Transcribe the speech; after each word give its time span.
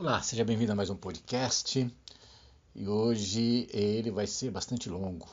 Olá, 0.00 0.22
seja 0.22 0.46
bem-vindo 0.46 0.72
a 0.72 0.74
mais 0.74 0.88
um 0.88 0.96
podcast 0.96 1.94
e 2.74 2.88
hoje 2.88 3.68
ele 3.70 4.10
vai 4.10 4.26
ser 4.26 4.50
bastante 4.50 4.88
longo. 4.88 5.28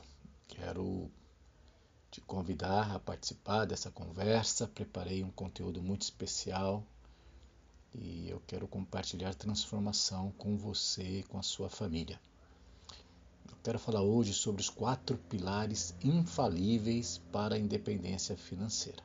Quero 0.46 1.10
te 2.12 2.20
convidar 2.20 2.94
a 2.94 3.00
participar 3.00 3.64
dessa 3.64 3.90
conversa. 3.90 4.68
Preparei 4.68 5.24
um 5.24 5.32
conteúdo 5.32 5.82
muito 5.82 6.02
especial 6.02 6.84
e 7.96 8.30
eu 8.30 8.42
quero 8.46 8.68
compartilhar 8.68 9.34
transformação 9.36 10.34
com 10.38 10.58
você 10.58 11.20
e 11.20 11.24
com 11.24 11.40
a 11.40 11.44
sua 11.44 11.70
família. 11.70 12.20
Eu 13.50 13.56
quero 13.64 13.80
falar 13.80 14.02
hoje 14.02 14.34
sobre 14.34 14.62
os 14.62 14.70
quatro 14.70 15.18
pilares 15.30 15.96
infalíveis 16.04 17.22
para 17.32 17.56
a 17.56 17.58
independência 17.58 18.36
financeira. 18.36 19.02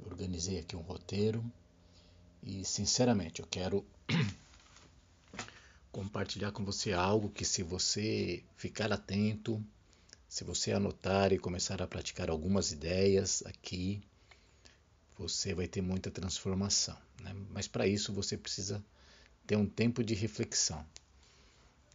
Eu 0.00 0.06
organizei 0.06 0.58
aqui 0.58 0.74
um 0.74 0.80
roteiro 0.80 1.44
e, 2.42 2.64
sinceramente, 2.64 3.42
eu 3.42 3.46
quero 3.50 3.84
compartilhar 5.96 6.52
com 6.52 6.62
você 6.62 6.92
algo 6.92 7.30
que, 7.30 7.42
se 7.42 7.62
você 7.62 8.44
ficar 8.54 8.92
atento, 8.92 9.64
se 10.28 10.44
você 10.44 10.72
anotar 10.72 11.32
e 11.32 11.38
começar 11.38 11.80
a 11.80 11.86
praticar 11.86 12.28
algumas 12.28 12.70
ideias 12.70 13.42
aqui, 13.46 14.02
você 15.16 15.54
vai 15.54 15.66
ter 15.66 15.80
muita 15.80 16.10
transformação. 16.10 16.98
Né? 17.22 17.34
Mas 17.48 17.66
para 17.66 17.86
isso 17.86 18.12
você 18.12 18.36
precisa 18.36 18.84
ter 19.46 19.56
um 19.56 19.64
tempo 19.64 20.04
de 20.04 20.12
reflexão. 20.12 20.84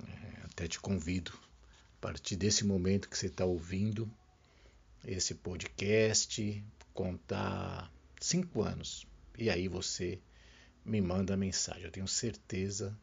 É, 0.04 0.46
até 0.46 0.68
te 0.68 0.80
convido, 0.80 1.32
a 2.00 2.02
partir 2.02 2.36
desse 2.36 2.66
momento 2.66 3.08
que 3.08 3.16
você 3.16 3.28
está 3.28 3.46
ouvindo 3.46 4.12
esse 5.06 5.36
podcast, 5.36 6.64
contar 6.92 7.94
cinco 8.20 8.64
anos. 8.64 9.06
E 9.38 9.48
aí 9.48 9.68
você 9.68 10.20
me 10.84 11.00
manda 11.00 11.36
a 11.36 11.38
mensagem. 11.38 11.84
Eu 11.84 11.92
tenho 11.92 12.08
certeza 12.08 12.98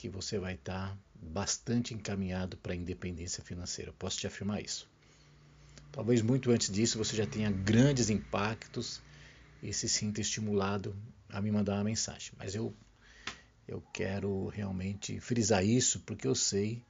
que 0.00 0.08
você 0.08 0.38
vai 0.38 0.54
estar 0.54 0.96
bastante 1.14 1.92
encaminhado 1.92 2.56
para 2.56 2.72
a 2.72 2.76
independência 2.76 3.44
financeira. 3.44 3.90
Eu 3.90 3.94
posso 3.94 4.16
te 4.16 4.26
afirmar 4.26 4.64
isso. 4.64 4.88
Talvez 5.92 6.22
muito 6.22 6.50
antes 6.50 6.70
disso 6.70 6.96
você 6.96 7.14
já 7.14 7.26
tenha 7.26 7.50
grandes 7.50 8.08
impactos 8.08 9.02
e 9.62 9.74
se 9.74 9.90
sinta 9.90 10.22
estimulado 10.22 10.96
a 11.28 11.38
me 11.42 11.50
mandar 11.52 11.74
uma 11.74 11.84
mensagem. 11.84 12.32
Mas 12.38 12.54
eu, 12.54 12.74
eu 13.68 13.82
quero 13.92 14.48
realmente 14.48 15.20
frisar 15.20 15.62
isso 15.62 16.00
porque 16.00 16.26
eu 16.26 16.34
sei 16.34 16.82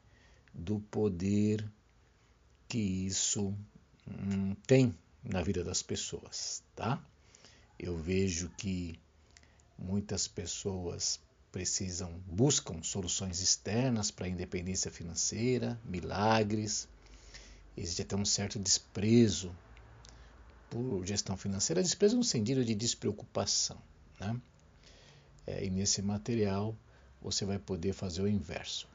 do 0.54 0.78
poder 0.78 1.68
que 2.68 2.78
isso 2.78 3.52
hum, 4.06 4.54
tem 4.68 4.94
na 5.24 5.42
vida 5.42 5.64
das 5.64 5.82
pessoas, 5.82 6.62
tá? 6.76 7.04
Eu 7.76 7.98
vejo 7.98 8.50
que 8.50 9.00
muitas 9.76 10.28
pessoas 10.28 11.18
precisam, 11.50 12.12
buscam 12.26 12.82
soluções 12.82 13.40
externas 13.40 14.10
para 14.10 14.26
a 14.26 14.28
independência 14.28 14.90
financeira, 14.90 15.78
milagres. 15.84 16.88
Existe 17.76 18.02
até 18.02 18.16
um 18.16 18.24
certo 18.24 18.58
desprezo 18.58 19.54
por 20.68 21.04
gestão 21.04 21.36
financeira, 21.36 21.82
desprezo 21.82 22.16
no 22.16 22.24
sentido 22.24 22.64
de 22.64 22.74
despreocupação. 22.74 23.78
Né? 24.20 24.40
É, 25.46 25.64
e 25.64 25.70
nesse 25.70 26.00
material 26.00 26.76
você 27.20 27.44
vai 27.44 27.58
poder 27.58 27.92
fazer 27.92 28.22
o 28.22 28.28
inverso. 28.28 28.88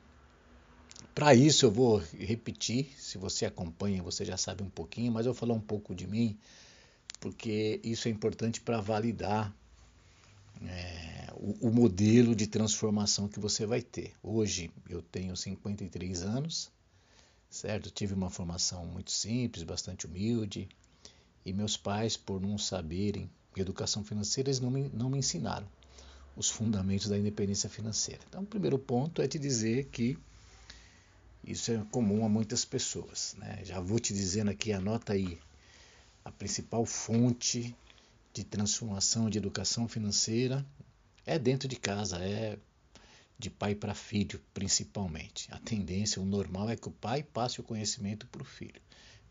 Para 1.13 1.33
isso 1.33 1.65
eu 1.65 1.71
vou 1.71 1.97
repetir, 2.17 2.93
se 2.97 3.17
você 3.17 3.45
acompanha, 3.45 4.01
você 4.01 4.25
já 4.25 4.37
sabe 4.37 4.63
um 4.63 4.69
pouquinho, 4.69 5.11
mas 5.11 5.25
eu 5.25 5.33
vou 5.33 5.39
falar 5.39 5.53
um 5.53 5.61
pouco 5.61 5.93
de 5.93 6.07
mim, 6.07 6.37
porque 7.19 7.79
isso 7.83 8.07
é 8.07 8.11
importante 8.11 8.59
para 8.59 8.81
validar 8.81 9.53
é, 10.65 11.14
o, 11.38 11.67
o, 11.67 11.72
modelo 11.72 12.36
de 12.36 12.47
transformação 12.47 13.28
que 13.28 13.39
você 13.39 13.66
vai 13.66 13.81
ter. 13.81 14.14
Hoje 14.23 14.72
eu 14.89 15.02
tenho 15.02 15.36
53 15.36 16.23
anos, 16.23 16.72
certo? 17.50 17.90
tive 17.90 18.13
uma 18.13 18.29
formação 18.29 18.85
muito 18.85 19.12
simples, 19.12 19.63
bastante 19.63 20.06
humilde, 20.06 20.68
e 21.45 21.53
meus 21.53 21.78
pais, 21.78 22.18
por 22.18 22.41
não 22.41 22.57
saberem 22.57 23.29
educação 23.56 24.03
financeira, 24.03 24.50
eles 24.50 24.59
não 24.59 24.72
me, 24.72 24.90
não 24.94 25.09
me 25.09 25.19
ensinaram 25.19 25.68
os 26.35 26.50
fundamentos 26.50 27.07
da 27.07 27.18
independência 27.18 27.69
financeira. 27.69 28.22
Então, 28.28 28.44
o 28.44 28.45
primeiro 28.45 28.78
ponto 28.78 29.22
é 29.22 29.28
te 29.28 29.40
dizer 29.40 29.85
que 29.85 30.18
isso 31.44 31.72
é 31.72 31.78
comum 31.91 32.25
a 32.25 32.29
muitas 32.29 32.66
pessoas. 32.66 33.35
Né? 33.38 33.62
Já 33.63 33.79
vou 33.79 34.00
te 34.00 34.13
dizendo 34.13 34.51
aqui, 34.51 34.74
anota 34.74 35.13
aí, 35.13 35.40
a 36.25 36.31
principal 36.31 36.85
fonte 36.85 37.75
de 38.34 38.44
transformação 38.44 39.29
de 39.29 39.38
educação 39.38 39.88
financeira 39.88 40.66
é 41.25 41.40
dentro 41.40 41.68
de 41.68 41.75
casa, 41.75 42.18
é 42.18 42.58
de 43.38 43.50
pai 43.50 43.75
para 43.75 43.94
filho, 43.94 44.41
principalmente. 44.53 45.47
A 45.52 45.59
tendência, 45.59 46.22
o 46.22 46.25
normal 46.25 46.69
é 46.69 46.75
que 46.75 46.88
o 46.88 46.91
pai 46.91 47.24
passe 47.24 47.59
o 47.59 47.63
conhecimento 47.63 48.25
para 48.28 48.41
o 48.41 48.46
filho. 48.46 48.81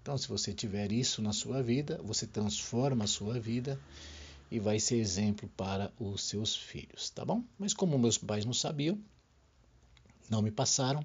Então, 0.03 0.19
se 0.19 0.29
você 0.29 0.53
tiver 0.53 0.93
isso 0.93 1.23
na 1.23 1.33
sua 1.33 1.63
vida, 1.63 2.01
você 2.05 2.27
transforma 2.27 3.05
a 3.05 3.09
sua 3.09 3.41
vida 3.41 3.81
e 4.51 4.61
vai 4.61 4.79
ser 4.79 4.97
exemplo 4.97 5.49
para 5.57 5.91
os 5.99 6.25
seus 6.25 6.55
filhos, 6.55 7.09
tá 7.11 7.25
bom? 7.25 7.43
Mas 7.59 7.73
como 7.73 7.99
meus 7.99 8.19
pais 8.19 8.45
não 8.45 8.53
sabiam, 8.53 8.99
não 10.29 10.43
me 10.43 10.51
passaram, 10.51 11.05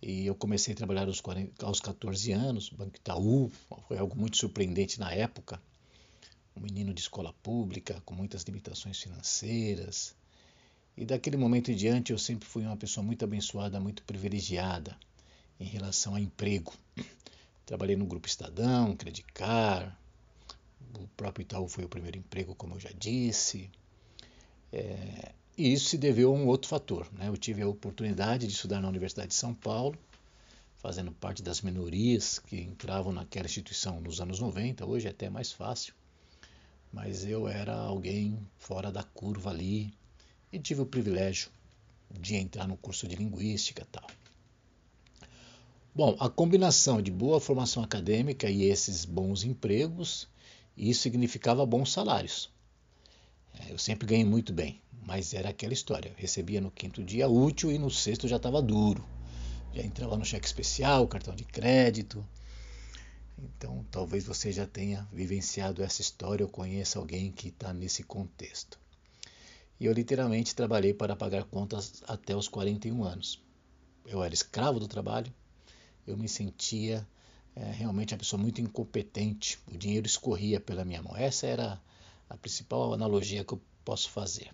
e 0.00 0.26
eu 0.26 0.34
comecei 0.34 0.72
a 0.74 0.76
trabalhar 0.76 1.08
aos, 1.08 1.20
40, 1.20 1.66
aos 1.66 1.80
14 1.80 2.30
anos, 2.30 2.70
Banco 2.70 2.96
Itaú, 2.96 3.50
foi 3.88 3.98
algo 3.98 4.16
muito 4.16 4.36
surpreendente 4.36 5.00
na 5.00 5.12
época, 5.12 5.60
um 6.58 6.62
menino 6.62 6.92
de 6.92 7.00
escola 7.00 7.32
pública, 7.42 8.02
com 8.04 8.14
muitas 8.14 8.42
limitações 8.42 9.00
financeiras. 9.00 10.14
E 10.96 11.04
daquele 11.04 11.36
momento 11.36 11.70
em 11.70 11.76
diante 11.76 12.12
eu 12.12 12.18
sempre 12.18 12.46
fui 12.46 12.64
uma 12.64 12.76
pessoa 12.76 13.04
muito 13.04 13.24
abençoada, 13.24 13.78
muito 13.78 14.02
privilegiada 14.02 14.96
em 15.60 15.64
relação 15.64 16.14
a 16.14 16.20
emprego. 16.20 16.72
Trabalhei 17.64 17.96
no 17.96 18.06
Grupo 18.06 18.26
Estadão, 18.26 18.96
Credicar, 18.96 19.96
o 20.94 21.06
próprio 21.16 21.42
Itaú 21.42 21.68
foi 21.68 21.84
o 21.84 21.88
primeiro 21.88 22.18
emprego, 22.18 22.54
como 22.54 22.74
eu 22.74 22.80
já 22.80 22.90
disse. 22.98 23.70
É, 24.72 25.32
e 25.56 25.72
isso 25.72 25.90
se 25.90 25.98
deveu 25.98 26.30
a 26.30 26.36
um 26.36 26.46
outro 26.46 26.68
fator. 26.68 27.06
Né? 27.12 27.28
Eu 27.28 27.36
tive 27.36 27.62
a 27.62 27.68
oportunidade 27.68 28.46
de 28.46 28.52
estudar 28.52 28.80
na 28.80 28.88
Universidade 28.88 29.28
de 29.28 29.34
São 29.34 29.54
Paulo, 29.54 29.96
fazendo 30.78 31.12
parte 31.12 31.42
das 31.42 31.60
minorias 31.60 32.38
que 32.38 32.60
entravam 32.60 33.12
naquela 33.12 33.46
instituição 33.46 34.00
nos 34.00 34.20
anos 34.20 34.40
90, 34.40 34.86
hoje 34.86 35.06
é 35.06 35.10
até 35.10 35.28
mais 35.28 35.52
fácil 35.52 35.94
mas 36.92 37.24
eu 37.24 37.46
era 37.48 37.74
alguém 37.74 38.38
fora 38.58 38.90
da 38.90 39.02
curva 39.02 39.50
ali 39.50 39.92
e 40.52 40.58
tive 40.58 40.80
o 40.80 40.86
privilégio 40.86 41.50
de 42.10 42.36
entrar 42.36 42.66
no 42.66 42.76
curso 42.76 43.06
de 43.06 43.16
linguística 43.16 43.86
tal. 43.90 44.06
Bom, 45.94 46.16
a 46.20 46.28
combinação 46.28 47.02
de 47.02 47.10
boa 47.10 47.40
formação 47.40 47.82
acadêmica 47.82 48.48
e 48.48 48.64
esses 48.64 49.04
bons 49.04 49.42
empregos, 49.42 50.28
isso 50.76 51.02
significava 51.02 51.66
bons 51.66 51.92
salários. 51.92 52.50
É, 53.52 53.72
eu 53.72 53.78
sempre 53.78 54.06
ganhei 54.06 54.24
muito 54.24 54.52
bem, 54.52 54.80
mas 55.04 55.34
era 55.34 55.48
aquela 55.48 55.72
história. 55.72 56.10
Eu 56.10 56.14
recebia 56.16 56.60
no 56.60 56.70
quinto 56.70 57.02
dia 57.02 57.28
útil 57.28 57.72
e 57.72 57.78
no 57.78 57.90
sexto 57.90 58.28
já 58.28 58.36
estava 58.36 58.62
duro. 58.62 59.04
Já 59.74 59.82
entrava 59.82 60.16
no 60.16 60.24
cheque 60.24 60.46
especial, 60.46 61.08
cartão 61.08 61.34
de 61.34 61.44
crédito, 61.44 62.24
então, 63.42 63.86
talvez 63.90 64.24
você 64.24 64.50
já 64.50 64.66
tenha 64.66 65.08
vivenciado 65.12 65.82
essa 65.82 66.00
história 66.00 66.44
ou 66.44 66.50
conheça 66.50 66.98
alguém 66.98 67.30
que 67.30 67.48
está 67.48 67.72
nesse 67.72 68.02
contexto. 68.02 68.78
E 69.78 69.86
eu 69.86 69.92
literalmente 69.92 70.54
trabalhei 70.54 70.92
para 70.92 71.14
pagar 71.14 71.44
contas 71.44 72.02
até 72.06 72.34
os 72.34 72.48
41 72.48 73.04
anos. 73.04 73.40
Eu 74.04 74.22
era 74.24 74.34
escravo 74.34 74.80
do 74.80 74.88
trabalho, 74.88 75.32
eu 76.06 76.16
me 76.16 76.28
sentia 76.28 77.06
é, 77.54 77.70
realmente 77.70 78.12
uma 78.12 78.18
pessoa 78.18 78.40
muito 78.40 78.60
incompetente, 78.60 79.58
o 79.72 79.76
dinheiro 79.76 80.06
escorria 80.06 80.60
pela 80.60 80.84
minha 80.84 81.02
mão. 81.02 81.16
Essa 81.16 81.46
era 81.46 81.80
a 82.28 82.36
principal 82.36 82.92
analogia 82.92 83.44
que 83.44 83.54
eu 83.54 83.60
posso 83.84 84.10
fazer. 84.10 84.50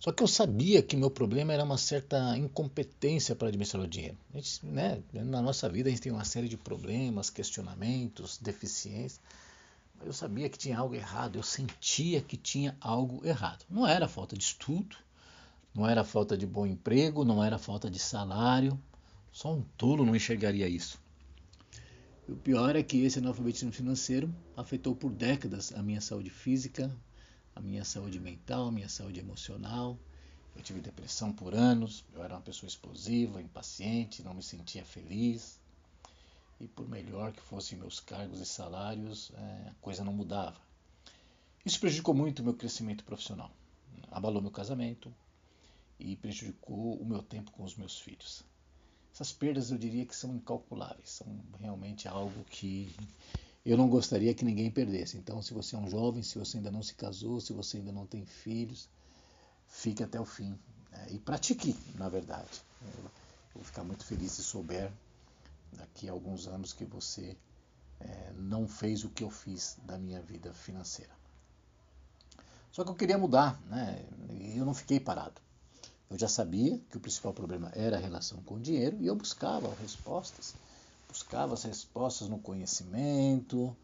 Só 0.00 0.10
que 0.10 0.22
eu 0.22 0.26
sabia 0.26 0.82
que 0.82 0.96
meu 0.96 1.10
problema 1.10 1.52
era 1.52 1.62
uma 1.62 1.76
certa 1.76 2.34
incompetência 2.38 3.36
para 3.36 3.48
administrar 3.48 3.84
o 3.84 3.86
dinheiro. 3.86 4.16
Gente, 4.32 4.64
né, 4.64 5.02
na 5.12 5.42
nossa 5.42 5.68
vida 5.68 5.90
a 5.90 5.92
gente 5.92 6.00
tem 6.00 6.10
uma 6.10 6.24
série 6.24 6.48
de 6.48 6.56
problemas, 6.56 7.28
questionamentos, 7.28 8.38
deficiências. 8.38 9.20
Mas 9.98 10.06
eu 10.06 10.14
sabia 10.14 10.48
que 10.48 10.56
tinha 10.56 10.78
algo 10.78 10.94
errado, 10.94 11.36
eu 11.36 11.42
sentia 11.42 12.22
que 12.22 12.38
tinha 12.38 12.74
algo 12.80 13.20
errado. 13.26 13.66
Não 13.68 13.86
era 13.86 14.08
falta 14.08 14.34
de 14.34 14.42
estudo, 14.42 14.96
não 15.74 15.86
era 15.86 16.02
falta 16.02 16.34
de 16.34 16.46
bom 16.46 16.64
emprego, 16.64 17.22
não 17.22 17.44
era 17.44 17.58
falta 17.58 17.90
de 17.90 17.98
salário. 17.98 18.80
Só 19.30 19.52
um 19.52 19.60
tolo 19.76 20.06
não 20.06 20.16
enxergaria 20.16 20.66
isso. 20.66 20.98
E 22.26 22.32
o 22.32 22.36
pior 22.36 22.74
é 22.74 22.82
que 22.82 23.04
esse 23.04 23.18
analfabetismo 23.18 23.70
financeiro 23.70 24.34
afetou 24.56 24.96
por 24.96 25.10
décadas 25.10 25.74
a 25.74 25.82
minha 25.82 26.00
saúde 26.00 26.30
física, 26.30 26.90
a 27.60 27.62
minha 27.62 27.84
saúde 27.84 28.18
mental, 28.18 28.72
minha 28.72 28.88
saúde 28.88 29.20
emocional. 29.20 29.98
Eu 30.56 30.62
tive 30.62 30.80
depressão 30.80 31.32
por 31.32 31.54
anos, 31.54 32.04
eu 32.12 32.24
era 32.24 32.34
uma 32.34 32.40
pessoa 32.40 32.68
explosiva, 32.68 33.40
impaciente, 33.40 34.22
não 34.22 34.34
me 34.34 34.42
sentia 34.42 34.84
feliz. 34.84 35.60
E 36.58 36.66
por 36.66 36.88
melhor 36.88 37.32
que 37.32 37.40
fossem 37.40 37.78
meus 37.78 38.00
cargos 38.00 38.40
e 38.40 38.46
salários, 38.46 39.30
é, 39.34 39.68
a 39.68 39.74
coisa 39.80 40.04
não 40.04 40.12
mudava. 40.12 40.60
Isso 41.64 41.78
prejudicou 41.78 42.14
muito 42.14 42.40
o 42.40 42.44
meu 42.44 42.54
crescimento 42.54 43.04
profissional. 43.04 43.50
Abalou 44.10 44.42
meu 44.42 44.50
casamento, 44.50 45.14
e 46.00 46.16
prejudicou 46.16 46.94
o 46.94 47.04
meu 47.04 47.22
tempo 47.22 47.50
com 47.52 47.62
os 47.62 47.76
meus 47.76 48.00
filhos. 48.00 48.42
Essas 49.12 49.32
perdas 49.32 49.70
eu 49.70 49.76
diria 49.76 50.06
que 50.06 50.16
são 50.16 50.34
incalculáveis, 50.34 51.10
são 51.10 51.26
realmente 51.58 52.08
algo 52.08 52.42
que 52.44 52.94
eu 53.64 53.76
não 53.76 53.88
gostaria 53.88 54.34
que 54.34 54.44
ninguém 54.44 54.70
perdesse. 54.70 55.18
Então, 55.18 55.42
se 55.42 55.52
você 55.52 55.76
é 55.76 55.78
um 55.78 55.88
jovem, 55.88 56.22
se 56.22 56.38
você 56.38 56.56
ainda 56.56 56.70
não 56.70 56.82
se 56.82 56.94
casou, 56.94 57.40
se 57.40 57.52
você 57.52 57.76
ainda 57.76 57.92
não 57.92 58.06
tem 58.06 58.24
filhos, 58.24 58.88
fique 59.66 60.02
até 60.02 60.20
o 60.20 60.24
fim 60.24 60.58
né? 60.90 61.06
e 61.10 61.18
pratique, 61.18 61.76
na 61.94 62.08
verdade. 62.08 62.62
Eu 62.82 63.10
vou 63.54 63.64
ficar 63.64 63.84
muito 63.84 64.04
feliz 64.04 64.32
se 64.32 64.42
souber 64.42 64.90
daqui 65.72 66.08
a 66.08 66.12
alguns 66.12 66.46
anos 66.46 66.72
que 66.72 66.84
você 66.84 67.36
é, 68.00 68.32
não 68.36 68.66
fez 68.66 69.04
o 69.04 69.10
que 69.10 69.22
eu 69.22 69.30
fiz 69.30 69.76
da 69.84 69.98
minha 69.98 70.20
vida 70.20 70.52
financeira. 70.52 71.12
Só 72.72 72.84
que 72.84 72.90
eu 72.90 72.94
queria 72.94 73.18
mudar, 73.18 73.60
né? 73.66 74.04
E 74.30 74.56
eu 74.56 74.64
não 74.64 74.72
fiquei 74.74 74.98
parado. 74.98 75.40
Eu 76.08 76.18
já 76.18 76.28
sabia 76.28 76.78
que 76.90 76.96
o 76.96 77.00
principal 77.00 77.32
problema 77.32 77.70
era 77.74 77.96
a 77.96 78.00
relação 78.00 78.42
com 78.42 78.54
o 78.54 78.60
dinheiro 78.60 78.96
e 79.00 79.06
eu 79.06 79.14
buscava 79.14 79.74
respostas. 79.80 80.54
Buscava 81.10 81.54
as 81.54 81.64
respostas 81.64 82.28
no 82.28 82.38
conhecimento, 82.38 83.76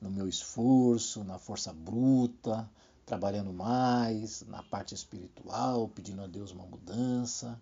no 0.00 0.10
meu 0.10 0.26
esforço, 0.26 1.22
na 1.22 1.38
força 1.38 1.72
bruta, 1.72 2.68
trabalhando 3.06 3.52
mais, 3.52 4.44
na 4.48 4.64
parte 4.64 4.92
espiritual, 4.92 5.88
pedindo 5.88 6.22
a 6.22 6.26
Deus 6.26 6.50
uma 6.50 6.66
mudança 6.66 7.56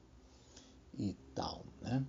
e 0.99 1.15
tal, 1.35 1.67
né? 1.83 2.03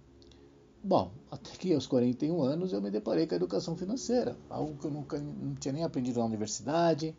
Bom, 0.81 1.11
até 1.29 1.51
que 1.51 1.73
aos 1.73 1.85
41 1.85 2.41
anos 2.41 2.71
eu 2.71 2.81
me 2.81 2.89
deparei 2.89 3.27
com 3.27 3.33
a 3.33 3.35
educação 3.35 3.75
financeira, 3.75 4.37
algo 4.49 4.77
que 4.77 4.85
eu 4.85 4.91
nunca 4.91 5.19
não 5.19 5.53
tinha 5.55 5.73
nem 5.73 5.83
aprendido 5.83 6.19
na 6.19 6.25
universidade. 6.25 7.13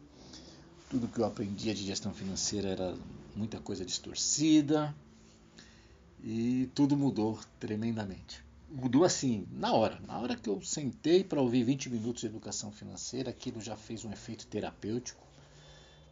Tudo 0.89 1.07
que 1.07 1.21
eu 1.21 1.27
aprendia 1.27 1.75
de 1.75 1.85
gestão 1.85 2.15
financeira 2.15 2.71
era 2.71 2.97
muita 3.37 3.61
coisa 3.61 3.85
distorcida 3.85 4.95
e 6.25 6.71
tudo 6.75 6.97
mudou 6.97 7.39
tremendamente. 7.61 8.43
Mudou 8.73 9.05
assim, 9.05 9.47
na 9.51 9.73
hora. 9.73 10.01
Na 10.07 10.19
hora 10.19 10.35
que 10.35 10.49
eu 10.49 10.61
sentei 10.63 11.23
para 11.23 11.41
ouvir 11.41 11.63
20 11.63 11.91
minutos 11.91 12.23
de 12.23 12.27
educação 12.27 12.73
financeira, 12.73 13.31
aquilo 13.31 13.61
já 13.61 13.77
fez 13.77 14.05
um 14.05 14.13
efeito 14.13 14.47
terapêutico 14.47 15.23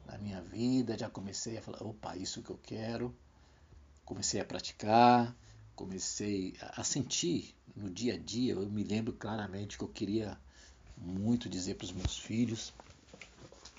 na 0.06 0.18
minha 0.18 0.40
vida. 0.42 0.96
Já 0.96 1.08
comecei 1.08 1.56
a 1.56 1.62
falar: 1.62 1.82
opa, 1.82 2.16
isso 2.16 2.42
que 2.42 2.50
eu 2.50 2.58
quero. 2.62 3.14
Comecei 4.04 4.40
a 4.40 4.44
praticar 4.44 5.34
comecei 5.80 6.54
a 6.60 6.84
sentir 6.84 7.54
no 7.74 7.88
dia 7.88 8.12
a 8.12 8.18
dia, 8.18 8.52
eu 8.52 8.68
me 8.68 8.84
lembro 8.84 9.14
claramente 9.14 9.78
que 9.78 9.84
eu 9.84 9.88
queria 9.88 10.38
muito 10.94 11.48
dizer 11.48 11.76
para 11.76 11.86
os 11.86 11.92
meus 11.92 12.18
filhos 12.18 12.70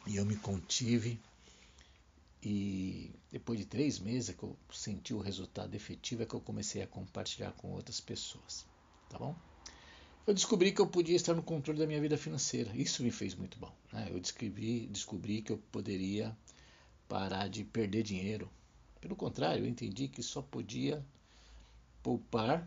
e 0.08 0.16
eu 0.16 0.26
me 0.26 0.36
contive. 0.36 1.20
E 2.42 3.12
depois 3.32 3.60
de 3.60 3.68
três 3.68 4.00
meses 4.00 4.36
que 4.36 4.42
eu 4.42 4.58
senti 4.72 5.14
o 5.14 5.20
resultado 5.20 5.76
efetivo, 5.76 6.24
é 6.24 6.26
que 6.26 6.34
eu 6.34 6.42
comecei 6.42 6.82
a 6.82 6.88
compartilhar 6.88 7.52
com 7.52 7.72
outras 7.72 8.02
pessoas. 8.02 8.66
Tá 9.12 9.20
bom? 9.20 9.36
Eu 10.26 10.34
descobri 10.34 10.72
que 10.72 10.80
eu 10.80 10.88
podia 10.88 11.18
estar 11.18 11.34
no 11.34 11.44
controle 11.44 11.78
da 11.78 11.86
minha 11.86 12.00
vida 12.00 12.18
financeira. 12.18 12.72
Isso 12.74 13.04
me 13.04 13.12
fez 13.12 13.36
muito 13.36 13.60
bom. 13.60 13.74
Né? 13.92 14.08
Eu 14.10 14.22
descobri, 14.22 14.88
descobri 14.88 15.42
que 15.42 15.52
eu 15.52 15.58
poderia 15.70 16.36
parar 17.10 17.50
de 17.50 17.66
perder 17.66 18.04
dinheiro. 18.04 18.50
Pelo 19.02 19.16
contrário, 19.16 19.66
eu 19.66 19.70
entendi 19.70 20.08
que 20.08 20.24
só 20.24 20.42
podia 20.42 21.06
poupar 22.02 22.66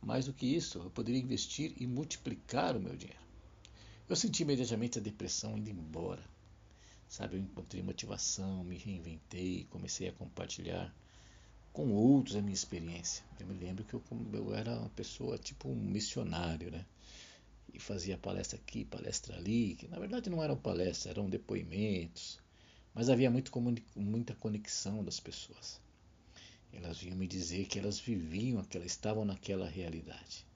mais 0.00 0.24
do 0.24 0.32
que 0.32 0.46
isso, 0.46 0.78
eu 0.78 0.90
poderia 0.90 1.20
investir 1.20 1.74
e 1.76 1.86
multiplicar 1.86 2.76
o 2.76 2.80
meu 2.80 2.96
dinheiro. 2.96 3.20
Eu 4.08 4.16
senti 4.16 4.44
imediatamente 4.44 4.98
a 4.98 5.02
depressão 5.02 5.58
indo 5.58 5.68
embora. 5.68 6.22
Sabe, 7.08 7.36
eu 7.36 7.40
encontrei 7.40 7.82
motivação, 7.82 8.64
me 8.64 8.78
reinventei, 8.78 9.66
comecei 9.68 10.08
a 10.08 10.12
compartilhar 10.12 10.94
com 11.76 11.92
outros 11.92 12.36
a 12.36 12.40
minha 12.40 12.54
experiência. 12.54 13.22
Eu 13.38 13.46
me 13.46 13.52
lembro 13.52 13.84
que 13.84 13.92
eu, 13.92 14.02
eu 14.32 14.54
era 14.54 14.78
uma 14.78 14.88
pessoa 14.88 15.36
tipo 15.36 15.68
um 15.68 15.74
missionário, 15.74 16.70
né? 16.70 16.86
E 17.70 17.78
fazia 17.78 18.16
palestra 18.16 18.58
aqui, 18.58 18.82
palestra 18.82 19.36
ali, 19.36 19.74
que 19.74 19.86
na 19.86 19.98
verdade 19.98 20.30
não 20.30 20.42
eram 20.42 20.56
palestras, 20.56 21.04
eram 21.04 21.28
depoimentos, 21.28 22.38
mas 22.94 23.10
havia 23.10 23.30
muito, 23.30 23.52
muita 23.94 24.34
conexão 24.34 25.04
das 25.04 25.20
pessoas. 25.20 25.78
Elas 26.72 26.96
vinham 26.96 27.18
me 27.18 27.26
dizer 27.26 27.66
que 27.66 27.78
elas 27.78 28.00
viviam, 28.00 28.64
que 28.64 28.78
elas 28.78 28.92
estavam 28.92 29.26
naquela 29.26 29.68
realidade. 29.68 30.46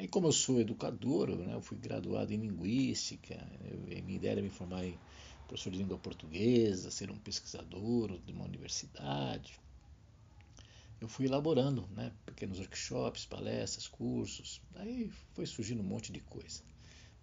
E 0.00 0.08
como 0.08 0.28
eu 0.28 0.32
sou 0.32 0.58
educador, 0.58 1.28
né, 1.36 1.52
eu 1.52 1.60
fui 1.60 1.76
graduado 1.76 2.32
em 2.32 2.38
linguística, 2.38 3.34
eu, 3.70 3.80
minha 4.02 4.16
ideia 4.16 4.32
era 4.32 4.40
me 4.40 4.48
formar 4.48 4.82
em 4.86 4.98
professor 5.46 5.70
de 5.70 5.76
língua 5.76 5.98
portuguesa, 5.98 6.90
ser 6.90 7.10
um 7.10 7.18
pesquisador 7.18 8.18
de 8.20 8.32
uma 8.32 8.46
universidade. 8.46 9.60
Eu 11.00 11.08
fui 11.08 11.26
elaborando 11.26 11.86
né, 11.94 12.12
pequenos 12.26 12.58
workshops, 12.58 13.24
palestras, 13.24 13.86
cursos. 13.86 14.60
Aí 14.74 15.10
foi 15.34 15.46
surgindo 15.46 15.80
um 15.80 15.86
monte 15.86 16.12
de 16.12 16.20
coisa. 16.20 16.62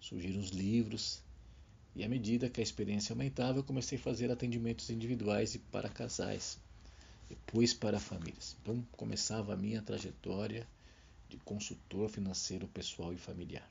Surgiram 0.00 0.40
os 0.40 0.50
livros, 0.50 1.22
e 1.94 2.04
à 2.04 2.08
medida 2.08 2.50
que 2.50 2.60
a 2.60 2.62
experiência 2.62 3.14
aumentava, 3.14 3.58
eu 3.58 3.64
comecei 3.64 3.96
a 3.96 4.00
fazer 4.00 4.30
atendimentos 4.30 4.90
individuais 4.90 5.54
e 5.54 5.58
para 5.58 5.88
casais 5.88 6.58
depois 7.28 7.72
para 7.72 7.98
famílias. 7.98 8.56
Então 8.60 8.86
começava 8.92 9.54
a 9.54 9.56
minha 9.56 9.80
trajetória 9.80 10.66
de 11.28 11.38
consultor 11.38 12.08
financeiro 12.08 12.68
pessoal 12.68 13.12
e 13.12 13.16
familiar. 13.16 13.68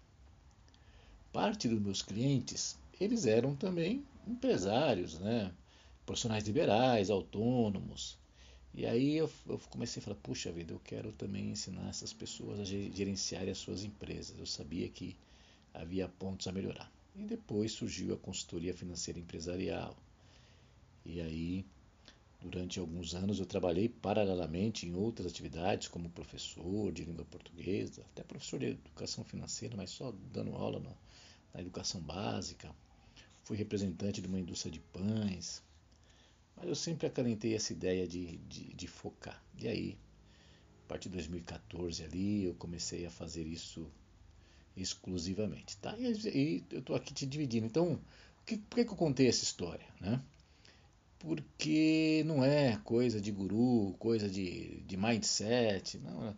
Parte 1.31 1.67
dos 1.67 1.79
meus 1.79 2.01
clientes, 2.01 2.77
eles 2.99 3.25
eram 3.25 3.55
também 3.55 4.03
empresários, 4.27 5.19
né? 5.19 5.53
profissionais 6.05 6.45
liberais, 6.45 7.09
autônomos. 7.09 8.17
E 8.75 8.85
aí 8.85 9.15
eu, 9.15 9.31
eu 9.47 9.57
comecei 9.69 10.01
a 10.01 10.03
falar, 10.03 10.17
puxa 10.17 10.51
vida, 10.51 10.73
eu 10.73 10.81
quero 10.83 11.11
também 11.13 11.49
ensinar 11.49 11.87
essas 11.89 12.11
pessoas 12.11 12.59
a 12.59 12.65
gerenciar 12.65 13.47
as 13.47 13.57
suas 13.57 13.83
empresas. 13.83 14.37
Eu 14.37 14.45
sabia 14.45 14.89
que 14.89 15.15
havia 15.73 16.07
pontos 16.07 16.47
a 16.47 16.51
melhorar. 16.51 16.91
E 17.15 17.23
depois 17.23 17.71
surgiu 17.71 18.13
a 18.13 18.17
consultoria 18.17 18.73
financeira 18.73 19.19
empresarial. 19.19 19.95
E 21.05 21.21
aí 21.21 21.65
Durante 22.45 22.79
alguns 22.79 23.15
anos 23.15 23.39
eu 23.39 23.45
trabalhei 23.47 23.89
paralelamente 23.89 24.85
em 24.85 24.93
outras 24.93 25.25
atividades, 25.25 25.87
como 25.87 26.11
professor 26.11 26.91
de 26.91 27.03
língua 27.03 27.25
portuguesa, 27.25 28.03
até 28.11 28.21
professor 28.23 28.59
de 28.59 28.67
educação 28.67 29.23
financeira, 29.23 29.75
mas 29.75 29.89
só 29.89 30.13
dando 30.31 30.53
aula 30.53 30.79
na 31.51 31.59
educação 31.59 31.99
básica. 31.99 32.69
Fui 33.43 33.57
representante 33.57 34.21
de 34.21 34.27
uma 34.27 34.39
indústria 34.39 34.71
de 34.71 34.79
pães, 34.79 35.63
mas 36.55 36.67
eu 36.67 36.75
sempre 36.75 37.07
acalentei 37.07 37.53
essa 37.55 37.73
ideia 37.73 38.07
de, 38.07 38.37
de, 38.37 38.73
de 38.73 38.87
focar. 38.87 39.43
E 39.57 39.67
aí, 39.67 39.97
a 40.85 40.87
partir 40.87 41.09
de 41.09 41.15
2014 41.15 42.03
ali, 42.03 42.45
eu 42.45 42.53
comecei 42.55 43.05
a 43.05 43.09
fazer 43.09 43.45
isso 43.45 43.89
exclusivamente. 44.75 45.77
Tá? 45.77 45.95
E, 45.97 46.11
e 46.29 46.63
eu 46.71 46.79
estou 46.79 46.95
aqui 46.95 47.13
te 47.13 47.25
dividindo. 47.25 47.65
Então, 47.65 47.99
que, 48.45 48.57
por 48.57 48.75
que, 48.75 48.85
que 48.85 48.91
eu 48.91 48.97
contei 48.97 49.27
essa 49.27 49.43
história? 49.43 49.85
Né? 49.99 50.21
porque 51.25 52.23
não 52.25 52.43
é 52.43 52.77
coisa 52.83 53.19
de 53.19 53.31
guru, 53.31 53.95
coisa 53.97 54.29
de, 54.29 54.81
de 54.81 54.95
mindset. 54.95 55.97
Não. 55.97 56.35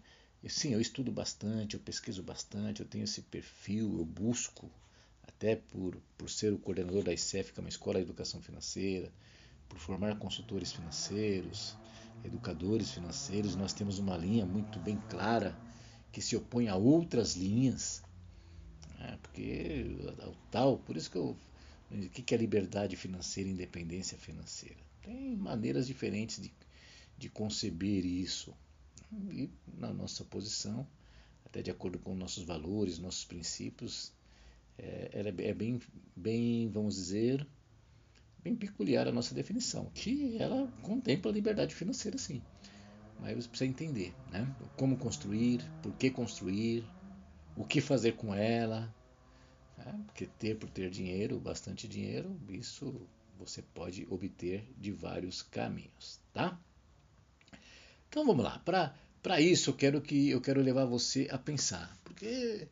sim, 0.47 0.73
eu 0.73 0.79
estudo 0.79 1.11
bastante, 1.11 1.73
eu 1.75 1.79
pesquiso 1.81 2.23
bastante, 2.23 2.79
eu 2.79 2.87
tenho 2.87 3.03
esse 3.03 3.21
perfil, 3.21 3.97
eu 3.97 4.05
busco, 4.05 4.71
até 5.23 5.57
por, 5.57 5.97
por 6.17 6.29
ser 6.29 6.53
o 6.53 6.57
coordenador 6.57 7.03
da 7.03 7.13
ICEF, 7.13 7.51
que 7.51 7.59
é 7.59 7.61
uma 7.61 7.69
escola 7.69 7.97
de 7.97 8.03
educação 8.03 8.41
financeira, 8.41 9.11
por 9.67 9.77
formar 9.79 10.17
consultores 10.17 10.71
financeiros, 10.71 11.75
educadores 12.23 12.91
financeiros, 12.91 13.55
nós 13.55 13.73
temos 13.73 13.99
uma 13.99 14.17
linha 14.17 14.45
muito 14.45 14.79
bem 14.79 14.97
clara 15.09 15.57
que 16.11 16.21
se 16.21 16.35
opõe 16.35 16.67
a 16.67 16.75
outras 16.75 17.35
linhas, 17.35 18.01
né? 18.99 19.17
porque 19.21 19.97
o 20.25 20.35
tal, 20.51 20.77
por 20.79 20.97
isso 20.97 21.11
que 21.11 21.17
eu 21.17 21.37
o 21.89 22.09
que 22.09 22.35
é 22.35 22.37
liberdade 22.37 22.97
financeira 22.97 23.49
e 23.49 23.53
independência 23.53 24.17
financeira? 24.17 24.75
Tem 25.01 25.37
maneiras 25.37 25.87
diferentes 25.87 26.41
de, 26.41 26.51
de 27.17 27.29
conceber 27.29 28.05
isso. 28.05 28.53
E 29.31 29.49
na 29.77 29.93
nossa 29.93 30.25
posição, 30.25 30.85
até 31.45 31.61
de 31.61 31.71
acordo 31.71 31.97
com 31.97 32.13
nossos 32.13 32.43
valores, 32.43 32.99
nossos 32.99 33.23
princípios, 33.23 34.11
é, 34.77 35.09
é 35.13 35.53
bem, 35.53 35.79
bem, 36.13 36.69
vamos 36.69 36.95
dizer, 36.95 37.47
bem 38.47 38.55
peculiar 38.55 39.07
a 39.07 39.11
nossa 39.11 39.35
definição, 39.35 39.91
que 39.93 40.37
ela 40.39 40.71
contempla 40.81 41.29
a 41.29 41.33
liberdade 41.33 41.75
financeira 41.75 42.17
sim. 42.17 42.41
Mas 43.19 43.35
você 43.35 43.49
precisa 43.49 43.69
entender 43.69 44.13
né? 44.31 44.47
como 44.77 44.95
construir, 44.97 45.61
por 45.81 45.93
que 45.93 46.09
construir, 46.09 46.85
o 47.55 47.65
que 47.65 47.81
fazer 47.81 48.13
com 48.13 48.33
ela, 48.33 48.93
né? 49.77 49.99
Porque 50.05 50.25
ter 50.25 50.55
por 50.55 50.69
ter 50.69 50.89
dinheiro, 50.89 51.39
bastante 51.39 51.87
dinheiro, 51.87 52.39
isso 52.49 52.93
você 53.37 53.61
pode 53.61 54.07
obter 54.09 54.63
de 54.77 54.91
vários 54.91 55.41
caminhos, 55.41 56.19
tá? 56.33 56.57
Então 58.07 58.25
vamos 58.25 58.45
lá. 58.45 58.59
Para 58.59 59.41
isso 59.41 59.71
eu 59.71 59.73
quero 59.73 59.99
que 60.01 60.29
eu 60.29 60.39
quero 60.39 60.61
levar 60.61 60.85
você 60.85 61.27
a 61.31 61.37
pensar, 61.37 61.97
porque 62.03 62.67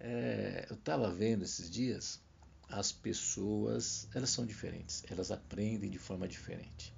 é, 0.00 0.66
eu 0.68 0.74
estava 0.74 1.10
vendo 1.10 1.44
esses 1.44 1.70
dias 1.70 2.20
as 2.68 2.92
pessoas 2.92 4.08
elas 4.14 4.30
são 4.30 4.44
diferentes, 4.44 5.04
elas 5.10 5.30
aprendem 5.30 5.90
de 5.90 5.98
forma 5.98 6.26
diferente. 6.26 6.92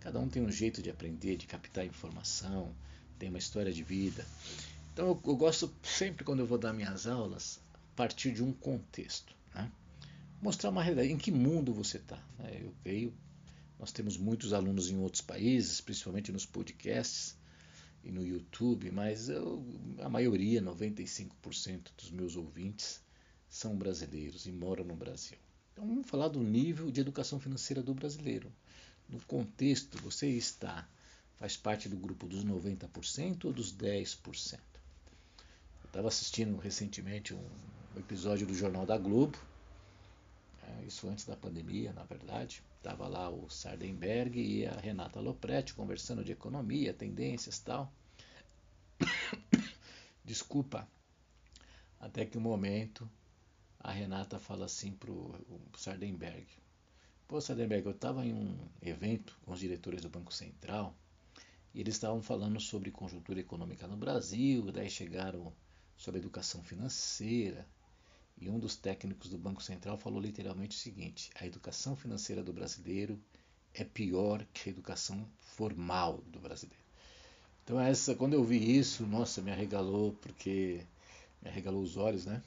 Cada 0.00 0.20
um 0.20 0.28
tem 0.28 0.42
um 0.42 0.52
jeito 0.52 0.82
de 0.82 0.90
aprender, 0.90 1.36
de 1.36 1.46
captar 1.46 1.84
informação, 1.84 2.74
tem 3.18 3.28
uma 3.28 3.38
história 3.38 3.72
de 3.72 3.82
vida. 3.82 4.24
Então 4.92 5.08
eu, 5.08 5.20
eu 5.26 5.36
gosto 5.36 5.72
sempre 5.82 6.24
quando 6.24 6.40
eu 6.40 6.46
vou 6.46 6.58
dar 6.58 6.72
minhas 6.72 7.06
aulas 7.06 7.60
partir 7.96 8.32
de 8.32 8.42
um 8.42 8.52
contexto, 8.52 9.34
né? 9.54 9.72
mostrar 10.40 10.70
uma 10.70 10.82
realidade, 10.82 11.12
em 11.12 11.16
que 11.16 11.32
mundo 11.32 11.72
você 11.72 11.96
está. 11.96 12.22
Né? 12.38 12.60
Eu 12.62 12.74
creio, 12.82 13.12
nós 13.78 13.90
temos 13.90 14.16
muitos 14.18 14.52
alunos 14.52 14.90
em 14.90 14.98
outros 14.98 15.22
países, 15.22 15.80
principalmente 15.80 16.30
nos 16.30 16.44
podcasts 16.44 17.36
e 18.04 18.12
no 18.12 18.24
YouTube, 18.24 18.90
mas 18.90 19.28
eu, 19.28 19.64
a 19.98 20.08
maioria, 20.08 20.62
95% 20.62 21.88
dos 21.96 22.10
meus 22.10 22.36
ouvintes 22.36 23.00
são 23.48 23.76
brasileiros 23.76 24.46
e 24.46 24.52
moram 24.52 24.84
no 24.84 24.96
Brasil. 24.96 25.38
Então 25.72 25.86
vamos 25.86 26.08
falar 26.08 26.28
do 26.28 26.42
nível 26.42 26.90
de 26.90 27.00
educação 27.00 27.38
financeira 27.38 27.82
do 27.82 27.94
brasileiro. 27.94 28.52
No 29.08 29.20
contexto, 29.20 30.00
você 30.02 30.28
está, 30.28 30.88
faz 31.36 31.56
parte 31.56 31.88
do 31.88 31.96
grupo 31.96 32.26
dos 32.26 32.44
90% 32.44 33.44
ou 33.44 33.52
dos 33.52 33.76
10%? 33.76 34.54
Eu 34.54 35.86
estava 35.86 36.08
assistindo 36.08 36.56
recentemente 36.56 37.34
um 37.34 37.44
episódio 37.96 38.46
do 38.46 38.54
Jornal 38.54 38.84
da 38.84 38.98
Globo, 38.98 39.38
é, 40.66 40.84
isso 40.84 41.08
antes 41.08 41.24
da 41.24 41.36
pandemia, 41.36 41.92
na 41.92 42.04
verdade. 42.04 42.62
Estava 42.78 43.06
lá 43.06 43.28
o 43.28 43.48
Sardenberg 43.48 44.40
e 44.40 44.66
a 44.66 44.72
Renata 44.80 45.20
Lopretti 45.20 45.74
conversando 45.74 46.24
de 46.24 46.32
economia, 46.32 46.92
tendências 46.92 47.58
tal. 47.58 47.92
Desculpa. 50.24 50.88
Até 52.00 52.24
que 52.24 52.36
um 52.36 52.40
momento 52.40 53.08
a 53.80 53.92
Renata 53.92 54.38
fala 54.38 54.66
assim 54.66 54.92
para 54.92 55.10
o 55.10 55.34
Sardenberg: 55.76 56.46
Pô, 57.28 57.40
Sardenberg, 57.40 57.86
eu 57.86 57.92
estava 57.92 58.24
em 58.24 58.32
um 58.32 58.56
evento 58.82 59.36
com 59.44 59.52
os 59.52 59.60
diretores 59.60 60.02
do 60.02 60.08
Banco 60.08 60.32
Central 60.32 60.94
e 61.74 61.80
eles 61.80 61.94
estavam 61.94 62.22
falando 62.22 62.60
sobre 62.60 62.90
conjuntura 62.90 63.40
econômica 63.40 63.86
no 63.86 63.96
Brasil, 63.96 64.70
daí 64.72 64.88
chegaram 64.88 65.52
sobre 65.96 66.20
educação 66.20 66.62
financeira 66.62 67.66
e 68.38 68.48
um 68.48 68.58
dos 68.58 68.76
técnicos 68.76 69.30
do 69.30 69.38
Banco 69.38 69.62
Central 69.62 69.96
falou 69.96 70.20
literalmente 70.20 70.76
o 70.76 70.80
seguinte: 70.80 71.30
a 71.34 71.46
educação 71.46 71.96
financeira 71.96 72.42
do 72.42 72.52
brasileiro 72.52 73.18
é 73.74 73.84
pior 73.84 74.44
que 74.52 74.68
a 74.68 74.72
educação 74.72 75.26
formal 75.40 76.22
do 76.26 76.38
brasileiro. 76.38 76.82
Então 77.64 77.80
essa, 77.80 78.14
quando 78.14 78.34
eu 78.34 78.44
vi 78.44 78.78
isso, 78.78 79.06
nossa, 79.06 79.42
me 79.42 79.50
arregalou 79.50 80.12
porque 80.20 80.82
me 81.42 81.48
arregalou 81.48 81.82
os 81.82 81.96
olhos, 81.96 82.26
né? 82.26 82.42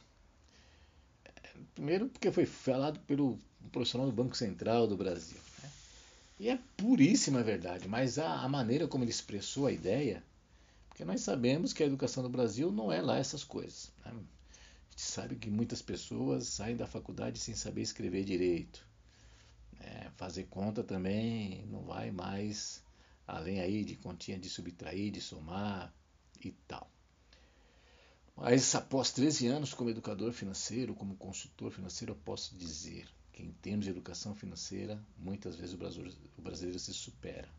Primeiro 1.73 2.07
porque 2.07 2.31
foi 2.31 2.45
falado 2.45 2.99
pelo 3.01 3.37
profissional 3.71 4.07
do 4.07 4.13
Banco 4.13 4.35
Central 4.35 4.87
do 4.87 4.97
Brasil. 4.97 5.37
Né? 5.61 5.71
E 6.39 6.49
é 6.49 6.59
puríssima 6.77 7.43
verdade, 7.43 7.87
mas 7.87 8.17
a, 8.17 8.41
a, 8.41 8.47
maneira 8.47 8.87
como 8.87 9.03
ele 9.03 9.11
expressou 9.11 9.67
a 9.67 9.71
ideia, 9.71 10.23
porque 10.87 11.05
nós 11.05 11.21
sabemos 11.21 11.73
que 11.73 11.83
a 11.83 11.85
educação 11.85 12.23
do 12.23 12.29
Brasil 12.29 12.71
não 12.71 12.91
é 12.91 13.01
lá 13.01 13.17
essas 13.17 13.43
coisas. 13.43 13.91
Né? 14.05 14.11
A 14.11 14.91
gente 14.91 15.01
sabe 15.01 15.35
que 15.35 15.49
muitas 15.49 15.81
pessoas 15.81 16.47
saem 16.47 16.75
da 16.75 16.87
faculdade 16.87 17.39
sem 17.39 17.55
saber 17.55 17.81
escrever 17.81 18.23
direito. 18.23 18.85
Né? 19.79 20.11
Fazer 20.17 20.45
conta 20.45 20.83
também 20.83 21.65
não 21.67 21.83
vai 21.83 22.11
mais 22.11 22.83
além 23.27 23.59
aí 23.59 23.85
de 23.85 23.95
continha 23.95 24.39
de 24.39 24.49
subtrair, 24.49 25.11
de 25.11 25.21
somar 25.21 25.93
e 26.43 26.51
tal. 26.67 26.89
Mas 28.41 28.73
após 28.73 29.11
13 29.11 29.47
anos 29.47 29.73
como 29.73 29.89
educador 29.89 30.31
financeiro, 30.31 30.95
como 30.95 31.17
consultor 31.17 31.71
financeiro, 31.71 32.13
eu 32.13 32.15
posso 32.15 32.55
dizer 32.55 33.05
que 33.33 33.43
em 33.43 33.51
termos 33.51 33.83
de 33.83 33.91
educação 33.91 34.33
financeira, 34.33 34.97
muitas 35.17 35.57
vezes 35.57 35.75
o 35.75 35.77
brasileiro, 35.77 36.17
o 36.37 36.41
brasileiro 36.41 36.79
se 36.79 36.93
supera. 36.93 37.49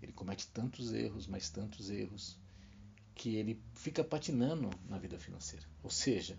Ele 0.00 0.12
comete 0.12 0.46
tantos 0.48 0.94
erros, 0.94 1.26
mas 1.26 1.50
tantos 1.50 1.90
erros, 1.90 2.38
que 3.14 3.36
ele 3.36 3.60
fica 3.74 4.02
patinando 4.02 4.70
na 4.88 4.96
vida 4.96 5.18
financeira. 5.18 5.66
Ou 5.82 5.90
seja, 5.90 6.38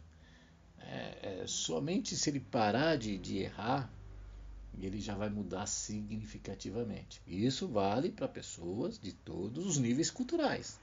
é, 0.80 1.42
é, 1.44 1.48
somente 1.48 2.18
se 2.18 2.32
ele 2.32 2.40
parar 2.40 2.98
de, 2.98 3.16
de 3.16 3.38
errar, 3.38 3.94
ele 4.80 5.00
já 5.00 5.14
vai 5.14 5.30
mudar 5.30 5.68
significativamente. 5.68 7.22
Isso 7.28 7.68
vale 7.68 8.12
para 8.12 8.28
pessoas 8.28 8.98
de 8.98 9.14
todos 9.14 9.68
os 9.68 9.78
níveis 9.78 10.10
culturais 10.10 10.80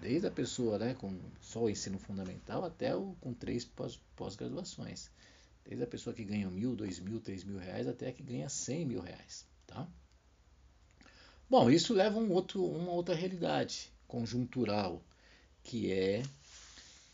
desde 0.00 0.26
a 0.26 0.30
pessoa 0.30 0.78
né, 0.78 0.94
com 0.94 1.18
só 1.40 1.64
o 1.64 1.70
ensino 1.70 1.98
fundamental 1.98 2.64
até 2.64 2.94
o 2.94 3.14
com 3.20 3.32
três 3.32 3.64
pós-graduações. 4.16 5.10
desde 5.64 5.84
a 5.84 5.86
pessoa 5.86 6.14
que 6.14 6.24
ganha 6.24 6.50
mil, 6.50 6.74
dois 6.74 6.98
mil, 6.98 7.20
três 7.20 7.44
mil 7.44 7.58
reais 7.58 7.86
até 7.86 8.08
a 8.08 8.12
que 8.12 8.22
ganha 8.22 8.48
cem 8.48 8.84
mil 8.84 9.00
reais. 9.00 9.46
Tá? 9.66 9.88
Bom, 11.48 11.70
isso 11.70 11.92
leva 11.94 12.18
um 12.18 12.32
outro, 12.32 12.64
uma 12.64 12.92
outra 12.92 13.14
realidade 13.14 13.92
conjuntural, 14.08 15.02
que 15.62 15.92
é 15.92 16.22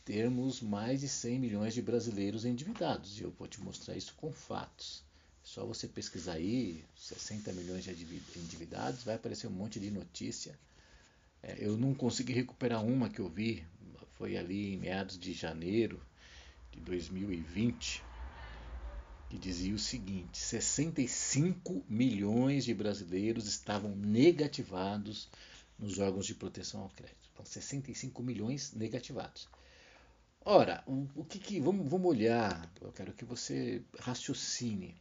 termos 0.04 0.62
mais 0.62 1.00
de 1.00 1.08
100 1.08 1.38
milhões 1.38 1.75
de 1.75 1.82
brasileiros 1.82 2.44
endividados. 2.44 3.18
E 3.18 3.23
eu 3.25 3.30
vou 3.32 3.47
te 3.47 3.61
mostrar 3.61 3.97
isso 3.97 4.14
com 4.16 4.32
fatos. 4.32 5.02
É 5.44 5.47
só 5.47 5.66
você 5.66 5.87
pesquisar 5.87 6.35
aí, 6.35 6.85
60 6.97 7.52
milhões 7.52 7.85
de 7.85 7.90
endividados, 8.37 9.02
vai 9.02 9.16
aparecer 9.16 9.47
um 9.49 9.50
monte 9.50 9.78
de 9.78 9.90
notícia 9.90 10.58
é, 11.42 11.57
eu 11.59 11.76
não 11.76 11.95
consegui 11.95 12.33
recuperar 12.33 12.85
uma 12.85 13.09
que 13.09 13.21
eu 13.21 13.28
vi, 13.28 13.64
foi 14.14 14.37
ali 14.37 14.75
em 14.75 14.78
meados 14.78 15.18
de 15.18 15.33
janeiro 15.33 16.00
de 16.73 16.80
2020, 16.80 18.02
que 19.30 19.38
dizia 19.38 19.75
o 19.75 19.78
seguinte: 19.78 20.38
65 20.38 21.85
milhões 21.88 22.64
de 22.64 22.75
brasileiros 22.75 23.47
estavam 23.47 23.95
negativados 23.95 25.28
nos 25.78 25.99
órgãos 25.99 26.26
de 26.26 26.35
proteção 26.35 26.83
ao 26.83 26.90
crédito. 26.90 27.30
Então, 27.33 27.45
65 27.45 28.23
milhões 28.23 28.73
negativados. 28.73 29.49
Ora, 30.45 30.83
o, 30.87 31.07
o 31.14 31.25
que, 31.25 31.38
que 31.38 31.61
vamos, 31.61 31.88
vamos 31.88 32.09
olhar? 32.09 32.68
Eu 32.80 32.90
quero 32.90 33.12
que 33.12 33.25
você 33.25 33.83
raciocine 34.00 34.97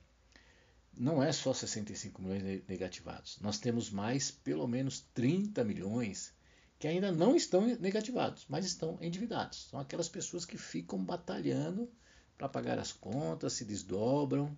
não 0.99 1.21
é 1.21 1.31
só 1.31 1.53
65 1.53 2.21
milhões 2.21 2.63
negativados. 2.67 3.39
Nós 3.39 3.59
temos 3.59 3.89
mais, 3.89 4.31
pelo 4.31 4.67
menos 4.67 5.01
30 5.13 5.63
milhões 5.63 6.33
que 6.79 6.87
ainda 6.87 7.11
não 7.11 7.35
estão 7.35 7.65
negativados, 7.77 8.45
mas 8.47 8.65
estão 8.65 8.97
endividados. 9.01 9.67
São 9.69 9.79
aquelas 9.79 10.09
pessoas 10.09 10.45
que 10.45 10.57
ficam 10.57 11.03
batalhando 11.03 11.89
para 12.37 12.47
pagar 12.47 12.77
as 12.77 12.91
contas, 12.91 13.53
se 13.53 13.65
desdobram, 13.65 14.55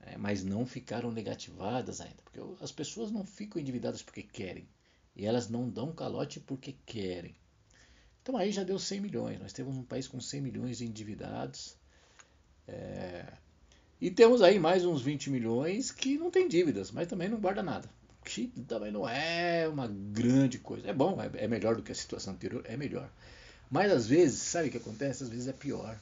é, 0.00 0.16
mas 0.18 0.44
não 0.44 0.66
ficaram 0.66 1.10
negativadas 1.10 2.00
ainda. 2.00 2.22
Porque 2.22 2.40
as 2.62 2.72
pessoas 2.72 3.10
não 3.10 3.24
ficam 3.24 3.60
endividadas 3.60 4.02
porque 4.02 4.22
querem. 4.22 4.68
E 5.16 5.24
elas 5.24 5.48
não 5.48 5.68
dão 5.68 5.92
calote 5.92 6.38
porque 6.38 6.76
querem. 6.84 7.34
Então 8.22 8.36
aí 8.36 8.52
já 8.52 8.62
deu 8.62 8.78
100 8.78 9.00
milhões. 9.00 9.40
Nós 9.40 9.52
temos 9.52 9.76
um 9.76 9.84
país 9.84 10.06
com 10.06 10.20
100 10.20 10.40
milhões 10.42 10.78
de 10.78 10.86
endividados. 10.86 11.76
É, 12.66 13.32
e 14.00 14.10
temos 14.10 14.42
aí 14.42 14.58
mais 14.58 14.84
uns 14.84 15.02
20 15.02 15.30
milhões 15.30 15.90
que 15.90 16.16
não 16.16 16.30
tem 16.30 16.48
dívidas, 16.48 16.90
mas 16.90 17.08
também 17.08 17.28
não 17.28 17.40
guarda 17.40 17.62
nada. 17.62 17.88
Que 18.24 18.46
também 18.68 18.92
não 18.92 19.08
é 19.08 19.66
uma 19.68 19.88
grande 19.88 20.58
coisa. 20.58 20.88
É 20.88 20.92
bom, 20.92 21.20
é, 21.20 21.44
é 21.44 21.48
melhor 21.48 21.74
do 21.74 21.82
que 21.82 21.90
a 21.90 21.94
situação 21.94 22.34
anterior, 22.34 22.62
é 22.66 22.76
melhor. 22.76 23.10
Mas 23.70 23.90
às 23.90 24.06
vezes, 24.06 24.40
sabe 24.40 24.68
o 24.68 24.70
que 24.70 24.76
acontece? 24.76 25.24
Às 25.24 25.28
vezes 25.28 25.48
é 25.48 25.52
pior. 25.52 25.98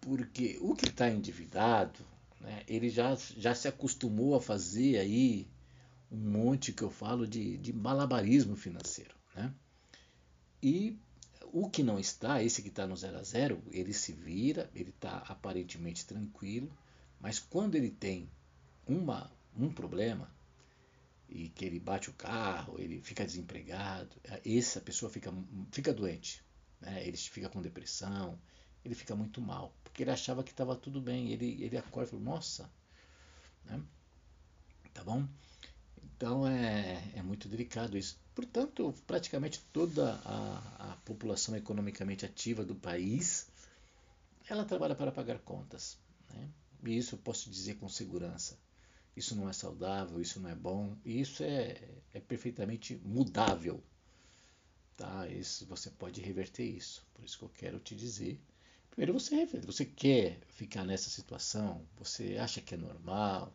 Porque 0.00 0.58
o 0.60 0.74
que 0.74 0.88
está 0.88 1.08
endividado, 1.08 2.00
né, 2.40 2.62
ele 2.66 2.88
já, 2.88 3.16
já 3.36 3.54
se 3.54 3.68
acostumou 3.68 4.34
a 4.34 4.40
fazer 4.40 4.98
aí 4.98 5.46
um 6.10 6.18
monte 6.18 6.72
que 6.72 6.82
eu 6.82 6.90
falo 6.90 7.26
de, 7.26 7.58
de 7.58 7.72
malabarismo 7.72 8.56
financeiro. 8.56 9.14
Né? 9.34 9.52
E 10.62 10.96
o 11.52 11.68
que 11.68 11.82
não 11.82 11.98
está, 11.98 12.42
esse 12.42 12.62
que 12.62 12.68
está 12.68 12.86
no 12.86 12.96
0 12.96 13.18
a 13.18 13.22
0, 13.22 13.62
ele 13.70 13.92
se 13.92 14.12
vira, 14.12 14.70
ele 14.74 14.90
está 14.90 15.18
aparentemente 15.28 16.06
tranquilo, 16.06 16.70
mas 17.20 17.38
quando 17.38 17.74
ele 17.74 17.90
tem 17.90 18.30
uma, 18.86 19.30
um 19.56 19.72
problema, 19.72 20.30
e 21.28 21.48
que 21.48 21.64
ele 21.64 21.80
bate 21.80 22.10
o 22.10 22.12
carro, 22.12 22.78
ele 22.78 23.00
fica 23.00 23.24
desempregado, 23.24 24.14
essa 24.44 24.80
pessoa 24.80 25.10
fica, 25.10 25.32
fica 25.70 25.92
doente, 25.92 26.44
né? 26.80 27.06
ele 27.06 27.16
fica 27.16 27.48
com 27.48 27.62
depressão, 27.62 28.38
ele 28.84 28.94
fica 28.94 29.16
muito 29.16 29.40
mal, 29.40 29.74
porque 29.82 30.02
ele 30.02 30.10
achava 30.10 30.44
que 30.44 30.50
estava 30.50 30.76
tudo 30.76 31.00
bem, 31.00 31.32
ele, 31.32 31.62
ele 31.62 31.78
acorda 31.78 32.08
e 32.08 32.10
fala, 32.10 32.22
nossa, 32.22 32.70
né? 33.64 33.82
tá 34.92 35.02
bom? 35.02 35.26
Então 36.02 36.46
é, 36.46 37.02
é 37.14 37.22
muito 37.22 37.48
delicado 37.48 37.96
isso. 37.96 38.20
Portanto, 38.34 38.94
praticamente 39.06 39.60
toda 39.72 40.14
a, 40.24 40.92
a 40.92 40.96
população 41.04 41.54
economicamente 41.54 42.24
ativa 42.24 42.64
do 42.64 42.74
país 42.74 43.46
ela 44.48 44.64
trabalha 44.64 44.94
para 44.94 45.12
pagar 45.12 45.38
contas. 45.40 45.98
Né? 46.32 46.48
E 46.84 46.96
isso 46.96 47.14
eu 47.14 47.18
posso 47.18 47.50
dizer 47.50 47.76
com 47.76 47.88
segurança. 47.88 48.58
Isso 49.16 49.36
não 49.36 49.48
é 49.48 49.52
saudável, 49.52 50.20
isso 50.20 50.40
não 50.40 50.48
é 50.48 50.54
bom, 50.54 50.96
e 51.04 51.20
isso 51.20 51.42
é, 51.42 51.78
é 52.14 52.20
perfeitamente 52.20 53.00
mudável. 53.04 53.82
Tá? 54.96 55.28
Isso, 55.28 55.66
você 55.66 55.90
pode 55.90 56.20
reverter 56.20 56.64
isso. 56.64 57.06
Por 57.14 57.24
isso 57.24 57.38
que 57.38 57.44
eu 57.44 57.50
quero 57.50 57.78
te 57.78 57.94
dizer. 57.94 58.40
Primeiro, 58.90 59.12
você, 59.12 59.46
você 59.46 59.84
quer 59.84 60.40
ficar 60.48 60.84
nessa 60.84 61.10
situação? 61.10 61.86
Você 61.98 62.36
acha 62.38 62.60
que 62.60 62.74
é 62.74 62.78
normal? 62.78 63.54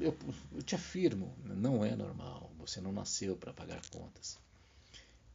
Eu, 0.00 0.16
eu 0.52 0.62
te 0.62 0.74
afirmo, 0.74 1.34
não 1.44 1.84
é 1.84 1.94
normal. 1.94 2.50
Você 2.58 2.80
não 2.80 2.92
nasceu 2.92 3.36
para 3.36 3.52
pagar 3.52 3.80
contas. 3.90 4.38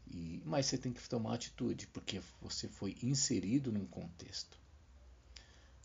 E, 0.08 0.42
mas 0.46 0.66
você 0.66 0.78
tem 0.78 0.94
que 0.94 1.08
tomar 1.10 1.36
atitude, 1.36 1.88
porque 1.88 2.22
você 2.42 2.68
foi 2.68 2.96
inserido 3.02 3.72
num 3.72 3.86
contexto. 3.86 4.58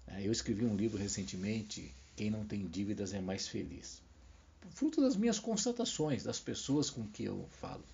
É, 0.06 0.26
eu 0.26 0.32
escrevi 0.32 0.64
um 0.64 0.76
livro 0.76 0.98
recentemente, 0.98 1.94
Quem 2.16 2.30
não 2.30 2.44
tem 2.44 2.66
dívidas 2.66 3.14
é 3.14 3.20
mais 3.20 3.48
feliz. 3.48 4.02
Fruto 4.70 5.00
das 5.00 5.16
minhas 5.16 5.38
constatações, 5.38 6.22
das 6.22 6.38
pessoas 6.38 6.90
com 6.90 7.06
que 7.06 7.24
eu 7.24 7.48
falo. 7.60 7.84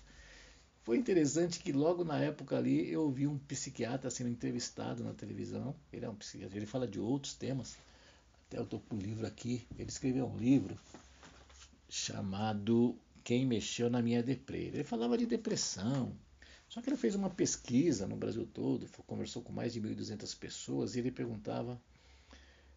Foi 0.83 0.97
interessante 0.97 1.59
que 1.59 1.71
logo 1.71 2.03
na 2.03 2.19
época 2.19 2.57
ali 2.57 2.89
eu 2.89 3.09
vi 3.09 3.27
um 3.27 3.37
psiquiatra 3.37 4.09
sendo 4.09 4.29
entrevistado 4.29 5.03
na 5.03 5.13
televisão. 5.13 5.75
Ele 5.93 6.05
é 6.05 6.09
um 6.09 6.15
psiquiatra, 6.15 6.57
ele 6.57 6.65
fala 6.65 6.87
de 6.87 6.99
outros 6.99 7.33
temas. 7.33 7.77
Até 8.47 8.57
eu 8.57 8.63
estou 8.63 8.79
com 8.79 8.95
o 8.95 8.99
livro 8.99 9.27
aqui. 9.27 9.67
Ele 9.77 9.89
escreveu 9.89 10.25
um 10.25 10.37
livro 10.37 10.77
chamado 11.89 12.97
Quem 13.23 13.45
Mexeu 13.45 13.89
na 13.89 14.01
Minha 14.01 14.23
Deprê. 14.23 14.67
Ele 14.67 14.83
falava 14.83 15.17
de 15.17 15.25
depressão. 15.25 16.17
Só 16.69 16.81
que 16.81 16.89
ele 16.89 16.97
fez 16.97 17.15
uma 17.15 17.29
pesquisa 17.29 18.07
no 18.07 18.15
Brasil 18.15 18.45
todo, 18.45 18.87
conversou 19.05 19.41
com 19.41 19.53
mais 19.53 19.73
de 19.73 19.81
1.200 19.81 20.37
pessoas 20.37 20.95
e 20.95 20.99
ele 20.99 21.11
perguntava 21.11 21.81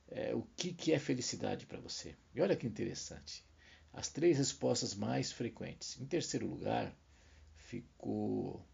é, 0.08 0.34
o 0.34 0.42
que, 0.56 0.72
que 0.72 0.92
é 0.92 0.98
felicidade 0.98 1.66
para 1.66 1.80
você. 1.80 2.14
E 2.34 2.40
olha 2.40 2.56
que 2.56 2.66
interessante. 2.66 3.44
As 3.92 4.08
três 4.08 4.38
respostas 4.38 4.94
mais 4.94 5.32
frequentes. 5.32 6.00
Em 6.00 6.06
terceiro 6.06 6.46
lugar, 6.46 6.94
ficou 7.56 8.64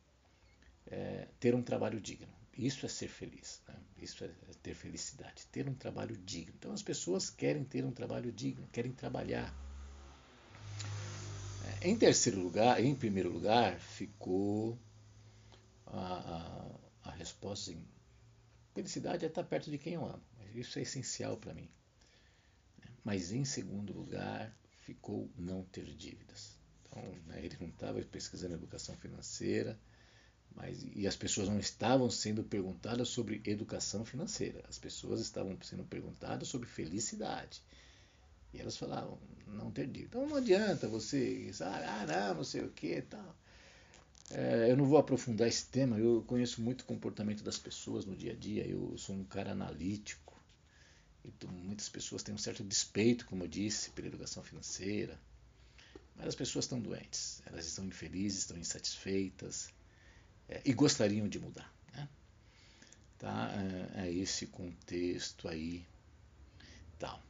é, 0.87 1.29
ter 1.41 1.55
um 1.55 1.62
trabalho 1.62 2.00
digno. 2.00 2.33
Isso 2.57 2.85
é 2.85 2.88
ser 2.88 3.09
feliz. 3.09 3.62
Né? 3.69 3.75
Isso 4.06 4.25
é 4.25 4.30
ter 4.62 4.72
felicidade. 4.72 5.44
Ter 5.50 5.68
um 5.68 5.75
trabalho 5.75 6.16
digno. 6.16 6.54
Então 6.56 6.70
as 6.72 6.82
pessoas 6.82 7.28
querem 7.28 7.64
ter 7.64 7.84
um 7.84 7.90
trabalho 7.90 8.30
digno, 8.30 8.68
querem 8.68 8.92
trabalhar. 8.92 9.52
É, 11.82 11.88
em 11.88 11.98
terceiro 11.98 12.40
lugar, 12.40 12.82
em 12.82 12.94
primeiro 12.94 13.32
lugar, 13.32 13.80
ficou 13.80 14.78
a, 15.86 16.78
a, 17.04 17.08
a 17.08 17.10
resposta 17.10 17.72
em 17.72 17.84
felicidade 18.72 19.25
é 19.25 19.28
estar 19.28 19.42
perto 19.42 19.70
de 19.70 19.78
quem 19.78 19.94
eu 19.94 20.04
amo. 20.04 20.22
Isso 20.54 20.78
é 20.78 20.82
essencial 20.82 21.36
para 21.36 21.52
mim. 21.52 21.68
Mas 23.02 23.32
em 23.32 23.44
segundo 23.44 23.92
lugar, 23.92 24.56
ficou 24.84 25.28
não 25.36 25.64
ter 25.64 25.84
dívidas. 25.84 26.56
Então, 26.84 27.02
né, 27.26 27.44
ele 27.44 27.56
não 27.60 27.68
estava 27.68 28.00
pesquisando 28.02 28.54
educação 28.54 28.94
financeira, 28.96 29.76
mas 30.56 30.86
e 30.94 31.06
as 31.06 31.14
pessoas 31.14 31.48
não 31.48 31.58
estavam 31.58 32.08
sendo 32.10 32.42
perguntadas 32.42 33.08
sobre 33.08 33.42
educação 33.44 34.04
financeira. 34.04 34.64
As 34.68 34.78
pessoas 34.78 35.20
estavam 35.20 35.56
sendo 35.62 35.84
perguntadas 35.84 36.48
sobre 36.48 36.66
felicidade. 36.66 37.60
E 38.54 38.58
elas 38.58 38.76
falavam, 38.76 39.18
não 39.46 39.70
ter 39.70 39.86
dívida. 39.86 40.16
Então 40.16 40.26
não 40.26 40.36
adianta 40.36 40.88
você, 40.88 41.50
ah, 41.60 42.06
não, 42.08 42.36
não 42.36 42.44
sei 42.44 42.62
o 42.62 42.70
que 42.70 43.02
tal. 43.02 43.36
É, 44.30 44.70
eu 44.70 44.76
não 44.76 44.86
vou 44.86 44.98
aprofundar 44.98 45.46
esse 45.46 45.66
tema, 45.66 45.98
eu 45.98 46.25
conheço 46.26 46.60
muito 46.60 46.80
o 46.80 46.84
comportamento 46.84 47.44
das 47.44 47.58
pessoas 47.58 48.04
no 48.04 48.16
dia 48.16 48.32
a 48.32 48.34
dia, 48.34 48.66
eu 48.66 48.96
sou 48.96 49.14
um 49.14 49.25
cara 49.25 49.52
analítico. 49.52 50.34
Então, 51.25 51.50
muitas 51.50 51.88
pessoas 51.88 52.22
têm 52.22 52.34
um 52.34 52.38
certo 52.38 52.64
despeito, 52.64 53.26
como 53.26 53.44
eu 53.44 53.48
disse, 53.48 53.90
pela 53.90 54.08
educação 54.08 54.42
financeira. 54.42 55.18
Mas 56.16 56.28
as 56.28 56.34
pessoas 56.34 56.64
estão 56.64 56.80
doentes, 56.80 57.42
elas 57.46 57.66
estão 57.66 57.84
infelizes, 57.84 58.40
estão 58.40 58.56
insatisfeitas 58.56 59.70
é, 60.49 60.61
e 60.65 60.73
gostariam 60.73 61.29
de 61.29 61.38
mudar. 61.38 61.73
Né? 61.95 62.09
Tá? 63.19 63.53
É, 63.97 64.07
é 64.07 64.12
esse 64.12 64.47
contexto 64.47 65.49
aí. 65.49 65.85
Tal. 66.99 67.21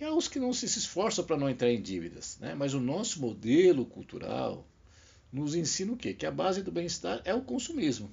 E 0.00 0.04
há 0.04 0.12
os 0.12 0.28
que 0.28 0.38
não 0.38 0.52
se 0.52 0.66
esforçam 0.66 1.24
para 1.24 1.36
não 1.36 1.48
entrar 1.48 1.70
em 1.70 1.80
dívidas. 1.80 2.38
Né? 2.40 2.54
Mas 2.54 2.74
o 2.74 2.80
nosso 2.80 3.20
modelo 3.20 3.84
cultural 3.86 4.66
nos 5.32 5.54
ensina 5.54 5.92
o 5.92 5.96
quê? 5.96 6.12
Que 6.12 6.26
a 6.26 6.30
base 6.30 6.62
do 6.62 6.70
bem-estar 6.70 7.22
é 7.24 7.34
o 7.34 7.42
consumismo. 7.42 8.10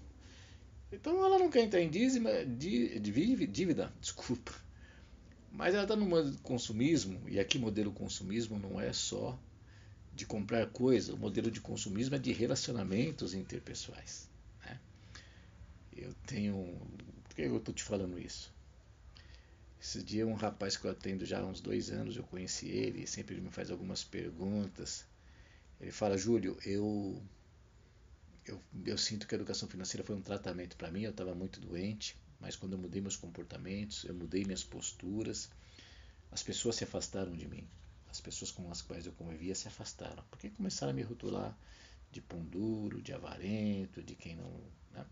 Então 0.91 1.23
ela 1.23 1.37
não 1.37 1.49
quer 1.49 1.63
entrar 1.63 1.81
em 1.81 1.89
dívida, 1.89 2.45
dívida 2.45 3.93
desculpa. 3.99 4.53
Mas 5.51 5.73
ela 5.73 5.83
está 5.83 5.95
no 5.95 6.37
consumismo, 6.39 7.27
e 7.27 7.39
aqui 7.39 7.57
modelo 7.57 7.91
consumismo 7.91 8.59
não 8.59 8.79
é 8.79 8.93
só 8.93 9.37
de 10.13 10.25
comprar 10.25 10.67
coisa, 10.67 11.13
o 11.13 11.17
modelo 11.17 11.49
de 11.49 11.59
consumismo 11.59 12.15
é 12.15 12.19
de 12.19 12.31
relacionamentos 12.31 13.33
interpessoais. 13.33 14.28
Eu 16.01 16.13
tenho. 16.25 16.55
Por 17.23 17.35
que 17.35 17.41
eu 17.41 17.57
estou 17.57 17.73
te 17.73 17.83
falando 17.83 18.19
isso? 18.19 18.51
Esse 19.81 20.03
dia 20.03 20.27
um 20.27 20.33
rapaz 20.33 20.75
que 20.75 20.85
eu 20.85 20.91
atendo 20.91 21.25
já 21.25 21.39
há 21.39 21.45
uns 21.45 21.61
dois 21.61 21.89
anos, 21.89 22.15
eu 22.17 22.23
conheci 22.23 22.67
ele, 22.67 23.07
sempre 23.07 23.35
ele 23.35 23.41
me 23.41 23.49
faz 23.49 23.71
algumas 23.71 24.03
perguntas. 24.03 25.05
Ele 25.79 25.91
fala, 25.91 26.17
Júlio, 26.17 26.57
eu, 26.65 27.21
eu, 28.45 28.61
eu 28.85 28.97
sinto 28.97 29.25
que 29.25 29.33
a 29.33 29.37
educação 29.37 29.69
financeira 29.69 30.05
foi 30.05 30.15
um 30.15 30.21
tratamento 30.21 30.75
para 30.75 30.91
mim, 30.91 31.03
eu 31.03 31.11
estava 31.11 31.33
muito 31.33 31.61
doente, 31.61 32.17
mas 32.41 32.57
quando 32.57 32.73
eu 32.73 32.79
mudei 32.79 33.01
meus 33.01 33.15
comportamentos, 33.15 34.03
eu 34.03 34.13
mudei 34.13 34.43
minhas 34.43 34.63
posturas, 34.63 35.49
as 36.31 36.43
pessoas 36.43 36.75
se 36.75 36.83
afastaram 36.83 37.31
de 37.31 37.47
mim. 37.47 37.65
As 38.09 38.19
pessoas 38.19 38.51
com 38.51 38.69
as 38.71 38.81
quais 38.81 39.05
eu 39.05 39.13
convivia 39.13 39.55
se 39.55 39.67
afastaram, 39.67 40.23
porque 40.29 40.49
começaram 40.49 40.91
a 40.91 40.95
me 40.95 41.03
rotular 41.03 41.57
de 42.11 42.21
pão 42.21 42.43
duro, 42.43 43.01
de 43.01 43.13
avarento, 43.13 44.01
de 44.01 44.15
quem 44.15 44.35
não. 44.35 44.51
Né? 44.91 45.05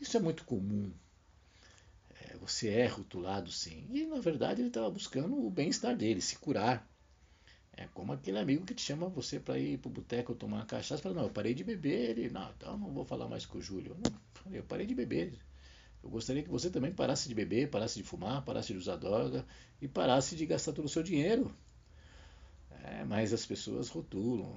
Isso 0.00 0.16
é 0.16 0.20
muito 0.20 0.44
comum. 0.44 0.92
É, 2.20 2.36
você 2.38 2.68
é 2.68 2.86
rotulado 2.86 3.50
sim. 3.50 3.86
E 3.90 4.06
na 4.06 4.20
verdade 4.20 4.60
ele 4.60 4.68
estava 4.68 4.90
buscando 4.90 5.36
o 5.44 5.50
bem-estar 5.50 5.96
dele, 5.96 6.20
se 6.20 6.36
curar. 6.38 6.88
É 7.72 7.86
como 7.94 8.12
aquele 8.12 8.38
amigo 8.38 8.64
que 8.66 8.74
te 8.74 8.82
chama 8.82 9.08
você 9.08 9.38
para 9.40 9.58
ir 9.58 9.78
para 9.78 9.88
o 9.88 9.92
boteco 9.92 10.34
tomar 10.34 10.58
uma 10.58 10.66
cachaça. 10.66 11.02
Fala, 11.02 11.14
não, 11.16 11.24
eu 11.24 11.30
parei 11.30 11.54
de 11.54 11.64
beber. 11.64 12.10
Ele, 12.10 12.30
não, 12.30 12.50
então 12.52 12.78
não 12.78 12.92
vou 12.92 13.04
falar 13.04 13.28
mais 13.28 13.46
com 13.46 13.58
o 13.58 13.62
Júlio. 13.62 13.96
Não, 14.02 14.54
eu 14.54 14.62
parei 14.64 14.86
de 14.86 14.94
beber. 14.94 15.38
Eu 16.02 16.10
gostaria 16.10 16.42
que 16.42 16.50
você 16.50 16.70
também 16.70 16.92
parasse 16.92 17.28
de 17.28 17.34
beber, 17.34 17.70
parasse 17.70 17.96
de 17.98 18.04
fumar, 18.04 18.44
parasse 18.44 18.72
de 18.72 18.78
usar 18.78 18.96
droga 18.96 19.44
e 19.80 19.88
parasse 19.88 20.36
de 20.36 20.46
gastar 20.46 20.72
todo 20.72 20.86
o 20.86 20.88
seu 20.88 21.02
dinheiro. 21.02 21.54
É, 22.84 23.04
mas 23.04 23.32
as 23.32 23.44
pessoas 23.44 23.88
rotulam. 23.88 24.54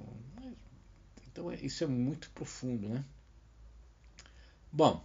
Então 1.26 1.50
é, 1.50 1.56
isso 1.56 1.84
é 1.84 1.86
muito 1.86 2.30
profundo, 2.30 2.88
né? 2.88 3.04
Bom, 4.72 5.04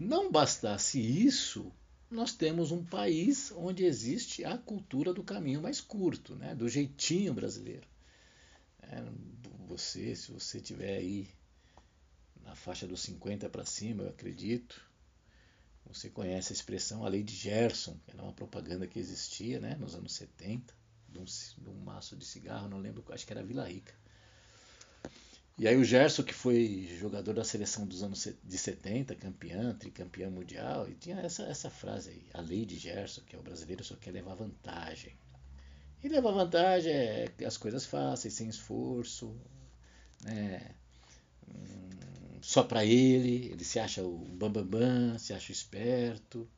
não 0.00 0.32
bastasse 0.32 0.98
isso, 0.98 1.70
nós 2.10 2.32
temos 2.32 2.72
um 2.72 2.82
país 2.82 3.52
onde 3.52 3.84
existe 3.84 4.42
a 4.46 4.56
cultura 4.56 5.12
do 5.12 5.22
caminho 5.22 5.60
mais 5.60 5.78
curto, 5.78 6.34
né? 6.34 6.54
do 6.54 6.70
jeitinho 6.70 7.34
brasileiro. 7.34 7.86
É, 8.82 9.04
você, 9.68 10.16
se 10.16 10.32
você 10.32 10.58
tiver 10.58 10.96
aí 10.96 11.28
na 12.42 12.56
faixa 12.56 12.86
dos 12.86 13.02
50 13.02 13.50
para 13.50 13.66
cima, 13.66 14.04
eu 14.04 14.08
acredito, 14.08 14.82
você 15.84 16.08
conhece 16.08 16.50
a 16.52 16.56
expressão 16.56 17.04
a 17.04 17.08
lei 17.08 17.22
de 17.22 17.34
Gerson, 17.34 17.94
que 18.06 18.12
era 18.12 18.22
uma 18.22 18.32
propaganda 18.32 18.86
que 18.86 18.98
existia 18.98 19.60
né, 19.60 19.76
nos 19.78 19.94
anos 19.94 20.14
70, 20.14 20.74
de 21.10 21.18
um, 21.18 21.24
de 21.24 21.68
um 21.68 21.78
maço 21.84 22.16
de 22.16 22.24
cigarro, 22.24 22.70
não 22.70 22.78
lembro, 22.78 23.04
acho 23.10 23.26
que 23.26 23.32
era 23.34 23.44
Vila 23.44 23.68
Rica. 23.68 23.94
E 25.60 25.68
aí 25.68 25.76
o 25.76 25.84
Gerson, 25.84 26.22
que 26.22 26.32
foi 26.32 26.88
jogador 26.98 27.34
da 27.34 27.44
seleção 27.44 27.86
dos 27.86 28.02
anos 28.02 28.26
de 28.42 28.56
70, 28.56 29.14
campeão, 29.14 29.74
tricampeão 29.74 30.30
mundial, 30.30 30.88
e 30.88 30.94
tinha 30.94 31.20
essa, 31.20 31.42
essa 31.42 31.68
frase 31.68 32.08
aí, 32.08 32.26
a 32.32 32.40
lei 32.40 32.64
de 32.64 32.78
Gerson, 32.78 33.20
que 33.26 33.36
é 33.36 33.38
o 33.38 33.42
brasileiro 33.42 33.84
só 33.84 33.94
quer 33.94 34.10
levar 34.10 34.36
vantagem. 34.36 35.12
E 36.02 36.08
levar 36.08 36.30
vantagem 36.30 36.90
é 36.90 37.30
as 37.44 37.58
coisas 37.58 37.84
fáceis, 37.84 38.32
sem 38.32 38.48
esforço, 38.48 39.36
né? 40.24 40.74
Hum, 41.46 42.38
só 42.40 42.62
para 42.62 42.82
ele, 42.82 43.50
ele 43.52 43.62
se 43.62 43.78
acha 43.78 44.02
o 44.02 44.16
bambambam, 44.16 44.64
bam, 44.64 45.10
bam, 45.10 45.18
se 45.18 45.34
acha 45.34 45.52
esperto. 45.52 46.48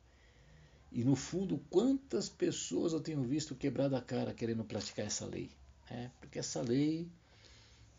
E 0.93 1.03
no 1.03 1.17
fundo, 1.17 1.61
quantas 1.69 2.29
pessoas 2.29 2.93
eu 2.93 3.01
tenho 3.01 3.21
visto 3.21 3.53
quebrar 3.53 3.93
a 3.93 3.99
cara 3.99 4.33
querendo 4.33 4.63
praticar 4.63 5.07
essa 5.07 5.25
lei? 5.25 5.51
Né? 5.91 6.09
Porque 6.21 6.39
essa 6.39 6.61
lei 6.61 7.11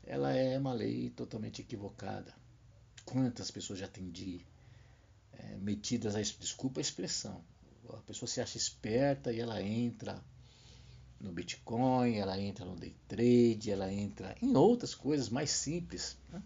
ela 0.07 0.33
é 0.33 0.59
uma 0.59 0.73
lei 0.73 1.11
totalmente 1.11 1.63
equivocada. 1.63 2.35
Quantas 3.05 3.51
pessoas 3.51 3.79
já 3.79 3.87
atendi 3.87 4.45
é, 5.33 5.57
metidas 5.57 6.15
a 6.15 6.21
desculpa 6.21 6.81
a 6.81 6.83
expressão. 6.83 7.43
A 7.91 7.99
pessoa 7.99 8.29
se 8.29 8.41
acha 8.41 8.57
esperta 8.57 9.33
e 9.33 9.41
ela 9.41 9.63
entra 9.63 10.23
no 11.21 11.33
Bitcoin, 11.33 12.17
ela 12.17 12.39
entra 12.39 12.65
no 12.65 12.77
day 12.77 12.95
trade, 13.09 13.71
ela 13.71 13.93
entra 13.93 14.37
em 14.41 14.57
outras 14.57 14.95
coisas 14.95 15.29
mais 15.29 15.51
simples. 15.51 16.17
Né? 16.31 16.43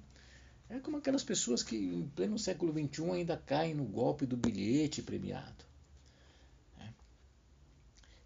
É 0.69 0.79
como 0.81 0.97
aquelas 0.97 1.25
pessoas 1.25 1.63
que 1.63 1.77
em 1.77 2.09
pleno 2.09 2.39
século 2.39 2.73
XXI 2.73 3.11
ainda 3.11 3.37
caem 3.37 3.75
no 3.75 3.85
golpe 3.85 4.27
do 4.27 4.37
bilhete 4.37 5.03
premiado. 5.03 5.65
Né? 6.77 6.93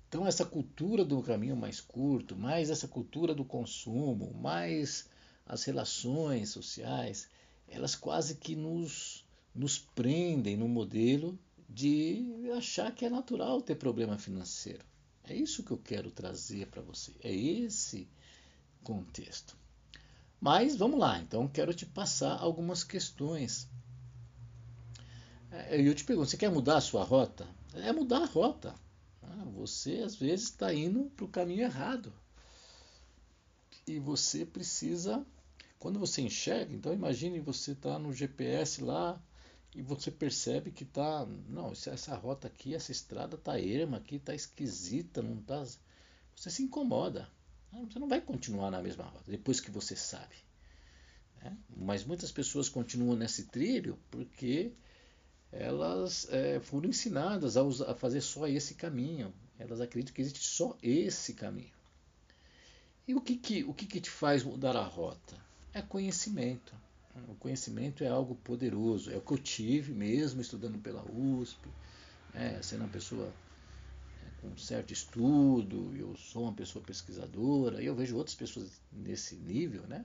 Então 0.09 0.27
essa 0.27 0.45
cultura 0.45 1.05
do 1.05 1.23
caminho 1.23 1.57
mais 1.57 1.81
curto, 1.81 2.37
mais 2.37 2.71
essa 2.71 2.88
cultura 2.88 3.35
do 3.35 3.45
consumo, 3.45 4.33
mais 4.35 5.09
as 5.47 5.65
relações 5.65 6.51
sociais, 6.51 7.29
elas 7.69 7.95
quase 7.95 8.37
que 8.37 8.55
nos, 8.55 9.25
nos 9.55 9.79
prendem 9.79 10.57
no 10.57 10.69
modelo 10.69 11.39
de 11.69 12.51
achar 12.57 12.95
que 12.95 13.05
é 13.05 13.11
natural 13.11 13.63
ter 13.63 13.77
problema 13.77 14.19
financeiro. 14.19 14.85
É 15.25 15.35
isso 15.35 15.63
que 15.63 15.71
eu 15.71 15.79
quero 15.79 16.11
trazer 16.11 16.67
para 16.67 16.83
você. 16.83 17.13
É 17.23 17.35
esse 17.35 18.09
contexto. 18.83 19.57
Mas 20.41 20.77
vamos 20.77 20.99
lá, 20.99 21.21
então 21.21 21.47
quero 21.47 21.73
te 21.73 21.87
passar 21.87 22.37
algumas 22.39 22.83
questões. 22.83 23.69
É, 25.51 25.81
eu 25.81 25.95
te 25.95 26.05
pergunto, 26.05 26.31
você 26.31 26.37
quer 26.37 26.51
mudar 26.51 26.79
a 26.79 26.81
sua 26.81 27.05
rota? 27.05 27.47
É 27.75 27.93
mudar 27.93 28.23
a 28.23 28.27
rota. 28.27 28.75
Ah, 29.23 29.45
você 29.55 29.99
às 30.05 30.17
vezes 30.17 30.47
está 30.47 30.75
indo 30.75 31.05
para 31.17 31.25
o 31.25 31.29
caminho 31.29 31.63
errado. 31.63 32.13
E 33.87 33.99
você 33.99 34.45
precisa, 34.45 35.25
quando 35.83 35.99
você 35.99 36.23
enxerga, 36.23 36.73
então 36.73 36.95
imagine 36.95 37.40
você 37.40 37.73
está 37.73 37.99
no 37.99 38.12
GPS 38.12 38.81
lá 38.81 39.21
e 39.75 39.83
você 39.83 40.12
percebe 40.12 40.71
que 40.71 40.85
tá, 40.85 41.27
não, 41.49 41.73
essa 41.73 42.14
rota 42.14 42.47
aqui, 42.47 42.73
essa 42.73 42.92
estrada 42.92 43.37
tá 43.37 43.59
erma 43.59 43.97
aqui, 43.97 44.21
tá 44.21 44.33
esquisita, 44.33 45.21
não 45.21 45.38
tá. 45.38 45.66
Você 46.37 46.51
se 46.51 46.62
incomoda. 46.62 47.29
Você 47.73 47.99
não 47.99 48.07
vai 48.09 48.21
continuar 48.21 48.71
na 48.71 48.81
mesma 48.81 49.07
rota 49.07 49.29
depois 49.29 49.61
que 49.61 49.73
você 49.73 49.97
sabe. 49.97 50.37
Né? 51.42 51.59
Mas 51.77 52.05
muitas 52.05 52.31
pessoas 52.31 52.68
continuam 52.68 53.16
nesse 53.16 53.47
trilho 53.47 53.99
porque 54.09 54.71
elas 55.51 56.29
é, 56.31 56.61
foram 56.61 56.90
ensinadas 56.90 57.57
a, 57.57 57.62
usar, 57.64 57.90
a 57.90 57.95
fazer 57.97 58.21
só 58.21 58.47
esse 58.47 58.77
caminho. 58.77 59.35
Elas 59.59 59.81
acreditam 59.81 60.14
que 60.14 60.23
existe 60.23 60.45
só 60.45 60.79
esse 60.81 61.35
caminho. 61.35 61.75
E 63.09 63.16
o 63.16 63.21
que, 63.21 63.37
que, 63.37 63.64
o 63.64 63.75
que, 63.75 63.85
que 63.85 64.01
te 64.01 64.11
faz 64.11 64.45
mudar 64.45 64.77
a 64.77 64.85
rota? 64.85 65.51
É 65.75 65.81
conhecimento. 65.81 66.75
O 67.29 67.35
conhecimento 67.35 68.05
é 68.05 68.09
algo 68.09 68.35
poderoso. 68.37 69.11
É 69.11 69.17
o 69.17 69.21
que 69.21 69.33
eu 69.33 69.39
tive 69.39 69.93
mesmo 69.93 70.41
estudando 70.41 70.79
pela 70.79 71.03
USP, 71.11 71.69
né, 72.35 72.61
sendo 72.63 72.83
uma 72.83 72.91
pessoa 72.91 73.33
é, 74.23 74.41
com 74.41 74.57
certo 74.57 74.93
estudo, 74.93 75.95
eu 75.97 76.17
sou 76.17 76.45
uma 76.45 76.53
pessoa 76.53 76.85
pesquisadora, 76.85 77.83
e 77.83 77.87
eu 77.87 77.95
vejo 77.95 78.17
outras 78.17 78.35
pessoas 78.35 78.71
nesse 78.93 79.35
nível, 79.37 79.87
né? 79.87 80.05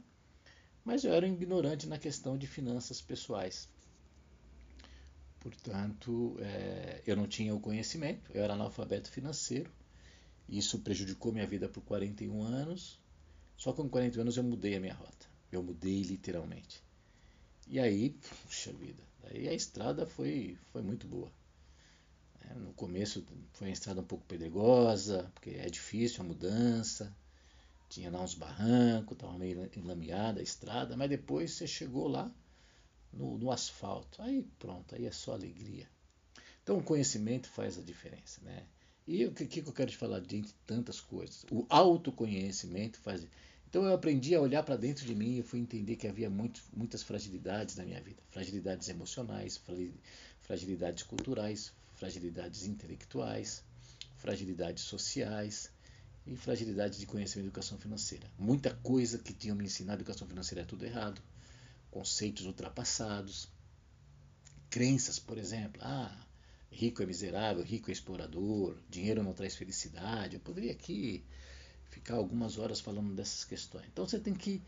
Mas 0.83 1.03
eu 1.03 1.13
era 1.13 1.25
um 1.25 1.33
ignorante 1.33 1.87
na 1.87 1.97
questão 1.97 2.37
de 2.37 2.47
finanças 2.47 3.01
pessoais. 3.01 3.67
Portanto, 5.39 6.37
é, 6.39 7.01
eu 7.05 7.15
não 7.15 7.27
tinha 7.27 7.53
o 7.53 7.59
conhecimento, 7.59 8.31
eu 8.33 8.43
era 8.43 8.53
analfabeto 8.53 9.09
financeiro. 9.11 9.71
Isso 10.47 10.79
prejudicou 10.79 11.31
minha 11.31 11.45
vida 11.45 11.67
por 11.67 11.81
41 11.83 12.41
anos. 12.41 12.99
Só 13.57 13.73
com 13.73 13.89
41 13.89 14.21
anos 14.21 14.37
eu 14.37 14.43
mudei 14.43 14.75
a 14.75 14.79
minha 14.79 14.93
rota. 14.93 15.26
Eu 15.51 15.63
mudei 15.63 16.01
literalmente. 16.01 16.83
E 17.67 17.79
aí, 17.79 18.11
puxa 18.45 18.71
vida, 18.73 19.03
aí 19.23 19.47
a 19.47 19.53
estrada 19.53 20.05
foi, 20.05 20.57
foi 20.71 20.81
muito 20.81 21.07
boa. 21.07 21.31
É, 22.41 22.53
no 22.53 22.73
começo 22.73 23.25
foi 23.53 23.67
uma 23.67 23.73
estrada 23.73 24.01
um 24.01 24.05
pouco 24.05 24.25
pedregosa, 24.25 25.29
porque 25.33 25.51
é 25.51 25.69
difícil 25.69 26.21
a 26.21 26.27
mudança, 26.27 27.13
tinha 27.89 28.11
lá 28.11 28.21
uns 28.21 28.35
barrancos, 28.35 29.13
estava 29.15 29.37
meio 29.37 29.69
enlameada 29.75 30.39
a 30.39 30.43
estrada, 30.43 30.95
mas 30.95 31.09
depois 31.09 31.51
você 31.51 31.67
chegou 31.67 32.07
lá 32.07 32.31
no, 33.11 33.37
no 33.37 33.51
asfalto, 33.51 34.21
aí 34.21 34.47
pronto, 34.59 34.95
aí 34.95 35.05
é 35.05 35.11
só 35.11 35.33
alegria. 35.33 35.89
Então 36.63 36.77
o 36.77 36.83
conhecimento 36.83 37.47
faz 37.47 37.77
a 37.77 37.81
diferença, 37.81 38.41
né? 38.43 38.65
E 39.07 39.25
o 39.25 39.31
que, 39.31 39.45
que 39.47 39.61
eu 39.61 39.71
quero 39.71 39.89
te 39.89 39.95
falar 39.95 40.19
de 40.19 40.43
tantas 40.65 40.99
coisas? 40.99 41.45
O 41.49 41.65
autoconhecimento 41.69 42.99
faz. 42.99 43.25
Então 43.69 43.83
eu 43.83 43.93
aprendi 43.93 44.33
a 44.33 44.39
olhar 44.39 44.63
para 44.63 44.77
dentro 44.77 45.05
de 45.05 45.13
mim 45.13 45.37
e 45.37 45.43
fui 45.43 45.59
entender 45.59 45.97
que 45.97 46.07
havia 46.07 46.29
muito, 46.29 46.61
muitas 46.73 47.03
fragilidades 47.03 47.75
na 47.75 47.83
minha 47.83 48.01
vida. 48.01 48.21
Fragilidades 48.31 48.87
emocionais, 48.87 49.61
fragilidades 50.41 51.03
culturais, 51.03 51.73
fragilidades 51.95 52.65
intelectuais, 52.65 53.63
fragilidades 54.15 54.83
sociais 54.83 55.69
e 56.25 56.35
fragilidades 56.37 56.97
de 56.97 57.05
conhecimento 57.05 57.43
de 57.43 57.49
educação 57.49 57.77
financeira. 57.77 58.25
Muita 58.37 58.73
coisa 58.73 59.17
que 59.17 59.33
tinham 59.33 59.55
me 59.55 59.65
ensinado 59.65 60.01
educação 60.01 60.27
financeira 60.27 60.61
é 60.61 60.65
tudo 60.65 60.85
errado. 60.85 61.21
Conceitos 61.91 62.45
ultrapassados. 62.45 63.49
Crenças, 64.69 65.19
por 65.19 65.37
exemplo. 65.37 65.81
Ah, 65.83 66.25
rico 66.71 67.03
é 67.03 67.05
miserável, 67.05 67.63
rico 67.63 67.89
é 67.89 67.93
explorador, 67.93 68.77
dinheiro 68.89 69.23
não 69.23 69.33
traz 69.33 69.55
felicidade. 69.55 70.35
Eu 70.35 70.39
poderia 70.39 70.71
aqui 70.71 71.25
ficar 71.97 72.15
algumas 72.15 72.57
horas 72.57 72.79
falando 72.79 73.13
dessas 73.13 73.43
questões. 73.43 73.85
Então 73.91 74.07
você 74.07 74.19
tem 74.19 74.33
que 74.33 74.61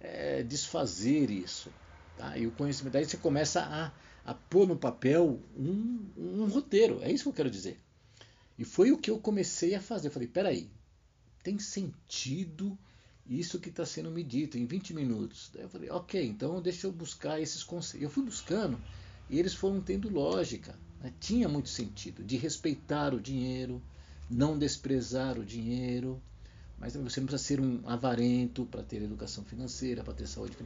é, 0.00 0.42
desfazer 0.42 1.30
isso. 1.30 1.70
Tá? 2.16 2.36
E 2.36 2.46
o 2.46 2.52
conhecimento, 2.52 2.92
daí 2.92 3.04
você 3.04 3.16
começa 3.16 3.62
a, 3.62 4.30
a 4.30 4.34
pôr 4.34 4.68
no 4.68 4.76
papel 4.76 5.40
um, 5.56 6.06
um 6.16 6.46
roteiro. 6.46 7.02
É 7.02 7.10
isso 7.10 7.24
que 7.24 7.28
eu 7.30 7.34
quero 7.34 7.50
dizer. 7.50 7.80
E 8.58 8.64
foi 8.64 8.92
o 8.92 8.98
que 8.98 9.10
eu 9.10 9.18
comecei 9.18 9.74
a 9.74 9.80
fazer. 9.80 10.08
Eu 10.08 10.12
falei, 10.12 10.28
peraí, 10.28 10.70
tem 11.42 11.58
sentido 11.58 12.78
isso 13.26 13.58
que 13.58 13.70
está 13.70 13.86
sendo 13.86 14.10
me 14.10 14.22
dito 14.22 14.58
em 14.58 14.66
20 14.66 14.94
minutos. 14.94 15.50
Daí 15.52 15.62
eu 15.62 15.68
falei, 15.68 15.90
ok, 15.90 16.24
então 16.24 16.60
deixa 16.60 16.86
eu 16.86 16.92
buscar 16.92 17.40
esses 17.40 17.64
conceitos. 17.64 18.02
Eu 18.02 18.10
fui 18.10 18.22
buscando 18.22 18.78
e 19.30 19.38
eles 19.38 19.54
foram 19.54 19.80
tendo 19.80 20.08
lógica. 20.08 20.78
Né? 21.00 21.12
Tinha 21.18 21.48
muito 21.48 21.70
sentido 21.70 22.22
de 22.22 22.36
respeitar 22.36 23.14
o 23.14 23.20
dinheiro, 23.20 23.82
não 24.30 24.58
desprezar 24.58 25.38
o 25.38 25.44
dinheiro, 25.44 26.22
mas 26.78 26.94
você 26.94 27.20
não 27.20 27.26
precisa 27.26 27.38
ser 27.38 27.60
um 27.60 27.88
avarento 27.88 28.66
para 28.66 28.82
ter 28.82 29.02
educação 29.02 29.44
financeira, 29.44 30.02
para 30.02 30.14
ter 30.14 30.26
saúde. 30.26 30.56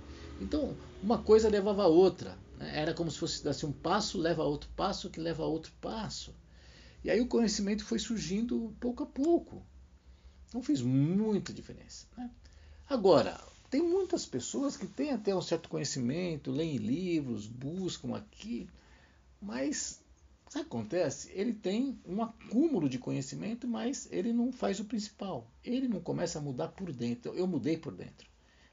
Então, 0.40 0.74
uma 1.02 1.18
coisa 1.18 1.48
levava 1.48 1.84
a 1.84 1.86
outra. 1.86 2.36
Né? 2.58 2.70
Era 2.80 2.94
como 2.94 3.10
se 3.10 3.18
fosse 3.18 3.46
assim, 3.48 3.66
um 3.66 3.72
passo 3.72 4.18
leva 4.18 4.42
a 4.42 4.46
outro 4.46 4.68
passo, 4.76 5.10
que 5.10 5.20
leva 5.20 5.42
a 5.42 5.46
outro 5.46 5.72
passo. 5.80 6.34
E 7.04 7.10
aí 7.10 7.20
o 7.20 7.28
conhecimento 7.28 7.84
foi 7.84 7.98
surgindo 7.98 8.74
pouco 8.80 9.02
a 9.04 9.06
pouco. 9.06 9.64
Então 10.48 10.62
fez 10.62 10.80
muita 10.80 11.52
diferença. 11.52 12.06
Né? 12.16 12.30
Agora, 12.88 13.38
tem 13.70 13.82
muitas 13.82 14.24
pessoas 14.24 14.76
que 14.76 14.86
têm 14.86 15.10
até 15.10 15.34
um 15.34 15.42
certo 15.42 15.68
conhecimento, 15.68 16.50
leem 16.50 16.78
livros, 16.78 17.46
buscam 17.46 18.16
aqui, 18.16 18.68
mas 19.40 20.00
O 20.48 20.50
que 20.50 20.58
acontece? 20.60 21.30
Ele 21.34 21.52
tem 21.52 22.00
um 22.06 22.22
acúmulo 22.22 22.88
de 22.88 22.98
conhecimento, 22.98 23.68
mas 23.68 24.08
ele 24.10 24.32
não 24.32 24.50
faz 24.50 24.80
o 24.80 24.86
principal. 24.86 25.46
Ele 25.62 25.86
não 25.86 26.00
começa 26.00 26.38
a 26.38 26.42
mudar 26.42 26.68
por 26.68 26.90
dentro. 26.90 27.34
Eu 27.34 27.46
mudei 27.46 27.76
por 27.76 27.94
dentro. 27.94 28.26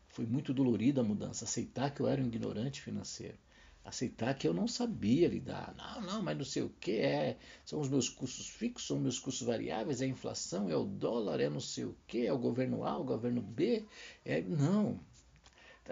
Foi 0.07 0.25
muito 0.25 0.53
dolorida 0.53 1.01
a 1.01 1.03
mudança. 1.03 1.43
Aceitar 1.43 1.93
que 1.93 1.99
eu 1.99 2.07
era 2.07 2.21
um 2.21 2.27
ignorante 2.27 2.81
financeiro. 2.81 3.37
Aceitar 3.83 4.33
que 4.35 4.47
eu 4.47 4.53
não 4.53 4.69
sabia 4.69 5.27
lidar. 5.27 5.75
Não, 5.77 6.01
não, 6.01 6.23
mas 6.23 6.37
não 6.37 6.45
sei 6.45 6.63
o 6.63 6.69
que 6.79 6.93
é. 6.93 7.37
São 7.65 7.81
os 7.81 7.89
meus 7.89 8.07
custos 8.07 8.47
fixos, 8.47 8.87
são 8.87 8.97
meus 8.97 9.19
custos 9.19 9.45
variáveis, 9.45 10.01
é 10.01 10.05
a 10.05 10.07
inflação, 10.07 10.69
é 10.69 10.77
o 10.77 10.85
dólar, 10.85 11.41
é 11.41 11.49
não 11.49 11.59
sei 11.59 11.83
o 11.83 11.97
que, 12.07 12.25
é 12.25 12.31
o 12.31 12.39
governo 12.39 12.85
A, 12.85 12.97
o 12.97 13.03
governo 13.03 13.41
B. 13.41 13.83
É, 14.23 14.41
não. 14.41 14.97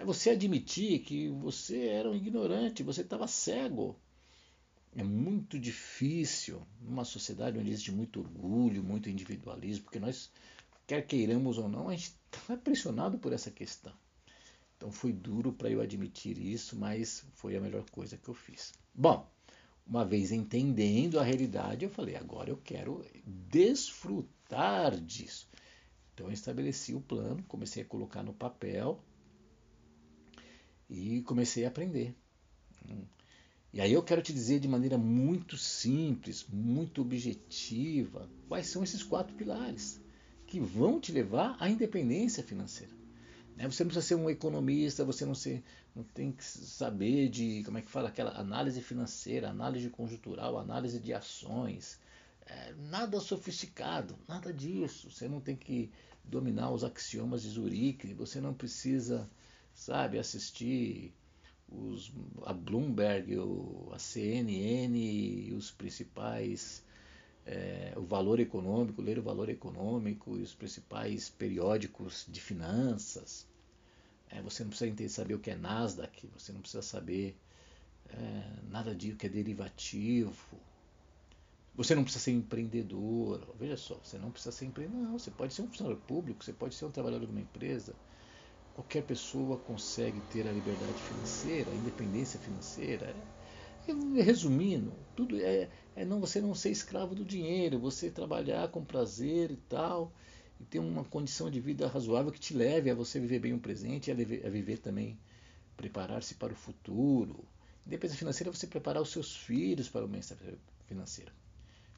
Você 0.06 0.30
admitir 0.30 1.00
que 1.00 1.28
você 1.28 1.88
era 1.88 2.10
um 2.10 2.14
ignorante, 2.14 2.82
você 2.82 3.02
estava 3.02 3.26
cego 3.26 3.94
é 4.96 5.02
muito 5.02 5.58
difícil 5.58 6.62
numa 6.80 7.04
sociedade 7.04 7.58
onde 7.58 7.70
existe 7.70 7.90
muito 7.90 8.20
orgulho, 8.20 8.82
muito 8.82 9.10
individualismo, 9.10 9.84
porque 9.84 9.98
nós, 9.98 10.30
quer 10.86 11.06
queiramos 11.06 11.58
ou 11.58 11.68
não, 11.68 11.88
a 11.88 11.92
gente 11.92 12.14
está 12.32 12.56
pressionado 12.56 13.18
por 13.18 13.32
essa 13.32 13.50
questão. 13.50 13.92
Então 14.76 14.92
foi 14.92 15.12
duro 15.12 15.52
para 15.52 15.70
eu 15.70 15.80
admitir 15.80 16.38
isso, 16.38 16.76
mas 16.76 17.24
foi 17.34 17.56
a 17.56 17.60
melhor 17.60 17.88
coisa 17.90 18.16
que 18.16 18.28
eu 18.28 18.34
fiz. 18.34 18.72
Bom, 18.94 19.28
uma 19.86 20.04
vez 20.04 20.30
entendendo 20.30 21.18
a 21.18 21.22
realidade, 21.22 21.84
eu 21.84 21.90
falei: 21.90 22.16
agora 22.16 22.50
eu 22.50 22.56
quero 22.56 23.04
desfrutar 23.24 24.96
disso. 25.00 25.48
Então 26.12 26.26
eu 26.26 26.32
estabeleci 26.32 26.94
o 26.94 27.00
plano, 27.00 27.42
comecei 27.44 27.82
a 27.82 27.86
colocar 27.86 28.22
no 28.22 28.32
papel 28.32 29.02
e 30.88 31.22
comecei 31.22 31.64
a 31.64 31.68
aprender. 31.68 32.14
E 33.74 33.80
aí 33.80 33.92
eu 33.92 34.04
quero 34.04 34.22
te 34.22 34.32
dizer 34.32 34.60
de 34.60 34.68
maneira 34.68 34.96
muito 34.96 35.56
simples, 35.56 36.46
muito 36.48 37.02
objetiva, 37.02 38.30
quais 38.46 38.68
são 38.68 38.84
esses 38.84 39.02
quatro 39.02 39.34
pilares 39.34 40.00
que 40.46 40.60
vão 40.60 41.00
te 41.00 41.10
levar 41.10 41.56
à 41.58 41.68
independência 41.68 42.40
financeira. 42.44 42.92
Né? 43.56 43.68
Você 43.68 43.82
não 43.82 43.88
precisa 43.88 44.06
ser 44.06 44.14
um 44.14 44.30
economista, 44.30 45.04
você 45.04 45.26
não, 45.26 45.34
ser, 45.34 45.60
não 45.92 46.04
tem 46.04 46.30
que 46.30 46.44
saber 46.44 47.28
de, 47.28 47.64
como 47.64 47.76
é 47.76 47.82
que 47.82 47.90
fala, 47.90 48.10
aquela 48.10 48.38
análise 48.38 48.80
financeira, 48.80 49.50
análise 49.50 49.90
conjuntural, 49.90 50.56
análise 50.56 51.00
de 51.00 51.12
ações. 51.12 51.98
É, 52.46 52.74
nada 52.74 53.18
sofisticado, 53.18 54.16
nada 54.28 54.52
disso. 54.52 55.10
Você 55.10 55.26
não 55.26 55.40
tem 55.40 55.56
que 55.56 55.90
dominar 56.22 56.70
os 56.70 56.84
axiomas 56.84 57.42
de 57.42 57.48
Zurique, 57.48 58.14
você 58.14 58.40
não 58.40 58.54
precisa, 58.54 59.28
sabe, 59.74 60.16
assistir 60.16 61.12
os, 61.90 62.12
a 62.44 62.52
Bloomberg, 62.52 63.36
o, 63.38 63.90
a 63.92 63.98
CNN 63.98 64.96
e 64.96 65.52
os 65.52 65.70
principais, 65.70 66.84
é, 67.46 67.92
o 67.96 68.02
valor 68.02 68.40
econômico, 68.40 69.02
ler 69.02 69.18
o 69.18 69.22
valor 69.22 69.48
econômico 69.48 70.36
e 70.36 70.42
os 70.42 70.54
principais 70.54 71.28
periódicos 71.28 72.26
de 72.28 72.40
finanças. 72.40 73.46
É, 74.28 74.40
você 74.42 74.62
não 74.62 74.70
precisa 74.70 74.90
entender, 74.90 75.08
saber 75.08 75.34
o 75.34 75.38
que 75.38 75.50
é 75.50 75.56
Nasdaq, 75.56 76.26
você 76.34 76.52
não 76.52 76.60
precisa 76.60 76.82
saber 76.82 77.36
é, 78.08 78.42
nada 78.70 78.94
disso 78.94 79.16
que 79.16 79.26
é 79.26 79.28
derivativo. 79.28 80.58
Você 81.74 81.94
não 81.94 82.04
precisa 82.04 82.24
ser 82.24 82.30
empreendedor. 82.30 83.54
Veja 83.58 83.76
só, 83.76 83.96
você 83.96 84.16
não 84.16 84.30
precisa 84.30 84.52
ser 84.52 84.66
empreendedor. 84.66 85.02
Não, 85.02 85.18
você 85.18 85.30
pode 85.30 85.52
ser 85.52 85.62
um 85.62 85.68
funcionário 85.68 86.00
público, 86.00 86.44
você 86.44 86.52
pode 86.52 86.74
ser 86.74 86.84
um 86.84 86.90
trabalhador 86.90 87.26
de 87.26 87.32
uma 87.32 87.40
empresa. 87.40 87.94
Qualquer 88.74 89.04
pessoa 89.04 89.56
consegue 89.56 90.20
ter 90.20 90.48
a 90.48 90.52
liberdade 90.52 91.00
financeira, 91.00 91.70
a 91.70 91.74
independência 91.76 92.40
financeira. 92.40 93.16
É, 93.86 94.22
resumindo, 94.22 94.92
tudo 95.14 95.38
é, 95.40 95.70
é 95.94 96.04
não 96.04 96.20
você 96.20 96.40
não 96.40 96.54
ser 96.56 96.70
escravo 96.70 97.14
do 97.14 97.24
dinheiro, 97.24 97.78
você 97.78 98.10
trabalhar 98.10 98.68
com 98.68 98.84
prazer 98.84 99.52
e 99.52 99.56
tal, 99.56 100.12
e 100.60 100.64
ter 100.64 100.80
uma 100.80 101.04
condição 101.04 101.48
de 101.48 101.60
vida 101.60 101.86
razoável 101.86 102.32
que 102.32 102.40
te 102.40 102.52
leve 102.52 102.90
a 102.90 102.94
você 102.94 103.20
viver 103.20 103.38
bem 103.38 103.52
o 103.52 103.60
presente 103.60 104.10
a 104.10 104.14
viver, 104.14 104.44
a 104.44 104.50
viver 104.50 104.78
também, 104.78 105.16
preparar-se 105.76 106.34
para 106.34 106.52
o 106.52 106.56
futuro. 106.56 107.44
Independência 107.86 108.18
financeira 108.18 108.50
é 108.50 108.52
você 108.52 108.66
preparar 108.66 109.02
os 109.02 109.10
seus 109.10 109.36
filhos 109.36 109.88
para 109.88 110.04
o 110.04 110.08
bem-estar 110.08 110.38
financeiro. 110.86 111.32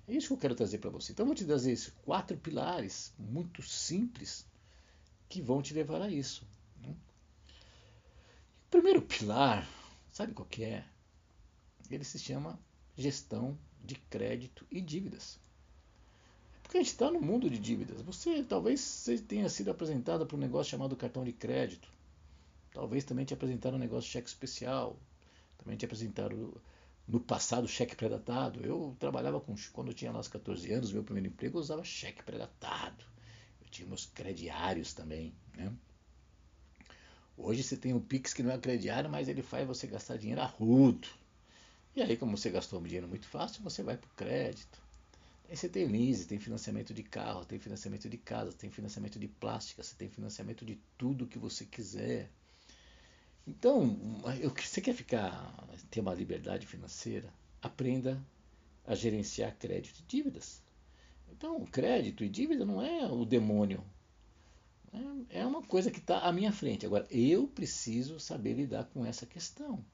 É 0.09 0.15
isso 0.15 0.29
que 0.29 0.35
eu 0.35 0.39
quero 0.39 0.55
trazer 0.55 0.79
para 0.79 0.91
você. 0.91 1.12
Então 1.12 1.25
eu 1.25 1.29
vou 1.29 1.35
te 1.35 1.45
trazer 1.45 1.73
esses 1.73 1.93
quatro 2.05 2.37
pilares 2.37 3.15
muito 3.19 3.62
simples 3.62 4.45
que 5.29 5.41
vão 5.41 5.62
te 5.62 5.73
levar 5.73 6.03
a 6.03 6.11
isso. 6.11 6.47
Né? 6.81 6.95
O 8.67 8.71
primeiro 8.71 9.03
pilar, 9.03 9.69
sabe 10.12 10.33
qual 10.33 10.47
que 10.47 10.65
é? 10.65 10.85
Ele 11.91 12.05
se 12.05 12.19
chama 12.19 12.59
gestão 12.97 13.59
de 13.85 13.95
crédito 13.95 14.67
e 14.71 14.81
dívidas. 14.81 15.39
É 16.57 16.59
porque 16.62 16.79
a 16.79 16.81
gente 16.81 16.93
está 16.93 17.11
no 17.11 17.21
mundo 17.21 17.49
de 17.49 17.59
dívidas. 17.59 18.03
Você 18.03 18.43
talvez 18.43 18.81
você 18.81 19.19
tenha 19.19 19.49
sido 19.49 19.71
apresentado 19.71 20.27
para 20.27 20.37
um 20.37 20.41
negócio 20.41 20.71
chamado 20.71 20.97
cartão 20.97 21.25
de 21.25 21.33
crédito. 21.33 21.89
Talvez 22.73 23.05
também 23.05 23.25
te 23.25 23.35
apresentaram 23.35 23.77
um 23.77 23.81
negócio 23.81 24.07
de 24.09 24.12
cheque 24.12 24.29
especial. 24.29 24.99
Também 25.59 25.77
te 25.77 25.85
apresentaram 25.85 26.53
no 27.07 27.21
passado 27.21 27.69
cheque 27.69 27.95
pré-datado. 27.95 28.61
Eu 28.65 28.97
trabalhava 28.99 29.41
com 29.41 29.55
quando 29.73 29.89
eu 29.89 29.95
tinha 29.95 30.11
lá 30.11 30.21
os 30.21 30.29
14 30.29 30.73
anos, 30.73 30.93
meu 30.93 31.05
primeiro 31.05 31.29
emprego, 31.29 31.57
eu 31.57 31.61
usava 31.61 31.85
cheque 31.85 32.23
pré-datado. 32.23 33.05
Eu 33.62 33.69
tinha 33.71 33.87
meus 33.87 34.07
crediários 34.07 34.93
também, 34.93 35.35
né? 35.55 35.73
Hoje 37.38 37.62
você 37.62 37.77
tem 37.77 37.92
o 37.92 38.01
Pix 38.01 38.33
que 38.33 38.42
não 38.42 38.51
é 38.51 38.59
crediário, 38.59 39.11
mas 39.11 39.29
ele 39.29 39.42
faz 39.42 39.66
você 39.66 39.87
gastar 39.87 40.16
dinheiro 40.16 40.40
a 40.40 40.46
rudo. 40.46 41.09
E 41.94 42.03
aí, 42.03 42.16
como 42.16 42.37
você 42.37 42.51
gastou 42.51 42.81
dinheiro 42.83 43.09
muito 43.09 43.27
fácil, 43.27 43.62
você 43.62 43.83
vai 43.83 43.96
para 43.96 44.09
o 44.09 44.14
crédito. 44.14 44.81
Aí 45.49 45.57
você 45.57 45.68
tem 45.68 45.87
lease, 45.87 46.27
tem 46.27 46.38
financiamento 46.38 46.92
de 46.92 47.03
carro, 47.03 47.44
tem 47.44 47.59
financiamento 47.59 48.09
de 48.09 48.16
casa, 48.16 48.53
tem 48.53 48.70
financiamento 48.70 49.18
de 49.18 49.29
plástica, 49.29 49.83
você 49.83 49.94
tem 49.96 50.09
financiamento 50.09 50.64
de 50.64 50.79
tudo 50.99 51.27
que 51.27 51.38
você 51.38 51.64
quiser. 51.64 52.29
Então, 53.46 53.96
você 54.57 54.81
quer 54.81 54.94
ficar, 54.94 55.55
ter 55.90 56.01
uma 56.01 56.14
liberdade 56.14 56.66
financeira? 56.66 57.33
Aprenda 57.62 58.20
a 58.85 58.94
gerenciar 58.94 59.57
crédito 59.57 60.01
e 60.01 60.03
dívidas. 60.03 60.61
Então, 61.31 61.64
crédito 61.66 62.25
e 62.25 62.29
dívida 62.29 62.64
não 62.64 62.83
é 62.83 63.07
o 63.07 63.25
demônio. 63.25 63.85
É, 64.92 65.40
é 65.40 65.46
uma 65.46 65.62
coisa 65.62 65.90
que 65.90 65.99
está 65.99 66.20
à 66.20 66.33
minha 66.33 66.53
frente. 66.53 66.87
Agora, 66.87 67.07
eu 67.11 67.46
preciso 67.46 68.18
saber 68.20 68.55
lidar 68.55 68.85
com 68.85 69.05
essa 69.05 69.27
questão. 69.27 69.85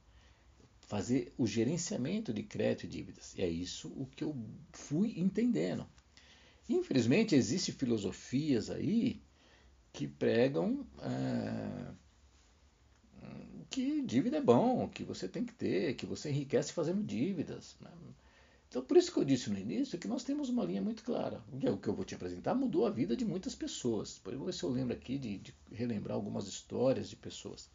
Fazer 0.80 1.32
o 1.38 1.46
gerenciamento 1.46 2.32
de 2.32 2.42
crédito 2.42 2.84
e 2.84 2.88
dívidas. 2.88 3.34
E 3.36 3.42
é 3.42 3.48
isso 3.48 3.88
o 3.88 4.06
que 4.06 4.24
eu 4.24 4.36
fui 4.72 5.18
entendendo. 5.18 5.86
Infelizmente, 6.68 7.34
existem 7.34 7.74
filosofias 7.74 8.70
aí 8.70 9.22
que 9.92 10.06
pregam 10.06 10.86
é, 11.00 11.92
que 13.72 14.02
dívida 14.02 14.36
é 14.36 14.40
bom, 14.40 14.86
que 14.86 15.02
você 15.02 15.26
tem 15.26 15.44
que 15.44 15.54
ter, 15.54 15.94
que 15.94 16.04
você 16.04 16.28
enriquece 16.30 16.72
fazendo 16.72 17.02
dívidas. 17.02 17.74
Né? 17.80 17.90
Então, 18.72 18.82
por 18.82 18.96
isso 18.96 19.12
que 19.12 19.18
eu 19.18 19.24
disse 19.24 19.50
no 19.50 19.58
início 19.58 19.98
que 19.98 20.08
nós 20.08 20.24
temos 20.24 20.48
uma 20.48 20.64
linha 20.64 20.80
muito 20.80 21.04
clara. 21.04 21.44
O 21.52 21.76
que 21.76 21.86
eu 21.86 21.94
vou 21.94 22.06
te 22.06 22.14
apresentar 22.14 22.54
mudou 22.54 22.86
a 22.86 22.90
vida 22.90 23.14
de 23.14 23.22
muitas 23.22 23.54
pessoas. 23.54 24.18
Vou 24.24 24.46
ver 24.46 24.54
se 24.54 24.62
eu 24.62 24.70
lembro 24.70 24.94
aqui 24.94 25.18
de, 25.18 25.36
de 25.36 25.54
relembrar 25.70 26.16
algumas 26.16 26.48
histórias 26.48 27.10
de 27.10 27.14
pessoas. 27.14 27.68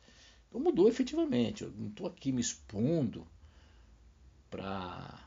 Então, 0.50 0.60
mudou 0.60 0.90
efetivamente. 0.90 1.64
Eu 1.64 1.72
não 1.78 1.90
estou 1.90 2.08
aqui 2.08 2.32
me 2.32 2.42
expondo 2.42 3.28
para 4.50 5.20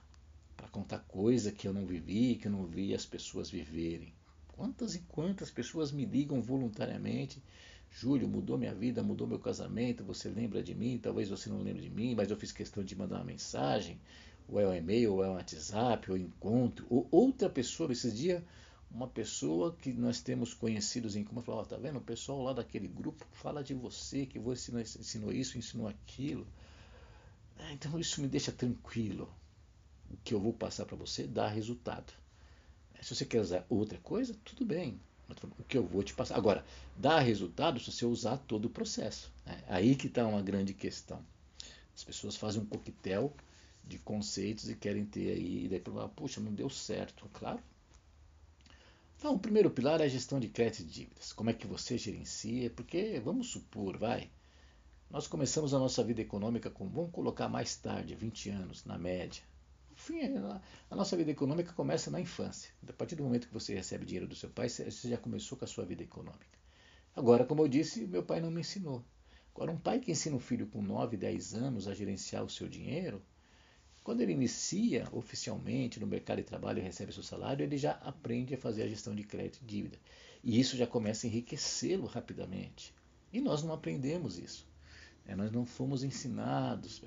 contar 0.73 0.99
coisa 1.07 1.53
que 1.53 1.69
eu 1.69 1.73
não 1.73 1.87
vivi, 1.87 2.35
que 2.35 2.49
eu 2.49 2.53
não 2.53 2.67
vi 2.67 2.93
as 2.93 3.07
pessoas 3.07 3.49
viverem. 3.49 4.13
Quantas 4.49 4.97
e 4.97 4.99
quantas 5.03 5.53
pessoas 5.53 5.93
me 5.93 6.05
ligam 6.05 6.43
voluntariamente 6.43 7.41
Júlio, 7.93 8.29
mudou 8.29 8.57
minha 8.57 8.75
vida, 8.75 9.03
mudou 9.03 9.27
meu 9.27 9.39
casamento, 9.39 10.05
você 10.05 10.29
lembra 10.29 10.63
de 10.63 10.75
mim, 10.75 10.99
talvez 10.99 11.29
você 11.29 11.51
não 11.51 11.61
lembre 11.61 11.83
de 11.83 11.91
mim, 11.91 12.15
mas 12.15 12.31
eu 12.31 12.37
fiz 12.37 12.53
questão 12.53 12.85
de 12.85 12.95
mandar 12.95 13.17
uma 13.17 13.25
mensagem, 13.25 14.01
ou 14.51 14.61
é 14.61 14.67
um 14.67 14.75
e-mail, 14.75 15.15
ou 15.15 15.25
é 15.25 15.29
um 15.29 15.35
WhatsApp, 15.35 16.11
ou 16.11 16.17
encontro, 16.17 16.87
ou 16.91 17.07
outra 17.11 17.49
pessoa, 17.49 17.93
esses 17.93 18.17
dias, 18.17 18.43
uma 18.91 19.07
pessoa 19.07 19.75
que 19.81 19.93
nós 19.93 20.21
temos 20.21 20.53
conhecidos 20.53 21.15
em 21.17 21.25
como 21.25 21.43
falou, 21.43 21.63
oh, 21.63 21.65
tá 21.65 21.77
vendo, 21.77 21.99
o 21.99 22.03
pessoal 22.03 22.43
lá 22.43 22.53
daquele 22.53 22.89
grupo 22.89 23.25
fala 23.33 23.63
de 23.63 23.75
você, 23.75 24.27
que 24.27 24.39
você 24.39 24.73
ensinou, 24.81 25.33
isso, 25.33 25.57
ensinou 25.57 25.87
aquilo. 25.87 26.47
É, 27.59 27.73
então 27.73 27.99
isso 27.99 28.21
me 28.21 28.29
deixa 28.29 28.51
tranquilo. 28.51 29.33
O 30.11 30.17
que 30.25 30.35
eu 30.35 30.41
vou 30.41 30.53
passar 30.53 30.87
para 30.87 30.97
você 30.97 31.25
dá 31.27 31.47
resultado. 31.47 32.13
Se 33.01 33.15
você 33.15 33.25
quer 33.25 33.41
usar 33.41 33.65
outra 33.69 33.99
coisa, 33.99 34.35
tudo 34.45 34.65
bem 34.65 34.99
o 35.59 35.65
que 35.65 35.79
eu 35.79 35.87
vou 35.87 36.03
te 36.03 36.15
passar. 36.15 36.37
Agora, 36.37 36.65
dá 36.97 37.19
resultado 37.19 37.79
se 37.79 37.91
você 37.91 38.05
usar 38.05 38.37
todo 38.39 38.67
o 38.67 38.71
processo. 38.71 39.33
Né? 39.47 39.63
Aí 39.69 39.95
que 39.95 40.07
está 40.07 40.27
uma 40.27 40.43
grande 40.43 40.75
questão. 40.75 41.25
As 41.95 42.05
pessoas 42.05 42.37
fazem 42.37 42.63
um 42.63 42.67
coquetel 42.67 43.33
de 43.85 43.99
conceitos 43.99 44.69
e 44.69 44.75
querem 44.75 45.05
ter 45.05 45.33
aí, 45.33 45.65
e 45.65 45.69
daí 45.69 45.81
falar, 45.81 46.09
puxa, 46.09 46.41
não 46.41 46.53
deu 46.53 46.69
certo. 46.71 47.29
Claro. 47.33 47.61
Então, 49.19 49.35
o 49.35 49.39
primeiro 49.39 49.71
pilar 49.71 50.01
é 50.01 50.05
a 50.05 50.09
gestão 50.09 50.41
de 50.41 50.49
crédito 50.49 50.83
e 50.83 50.87
dívidas. 50.87 51.33
Como 51.33 51.51
é 51.51 51.53
que 51.53 51.67
você 51.67 51.99
gerencia? 51.99 52.71
Porque, 52.71 53.21
vamos 53.21 53.49
supor, 53.49 53.99
vai, 53.99 54.31
nós 55.11 55.27
começamos 55.27 55.75
a 55.75 55.79
nossa 55.79 56.03
vida 56.03 56.23
econômica 56.23 56.71
com, 56.71 56.89
vamos 56.89 57.13
colocar 57.13 57.49
mais 57.49 57.77
tarde, 57.77 58.15
20 58.15 58.51
anos, 58.51 58.85
na 58.85 58.97
média 58.97 59.43
fim, 60.01 60.21
a 60.91 60.97
nossa 60.97 61.17
vida 61.17 61.31
econômica 61.31 61.73
começa 61.73 62.11
na 62.11 62.21
infância. 62.21 62.73
A 62.89 62.93
partir 62.93 63.15
do 63.17 63.23
momento 63.23 63.47
que 63.47 63.55
você 63.55 63.75
recebe 63.75 64.07
dinheiro 64.07 64.27
do 64.27 64.35
seu 64.35 64.49
pai, 64.49 64.69
você 64.69 65.09
já 65.09 65.19
começou 65.19 65.57
com 65.57 65.65
a 65.65 65.69
sua 65.69 65.85
vida 65.85 66.03
econômica. 66.03 66.59
Agora, 67.15 67.45
como 67.45 67.63
eu 67.63 67.69
disse, 67.69 68.07
meu 68.07 68.23
pai 68.23 68.41
não 68.41 68.51
me 68.51 68.61
ensinou. 68.61 69.05
Agora, 69.55 69.71
um 69.71 69.77
pai 69.77 70.01
que 70.01 70.11
ensina 70.11 70.37
um 70.37 70.41
filho 70.41 70.67
com 70.67 70.81
9, 70.81 71.17
10 71.17 71.55
anos 71.55 71.87
a 71.87 71.95
gerenciar 71.95 72.43
o 72.45 72.49
seu 72.49 72.69
dinheiro, 72.69 73.23
quando 74.03 74.23
ele 74.23 74.33
inicia 74.33 75.07
oficialmente 75.13 76.01
no 76.01 76.07
mercado 76.07 76.39
de 76.39 76.45
trabalho 76.45 76.79
e 76.79 76.83
recebe 76.83 77.13
seu 77.13 77.23
salário, 77.23 77.63
ele 77.63 77.77
já 77.77 77.93
aprende 77.93 78.55
a 78.55 78.59
fazer 78.59 78.83
a 78.83 78.89
gestão 78.89 79.15
de 79.15 79.23
crédito 79.23 79.61
e 79.63 79.67
dívida. 79.67 79.99
E 80.43 80.59
isso 80.59 80.77
já 80.77 80.87
começa 80.87 81.27
a 81.27 81.29
enriquecê-lo 81.29 82.07
rapidamente. 82.07 82.95
E 83.33 83.41
nós 83.41 83.63
não 83.63 83.75
aprendemos 83.75 84.39
isso. 84.39 84.67
É, 85.27 85.37
nós 85.37 85.53
não 85.53 85.67
fomos 85.67 86.03
ensinados. 86.03 87.03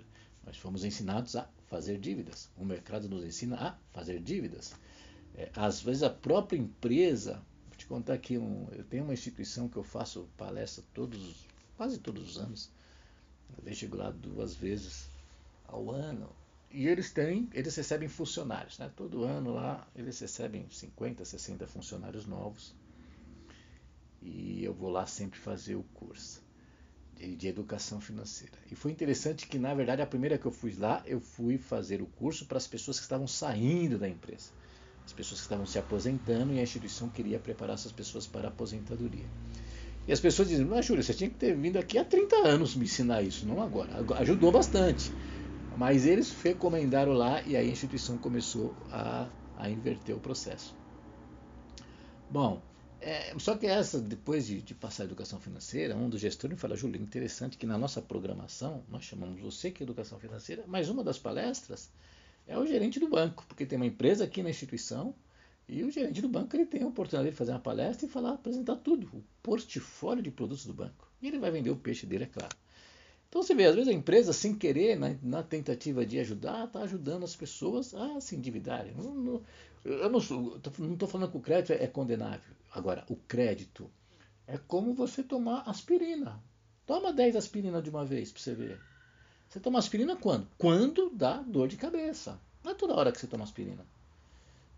Nós 0.46 0.58
fomos 0.58 0.84
ensinados 0.84 1.36
a 1.36 1.50
fazer 1.68 1.98
dívidas. 2.00 2.50
O 2.56 2.64
mercado 2.64 3.10
nos 3.10 3.26
ensina 3.26 3.58
a 3.58 3.78
fazer 3.92 4.20
dívidas. 4.20 4.74
É, 5.36 5.50
às 5.56 5.82
vezes 5.82 6.04
a 6.04 6.10
própria 6.10 6.58
empresa, 6.58 7.42
vou 7.68 7.76
te 7.76 7.88
contar 7.88 8.14
aqui, 8.14 8.38
um, 8.38 8.68
eu 8.72 8.84
tenho 8.84 9.04
uma 9.04 9.14
instituição 9.14 9.68
que 9.68 9.78
eu 9.78 9.84
faço 9.84 10.30
palestra 10.38 10.84
todos, 10.94 11.48
quase 11.76 11.98
todos 11.98 12.30
os 12.30 12.38
anos. 12.38 12.70
Eu 13.66 13.74
chego 13.74 13.98
lá 13.98 14.12
duas 14.12 14.56
vezes 14.56 15.08
ao 15.68 15.90
ano. 15.90 16.30
E 16.74 16.88
eles 16.88 17.12
têm, 17.12 17.48
eles 17.54 17.76
recebem 17.76 18.10
funcionários, 18.10 18.80
né? 18.80 18.92
Todo 18.96 19.24
ano 19.24 19.54
lá 19.54 19.88
eles 19.96 20.20
recebem 20.20 20.66
50, 20.68 21.24
60 21.24 21.68
funcionários 21.68 22.26
novos. 22.26 22.74
E 24.20 24.64
eu 24.64 24.74
vou 24.74 24.90
lá 24.90 25.06
sempre 25.06 25.38
fazer 25.38 25.76
o 25.76 25.84
curso 25.94 26.42
de, 27.16 27.36
de, 27.36 27.48
educação 27.48 28.02
financeira. 28.02 28.58
E 28.72 28.76
foi 28.76 28.92
interessante 28.92 29.46
que, 29.46 29.60
na 29.60 29.72
verdade, 29.76 30.02
a 30.02 30.08
primeira 30.08 30.36
que 30.36 30.48
eu 30.48 30.52
fui 30.52 30.74
lá, 30.74 31.04
eu 31.06 31.22
fui 31.22 31.60
fazer 31.60 32.02
o 32.02 32.08
curso 32.08 32.48
para 32.48 32.58
as 32.58 32.66
pessoas 32.66 32.98
que 32.98 33.04
estavam 33.04 33.28
saindo 33.28 34.00
da 34.00 34.10
empresa. 34.10 34.50
As 35.06 35.14
pessoas 35.14 35.42
que 35.42 35.46
estavam 35.46 35.68
se 35.68 35.78
aposentando 35.78 36.54
e 36.54 36.60
a 36.60 36.64
instituição 36.64 37.08
queria 37.08 37.38
preparar 37.38 37.76
essas 37.76 37.92
pessoas 37.92 38.26
para 38.26 38.48
a 38.48 38.52
aposentadoria. 38.52 39.28
E 40.08 40.12
as 40.12 40.20
pessoas 40.20 40.50
dizem, 40.50 40.66
mas 40.66 40.86
Júlio, 40.86 41.04
você 41.04 41.14
tinha 41.14 41.30
que 41.30 41.36
ter 41.36 41.56
vindo 41.56 41.78
aqui 41.78 42.00
há 42.00 42.04
30 42.04 42.36
anos 42.48 42.76
me 42.76 42.86
ensinar 42.86 43.22
isso, 43.22 43.46
não 43.46 43.62
agora. 43.62 43.92
Ajudou 44.20 44.52
bastante. 44.52 45.12
Mas 45.78 46.06
eles 46.06 46.32
recomendaram 46.42 47.14
lá 47.14 47.42
e 47.44 47.56
aí 47.56 47.68
a 47.68 47.72
instituição 47.72 48.18
começou 48.18 48.76
a, 48.92 49.28
a 49.58 49.70
inverter 49.70 50.16
o 50.16 50.20
processo. 50.20 50.76
Bom, 52.30 52.62
é, 53.02 53.38
só 53.38 53.56
que 53.58 53.68
essa, 53.68 54.00
depois 54.00 54.48
de, 54.48 54.62
de, 54.62 54.74
passar 54.74 55.04
a 55.04 55.06
educação 55.06 55.40
financeira, 55.40 55.96
um 55.96 56.10
dos 56.10 56.22
gestores 56.22 56.56
me 56.56 56.60
fala, 56.60 56.76
Júlio, 56.76 57.02
interessante 57.02 57.58
que 57.58 57.66
na 57.66 57.78
nossa 57.78 58.02
programação, 58.02 58.84
nós 58.90 59.04
chamamos 59.04 59.42
você 59.42 59.70
que 59.72 59.84
é 59.84 59.86
educação 59.86 60.18
financeira, 60.20 60.64
mas 60.68 60.90
uma 60.90 61.04
das 61.04 61.20
palestras 61.20 61.92
é 62.48 62.58
o 62.58 62.66
gerente 62.66 63.00
do 63.00 63.10
banco, 63.10 63.46
porque 63.48 63.66
tem 63.66 63.76
uma 63.76 63.86
empresa 63.86 64.24
aqui 64.24 64.42
na 64.42 64.50
instituição 64.50 65.14
e 65.68 65.84
o 65.84 65.92
gerente 65.92 66.22
do 66.22 66.30
banco 66.30 66.56
ele 66.56 66.66
tem 66.66 66.84
a 66.84 66.88
oportunidade 66.88 67.32
de 67.32 67.38
fazer 67.38 67.52
uma 67.52 67.60
palestra 67.60 68.06
e 68.06 68.10
falar, 68.10 68.34
apresentar 68.34 68.78
tudo, 68.78 69.08
o 69.14 69.24
portfólio 69.42 70.24
de 70.24 70.32
produtos 70.32 70.66
do 70.66 70.74
banco. 70.74 71.12
E 71.22 71.28
ele 71.28 71.40
vai 71.40 71.52
vender 71.52 71.72
o 71.72 71.76
peixe 71.76 72.06
dele, 72.06 72.26
é 72.26 72.28
claro. 72.28 72.56
Então 73.34 73.42
você 73.42 73.56
vê, 73.56 73.66
às 73.66 73.74
vezes 73.74 73.90
a 73.90 73.94
empresa, 73.94 74.32
sem 74.32 74.54
querer, 74.54 74.96
na, 74.96 75.16
na 75.24 75.42
tentativa 75.42 76.06
de 76.06 76.20
ajudar, 76.20 76.66
está 76.66 76.82
ajudando 76.82 77.24
as 77.24 77.36
pessoas 77.36 77.92
a 77.96 78.22
se 78.22 78.36
endividarem. 78.36 78.94
Não, 78.94 79.12
não, 79.12 79.42
eu 79.84 80.08
não 80.08 80.20
estou 80.20 81.08
falando 81.08 81.32
que 81.32 81.38
o 81.38 81.42
crédito 81.42 81.72
é 81.72 81.88
condenável. 81.88 82.54
Agora, 82.72 83.04
o 83.10 83.16
crédito 83.16 83.90
é 84.46 84.60
como 84.68 84.94
você 84.94 85.24
tomar 85.24 85.64
aspirina. 85.68 86.40
Toma 86.86 87.12
10 87.12 87.36
aspirinas 87.36 87.84
de 87.84 87.90
uma 87.90 88.06
vez 88.06 88.32
para 88.32 88.40
você 88.40 88.54
ver. 88.54 88.80
Você 89.50 89.60
toma 89.60 89.80
aspirina 89.80 90.16
quando? 90.16 90.48
Quando 90.56 91.10
dá 91.10 91.38
dor 91.42 91.68
de 91.68 91.76
cabeça. 91.76 92.40
Não 92.64 92.74
é 92.74 92.76
toda 92.76 92.94
hora 92.94 93.12
que 93.12 93.20
você 93.20 93.26
toma 93.26 93.46
aspirina. 93.46 93.84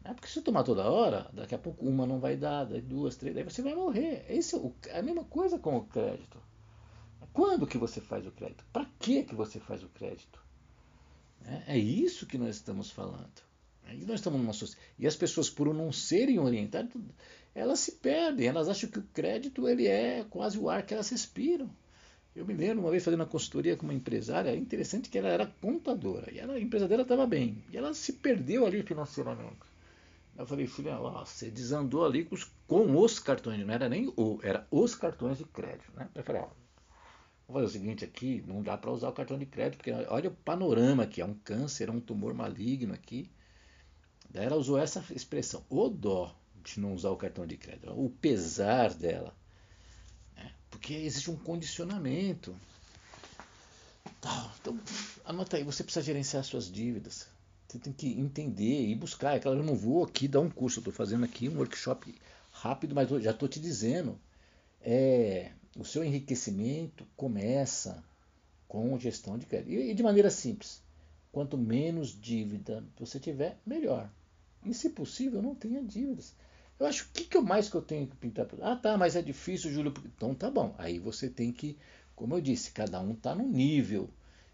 É 0.02 0.14
porque 0.14 0.30
se 0.30 0.42
tomar 0.42 0.64
toda 0.64 0.90
hora, 0.90 1.30
daqui 1.34 1.56
a 1.56 1.60
pouco 1.60 1.86
uma 1.86 2.06
não 2.06 2.22
vai 2.22 2.38
dar, 2.38 2.64
daí 2.64 2.80
duas, 2.80 3.18
três, 3.18 3.36
daí 3.36 3.44
você 3.44 3.62
vai 3.62 3.76
morrer. 3.76 4.26
Esse 4.30 4.56
é 4.88 5.00
a 5.00 5.04
mesma 5.04 5.26
coisa 5.26 5.60
com 5.60 5.76
o 5.76 5.84
crédito. 5.84 6.40
Quando 7.36 7.68
que 7.68 7.78
você 7.78 8.00
faz 8.00 8.26
o 8.26 8.32
crédito? 8.32 8.64
Para 8.72 8.88
que 8.98 9.24
que 9.24 9.36
você 9.36 9.60
faz 9.60 9.84
o 9.84 9.90
crédito? 9.90 10.42
É, 11.46 11.76
é 11.76 11.78
isso 11.78 12.26
que 12.26 12.38
nós 12.38 12.56
estamos 12.56 12.90
falando. 12.90 13.44
Aí 13.84 14.06
nós 14.06 14.22
estamos 14.22 14.40
numa 14.40 14.54
sociedade. 14.54 14.88
E 14.98 15.06
as 15.06 15.18
pessoas, 15.18 15.50
por 15.50 15.74
não 15.74 15.92
serem 15.92 16.40
orientadas, 16.40 16.94
elas 17.54 17.82
se 17.82 17.92
perdem. 17.92 18.48
Elas 18.48 18.70
acham 18.70 18.90
que 18.90 19.00
o 19.00 19.08
crédito 19.14 19.68
ele 19.68 19.86
é 19.86 20.26
quase 20.30 20.58
o 20.58 20.70
ar 20.70 20.86
que 20.86 20.94
elas 20.94 21.10
respiram. 21.10 21.70
Eu 22.34 22.46
me 22.46 22.54
lembro 22.54 22.80
uma 22.80 22.92
vez 22.92 23.04
fazendo 23.04 23.20
uma 23.20 23.26
consultoria 23.26 23.76
com 23.76 23.84
uma 23.84 23.94
empresária, 23.94 24.52
é 24.52 24.56
interessante 24.56 25.10
que 25.10 25.18
ela 25.18 25.28
era 25.28 25.46
contadora, 25.62 26.34
e 26.34 26.40
ela, 26.40 26.54
a 26.54 26.60
empresa 26.60 26.86
dela 26.86 27.04
estava 27.04 27.26
bem, 27.26 27.64
e 27.72 27.78
ela 27.78 27.94
se 27.94 28.12
perdeu 28.12 28.66
ali 28.66 28.84
financeiramente. 28.84 29.56
Eu 30.38 30.46
falei, 30.46 30.68
filha, 30.68 30.98
você 30.98 31.50
desandou 31.50 32.04
ali 32.06 32.26
com 32.26 32.36
os, 32.36 32.44
com 32.68 32.98
os 32.98 33.20
cartões, 33.20 33.66
não 33.66 33.74
era 33.74 33.88
nem 33.88 34.12
o, 34.18 34.38
era 34.44 34.68
os 34.70 34.96
cartões 34.96 35.38
de 35.38 35.46
crédito. 35.46 35.90
Né? 35.96 36.10
Eu 36.14 36.24
falei, 36.26 36.42
ó, 36.42 36.65
Vou 37.48 37.56
fazer 37.56 37.66
o 37.66 37.70
seguinte 37.70 38.04
aqui, 38.04 38.44
não 38.48 38.64
dá 38.64 38.76
para 38.78 38.92
usar 38.92 39.10
o 39.10 39.14
cartão 39.14 39.38
de 39.38 39.46
crédito, 39.46 39.78
porque 39.78 39.92
olha 39.92 40.30
o 40.30 40.34
panorama 40.34 41.04
aqui, 41.04 41.22
é 41.22 41.26
um 41.26 41.36
câncer, 41.36 41.90
é 41.90 41.92
um 41.92 42.00
tumor 42.00 42.34
maligno 42.34 42.94
aqui. 42.94 43.30
Daí 44.30 44.46
ela 44.46 44.56
usou 44.56 44.78
essa 44.78 45.04
expressão, 45.12 45.64
o 45.70 45.88
dó 45.88 46.36
de 46.64 46.80
não 46.80 46.94
usar 46.94 47.12
o 47.12 47.18
cartão 47.18 47.46
de 47.46 47.56
crédito, 47.56 47.92
o 47.92 48.10
pesar 48.10 48.94
dela. 48.94 49.36
Né? 50.36 50.52
Porque 50.72 50.94
existe 50.94 51.30
um 51.30 51.38
condicionamento. 51.38 52.56
Então, 54.60 54.80
anota 55.24 55.58
aí, 55.58 55.64
você 55.64 55.84
precisa 55.84 56.04
gerenciar 56.04 56.44
suas 56.44 56.72
dívidas. 56.72 57.28
Você 57.68 57.80
tem 57.80 57.94
que 57.94 58.20
entender 58.20 58.88
e 58.88 58.96
buscar. 58.96 59.36
É 59.36 59.40
claro, 59.40 59.60
eu 59.60 59.64
não 59.64 59.76
vou 59.76 60.04
aqui 60.04 60.28
dar 60.28 60.40
um 60.40 60.50
curso, 60.50 60.80
eu 60.80 60.82
estou 60.82 60.94
fazendo 60.94 61.26
aqui 61.26 61.48
um 61.48 61.58
workshop 61.58 62.16
rápido, 62.52 62.96
mas 62.96 63.10
já 63.24 63.32
estou 63.32 63.48
te 63.48 63.60
dizendo. 63.60 64.20
É, 64.82 65.52
o 65.76 65.84
seu 65.84 66.04
enriquecimento 66.04 67.06
começa 67.18 68.04
com 68.68 68.98
gestão 68.98 69.38
de 69.38 69.46
crédito. 69.46 69.72
E 69.72 69.94
de 69.94 70.04
maneira 70.04 70.30
simples. 70.30 70.82
Quanto 71.32 71.58
menos 71.58 72.20
dívida 72.20 72.84
você 72.98 73.20
tiver, 73.20 73.60
melhor. 73.66 74.10
E 74.66 74.74
se 74.74 74.90
possível, 74.90 75.42
não 75.42 75.54
tenha 75.54 75.84
dívidas. 75.84 76.34
Eu 76.80 76.86
acho 76.86 77.10
que 77.12 77.26
que 77.26 77.40
mais 77.40 77.70
que 77.70 77.76
eu 77.76 77.82
tenho 77.82 78.08
que 78.08 78.16
pintar? 78.16 78.48
Ah, 78.62 78.76
tá, 78.76 78.98
mas 78.98 79.16
é 79.16 79.22
difícil, 79.22 79.72
Júlio. 79.72 79.94
Então 80.06 80.34
tá 80.34 80.50
bom. 80.50 80.74
Aí 80.78 80.98
você 80.98 81.30
tem 81.30 81.52
que, 81.52 81.78
como 82.16 82.36
eu 82.36 82.42
disse, 82.42 82.72
cada 82.72 83.02
um 83.02 83.12
está 83.12 83.36
no 83.36 83.48
nível 83.48 84.10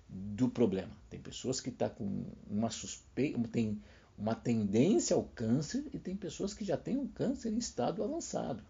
do 0.10 0.50
problema. 0.50 0.92
Tem 1.10 1.20
pessoas 1.20 1.62
que 1.62 1.70
estão 1.70 1.90
tá 1.90 1.96
com 1.96 2.26
uma 2.50 2.70
suspeita, 2.70 3.40
tem 3.48 3.82
uma 4.18 4.36
tendência 4.36 5.16
ao 5.16 5.24
câncer 5.24 5.86
e 5.94 5.98
tem 5.98 6.16
pessoas 6.16 6.54
que 6.54 6.66
já 6.66 6.78
têm 6.78 6.98
um 6.98 7.08
câncer 7.08 7.52
em 7.52 7.58
estado 7.58 8.04
avançado. 8.04 8.64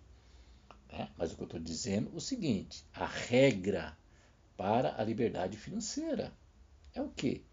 Né? 0.91 1.09
Mas 1.17 1.31
o 1.31 1.35
que 1.35 1.43
eu 1.43 1.45
estou 1.45 1.59
dizendo 1.59 2.11
é 2.13 2.17
o 2.17 2.21
seguinte: 2.21 2.85
a 2.93 3.05
regra 3.05 3.97
para 4.57 4.99
a 4.99 5.03
liberdade 5.03 5.57
financeira 5.57 6.31
é 6.93 7.01
o 7.01 7.09
que? 7.09 7.43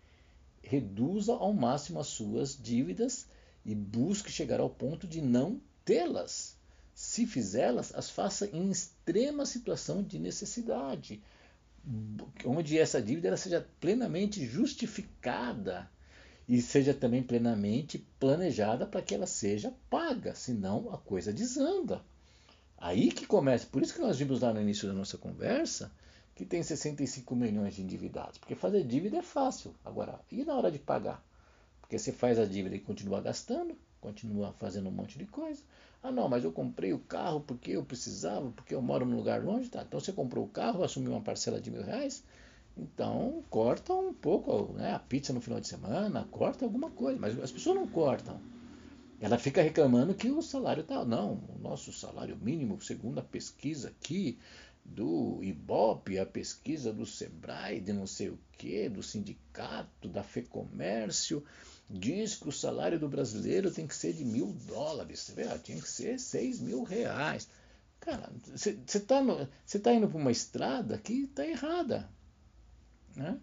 Reduza 0.63 1.33
ao 1.33 1.53
máximo 1.53 2.01
as 2.01 2.09
suas 2.09 2.61
dívidas 2.61 3.27
e 3.65 3.75
busque 3.75 4.31
chegar 4.31 4.61
ao 4.61 4.69
ponto 4.69 5.07
de 5.07 5.21
não 5.23 5.61
tê-las. 5.85 6.57
Se 6.95 7.27
fizê-las, 7.27 7.95
as 7.95 8.11
faça 8.11 8.47
em 8.47 8.71
extrema 8.71 9.47
situação 9.47 10.03
de 10.03 10.19
necessidade, 10.19 11.23
onde 12.45 12.77
essa 12.77 13.01
dívida 13.01 13.29
ela 13.29 13.37
seja 13.37 13.67
plenamente 13.81 14.45
justificada 14.45 15.89
e 16.49 16.61
seja 16.61 16.93
também 16.93 17.23
plenamente 17.23 17.99
planejada 18.19 18.85
para 18.85 19.01
que 19.01 19.15
ela 19.15 19.27
seja 19.27 19.73
paga, 19.89 20.35
senão 20.35 20.93
a 20.93 20.99
coisa 20.99 21.33
desanda. 21.33 22.05
Aí 22.81 23.11
que 23.11 23.27
começa, 23.27 23.67
por 23.67 23.83
isso 23.83 23.95
que 23.95 24.01
nós 24.01 24.19
vimos 24.19 24.41
lá 24.41 24.53
no 24.53 24.61
início 24.61 24.87
da 24.87 24.95
nossa 24.95 25.19
conversa 25.19 25.91
que 26.35 26.45
tem 26.45 26.63
65 26.63 27.35
milhões 27.35 27.75
de 27.75 27.83
endividados, 27.83 28.39
porque 28.39 28.55
fazer 28.55 28.85
dívida 28.85 29.17
é 29.17 29.23
fácil. 29.23 29.75
Agora, 29.85 30.21
e 30.31 30.45
na 30.45 30.55
hora 30.55 30.71
de 30.71 30.79
pagar? 30.79 31.21
Porque 31.81 31.99
você 31.99 32.13
faz 32.13 32.39
a 32.39 32.45
dívida 32.45 32.77
e 32.77 32.79
continua 32.79 33.21
gastando, 33.21 33.77
continua 34.01 34.53
fazendo 34.53 34.89
um 34.89 34.93
monte 34.93 35.19
de 35.19 35.27
coisa. 35.27 35.61
Ah, 36.01 36.13
não, 36.13 36.29
mas 36.29 36.45
eu 36.45 36.53
comprei 36.53 36.93
o 36.93 37.01
carro 37.01 37.41
porque 37.41 37.73
eu 37.73 37.83
precisava, 37.83 38.53
porque 38.53 38.73
eu 38.73 38.81
moro 38.81 39.05
num 39.05 39.17
lugar 39.17 39.43
longe. 39.43 39.69
Tá? 39.69 39.83
Então 39.83 39.99
você 39.99 40.13
comprou 40.13 40.45
o 40.45 40.49
carro, 40.49 40.85
assumiu 40.85 41.11
uma 41.11 41.21
parcela 41.21 41.61
de 41.61 41.73
mil 41.73 41.83
reais, 41.83 42.23
então 42.77 43.43
corta 43.51 43.93
um 43.93 44.15
pouco 44.15 44.73
né, 44.75 44.95
a 44.95 45.01
pizza 45.01 45.33
no 45.33 45.41
final 45.41 45.59
de 45.59 45.67
semana, 45.67 46.29
corta 46.31 46.65
alguma 46.65 46.91
coisa, 46.91 47.19
mas 47.19 47.37
as 47.41 47.51
pessoas 47.51 47.75
não 47.75 47.89
cortam. 47.89 48.41
Ela 49.21 49.39
fica 49.39 49.63
reclamando 49.63 50.15
que 50.15 50.31
o 50.31 50.41
salário 50.41 50.83
está. 50.83 51.05
Não, 51.05 51.35
o 51.49 51.59
nosso 51.61 51.93
salário 51.93 52.37
mínimo, 52.37 52.81
segundo 52.81 53.19
a 53.19 53.23
pesquisa 53.23 53.89
aqui 53.89 54.39
do 54.85 55.43
IBOP, 55.43 56.19
a 56.19 56.25
pesquisa 56.25 56.93
do 56.93 57.05
SEBRAE, 57.05 57.81
de 57.81 57.93
não 57.93 58.07
sei 58.07 58.31
o 58.31 58.39
que, 58.53 58.89
do 58.89 59.03
sindicato, 59.03 60.09
da 60.09 60.23
FEComércio, 60.23 61.45
diz 61.91 62.37
que 62.37 62.49
o 62.49 62.53
salário 62.53 62.99
do 62.99 63.09
brasileiro 63.09 63.71
tem 63.71 63.87
que 63.87 63.95
ser 63.95 64.13
de 64.13 64.25
mil 64.25 64.53
dólares. 64.67 65.21
Você 65.21 65.33
vê, 65.33 65.59
tinha 65.59 65.81
que 65.81 65.89
ser 65.89 66.19
seis 66.19 66.61
mil 66.61 66.83
reais. 66.85 67.49
Cara, 68.01 68.31
você 68.47 68.71
está 68.71 69.23
tá 69.83 69.93
indo 69.93 70.09
para 70.09 70.19
uma 70.19 70.31
estrada 70.31 70.97
que 70.97 71.25
está 71.25 71.47
errada. 71.47 72.09
Né? 73.17 73.39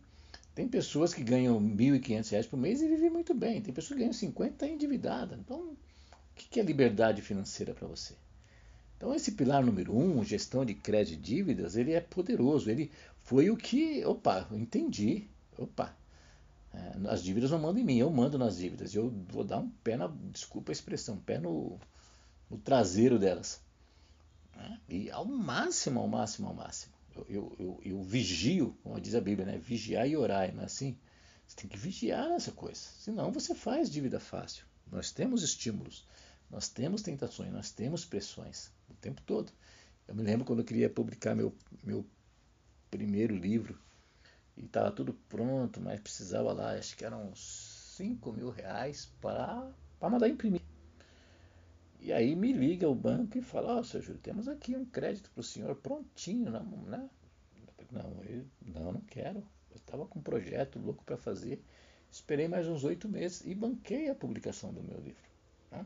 Tem 0.55 0.69
pessoas 0.69 1.13
que 1.13 1.21
ganham 1.21 1.59
R$ 1.59 1.75
1.500 1.75 2.47
por 2.47 2.55
mês 2.55 2.81
e 2.81 2.87
vivem 2.87 3.09
muito 3.09 3.33
bem. 3.33 3.61
Tem 3.61 3.73
pessoas 3.73 3.97
que 3.97 3.99
ganham 3.99 4.13
50 4.13 4.65
e 4.65 4.71
endividada. 4.71 5.35
Então, 5.35 5.59
o 5.59 5.77
que 6.33 6.61
é 6.61 6.63
liberdade 6.63 7.21
financeira 7.21 7.73
para 7.73 7.85
você? 7.85 8.15
Então, 8.95 9.13
esse 9.13 9.33
pilar 9.33 9.61
número 9.65 9.93
um, 9.93 10.23
gestão 10.23 10.63
de 10.63 10.73
crédito 10.73 11.19
e 11.19 11.21
dívidas, 11.21 11.75
ele 11.75 11.91
é 11.91 11.99
poderoso. 11.99 12.71
Ele 12.71 12.89
foi 13.21 13.49
o 13.49 13.57
que, 13.57 14.05
opa, 14.05 14.47
entendi. 14.53 15.27
Opa, 15.57 15.93
é, 16.73 17.09
as 17.09 17.21
dívidas 17.21 17.51
não 17.51 17.59
mandam 17.59 17.81
em 17.81 17.85
mim, 17.85 17.97
eu 17.97 18.09
mando 18.09 18.37
nas 18.37 18.55
dívidas. 18.55 18.95
Eu 18.95 19.13
vou 19.27 19.43
dar 19.43 19.59
um 19.59 19.69
pé 19.83 19.97
na, 19.97 20.07
desculpa 20.31 20.71
a 20.71 20.73
expressão, 20.73 21.15
um 21.15 21.19
pé 21.19 21.37
no, 21.37 21.77
no 22.49 22.57
traseiro 22.57 23.19
delas. 23.19 23.61
Né? 24.55 24.79
E 24.87 25.11
ao 25.11 25.25
máximo, 25.25 25.99
ao 25.99 26.07
máximo, 26.07 26.47
ao 26.47 26.53
máximo 26.53 26.94
eu, 27.29 27.55
eu, 27.59 27.79
eu, 27.83 28.03
vigio, 28.03 28.77
como 28.83 28.99
diz 28.99 29.15
a 29.15 29.21
Bíblia, 29.21 29.45
né? 29.45 29.57
vigiar 29.57 30.07
e 30.07 30.17
orar, 30.17 30.53
não 30.53 30.63
é 30.63 30.65
assim? 30.65 30.97
Você 31.47 31.55
tem 31.55 31.69
que 31.69 31.77
vigiar 31.77 32.31
essa 32.31 32.51
coisa, 32.51 32.79
senão 32.99 33.31
você 33.31 33.53
faz 33.53 33.89
dívida 33.89 34.19
fácil. 34.19 34.65
Nós 34.91 35.11
temos 35.11 35.43
estímulos, 35.43 36.05
nós 36.49 36.67
temos 36.67 37.01
tentações, 37.01 37.51
nós 37.51 37.71
temos 37.71 38.05
pressões 38.05 38.71
o 38.89 38.93
tempo 38.95 39.21
todo. 39.21 39.51
Eu 40.07 40.15
me 40.15 40.23
lembro 40.23 40.45
quando 40.45 40.59
eu 40.59 40.65
queria 40.65 40.89
publicar 40.89 41.35
meu, 41.35 41.55
meu 41.83 42.05
primeiro 42.91 43.35
livro, 43.35 43.79
e 44.57 44.65
estava 44.65 44.91
tudo 44.91 45.13
pronto, 45.27 45.81
mas 45.81 45.99
precisava 45.99 46.53
lá, 46.53 46.73
acho 46.73 46.95
que 46.95 47.05
eram 47.05 47.33
5 47.35 48.31
mil 48.31 48.49
reais 48.49 49.11
para 49.19 49.71
mandar 50.01 50.29
imprimir. 50.29 50.61
E 52.05 52.13
aí 52.13 52.35
me 52.35 52.53
liga 52.53 52.87
o 52.87 52.93
banco 52.93 53.35
e 53.35 53.41
fala, 53.41 53.77
ó, 53.77 53.79
oh, 53.79 53.83
seu 53.83 53.99
Júlio, 53.99 54.21
temos 54.21 54.47
aqui 54.47 54.75
um 54.75 54.85
crédito 54.85 55.31
para 55.31 55.41
o 55.41 55.43
senhor 55.43 55.75
prontinho, 55.77 56.51
né? 56.51 57.09
Não, 57.91 58.23
eu, 58.23 58.45
não, 58.61 58.91
não 58.91 59.01
quero. 59.01 59.39
Eu 59.71 59.77
estava 59.77 60.05
com 60.05 60.19
um 60.19 60.21
projeto 60.21 60.77
louco 60.77 61.03
para 61.03 61.17
fazer. 61.17 61.59
Esperei 62.11 62.47
mais 62.47 62.67
uns 62.67 62.83
oito 62.83 63.09
meses 63.09 63.43
e 63.43 63.55
banquei 63.55 64.07
a 64.07 64.13
publicação 64.13 64.71
do 64.71 64.83
meu 64.83 64.99
livro. 64.99 65.23
Né? 65.71 65.83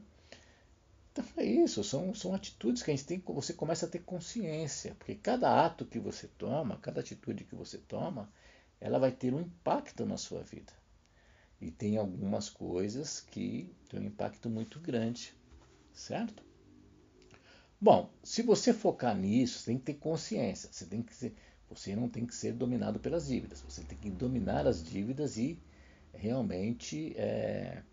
Então 1.14 1.24
é 1.38 1.46
isso, 1.46 1.86
são, 1.86 2.14
são 2.14 2.36
atitudes 2.36 2.84
que 2.84 2.92
a 2.92 2.94
gente 2.94 3.06
tem, 3.06 3.24
você 3.26 3.54
começa 3.54 3.86
a 3.86 3.90
ter 3.90 4.00
consciência, 4.00 4.96
porque 5.00 5.16
cada 5.16 5.66
ato 5.66 5.86
que 5.86 6.00
você 6.00 6.28
toma, 6.38 6.80
cada 6.82 7.00
atitude 7.00 7.46
que 7.46 7.56
você 7.56 7.78
toma, 7.78 8.30
ela 8.82 9.00
vai 9.00 9.14
ter 9.14 9.34
um 9.34 9.40
impacto 9.40 10.06
na 10.06 10.18
sua 10.18 10.44
vida. 10.44 10.74
E 11.62 11.72
tem 11.72 11.96
algumas 11.96 12.50
coisas 12.50 13.22
que 13.22 13.74
têm 13.88 14.02
um 14.02 14.08
impacto 14.08 14.50
muito 14.50 14.82
grande 14.82 15.39
certo? 16.00 16.44
Bom, 17.80 18.12
se 18.24 18.42
você 18.42 18.74
focar 18.74 19.16
nisso, 19.16 19.60
você 19.60 19.66
tem 19.68 19.78
que 19.78 19.86
ter 19.86 19.94
consciência. 19.96 20.70
Você, 20.72 20.86
tem 20.86 21.02
que 21.02 21.14
ser, 21.14 21.36
você 21.70 21.96
não 21.96 22.10
tem 22.10 22.26
que 22.26 22.36
ser 22.36 22.54
dominado 22.54 23.00
pelas 23.00 23.28
dívidas. 23.28 23.62
Você 23.62 23.84
tem 23.84 23.98
que 23.98 24.10
dominar 24.10 24.68
as 24.68 24.84
dívidas 24.84 25.38
e 25.38 25.58
realmente 26.14 27.14
é, 27.18 27.84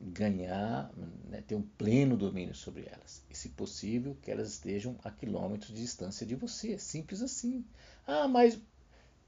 ganhar, 0.00 0.92
né, 1.28 1.42
ter 1.46 1.54
um 1.54 1.62
pleno 1.62 2.16
domínio 2.16 2.54
sobre 2.54 2.86
elas. 2.86 3.22
E, 3.30 3.36
se 3.36 3.50
possível, 3.50 4.16
que 4.20 4.30
elas 4.30 4.50
estejam 4.50 4.98
a 5.02 5.10
quilômetros 5.10 5.72
de 5.72 5.80
distância 5.80 6.26
de 6.26 6.34
você. 6.34 6.78
Simples 6.78 7.22
assim. 7.22 7.64
Ah, 8.06 8.28
mas 8.28 8.58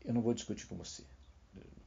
eu 0.04 0.12
não 0.12 0.20
vou 0.20 0.34
discutir 0.34 0.66
com 0.66 0.76
você. 0.76 1.02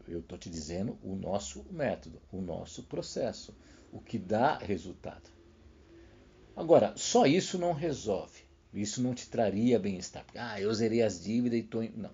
Eu 0.07 0.21
estou 0.21 0.37
te 0.37 0.49
dizendo 0.49 0.97
o 1.03 1.15
nosso 1.15 1.65
método, 1.69 2.21
o 2.31 2.41
nosso 2.41 2.83
processo, 2.83 3.55
o 3.91 3.99
que 3.99 4.17
dá 4.17 4.57
resultado. 4.57 5.36
Agora, 6.57 6.91
só 6.97 7.27
isso 7.27 7.59
não 7.59 7.71
resolve. 7.71 8.41
Isso 8.73 8.99
não 8.99 9.13
te 9.13 9.29
traria 9.29 9.77
bem-estar. 9.77 10.25
Ah, 10.35 10.59
eu 10.59 10.73
zerei 10.73 11.03
as 11.03 11.23
dívidas 11.23 11.59
e 11.59 11.61
estou. 11.61 11.87
Não, 11.95 12.09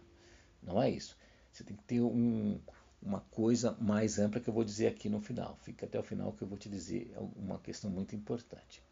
não 0.61 0.83
é 0.83 0.89
isso. 0.89 1.17
Você 1.49 1.63
tem 1.63 1.77
que 1.77 1.83
ter 1.83 2.01
um, 2.01 2.59
uma 3.01 3.21
coisa 3.31 3.71
mais 3.79 4.19
ampla 4.19 4.41
que 4.41 4.49
eu 4.49 4.53
vou 4.53 4.65
dizer 4.65 4.87
aqui 4.87 5.07
no 5.07 5.21
final. 5.21 5.57
Fica 5.61 5.85
até 5.85 5.97
o 5.97 6.03
final 6.03 6.33
que 6.33 6.41
eu 6.41 6.47
vou 6.47 6.57
te 6.57 6.67
dizer 6.67 7.15
uma 7.37 7.57
questão 7.57 7.89
muito 7.89 8.17
importante. 8.17 8.83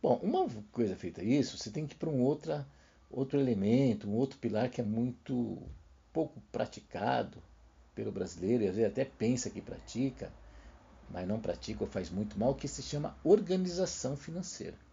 Bom, 0.00 0.18
uma 0.22 0.48
coisa 0.72 0.96
feita 0.96 1.22
isso, 1.22 1.58
você 1.58 1.70
tem 1.70 1.86
que 1.86 1.94
ir 1.94 1.98
para 1.98 2.08
um 2.08 2.22
outra, 2.22 2.66
outro 3.10 3.38
elemento, 3.38 4.08
um 4.08 4.14
outro 4.14 4.38
pilar 4.38 4.70
que 4.70 4.80
é 4.80 4.84
muito 4.84 5.58
pouco 6.10 6.40
praticado 6.50 7.42
pelo 7.94 8.10
brasileiro, 8.10 8.64
e 8.64 8.68
às 8.68 8.76
vezes 8.76 8.90
até 8.90 9.04
pensa 9.04 9.50
que 9.50 9.60
pratica, 9.60 10.32
mas 11.10 11.28
não 11.28 11.38
pratica 11.38 11.84
ou 11.84 11.90
faz 11.90 12.08
muito 12.08 12.38
mal, 12.38 12.54
que 12.54 12.66
se 12.66 12.82
chama 12.82 13.14
organização 13.22 14.16
financeira. 14.16 14.85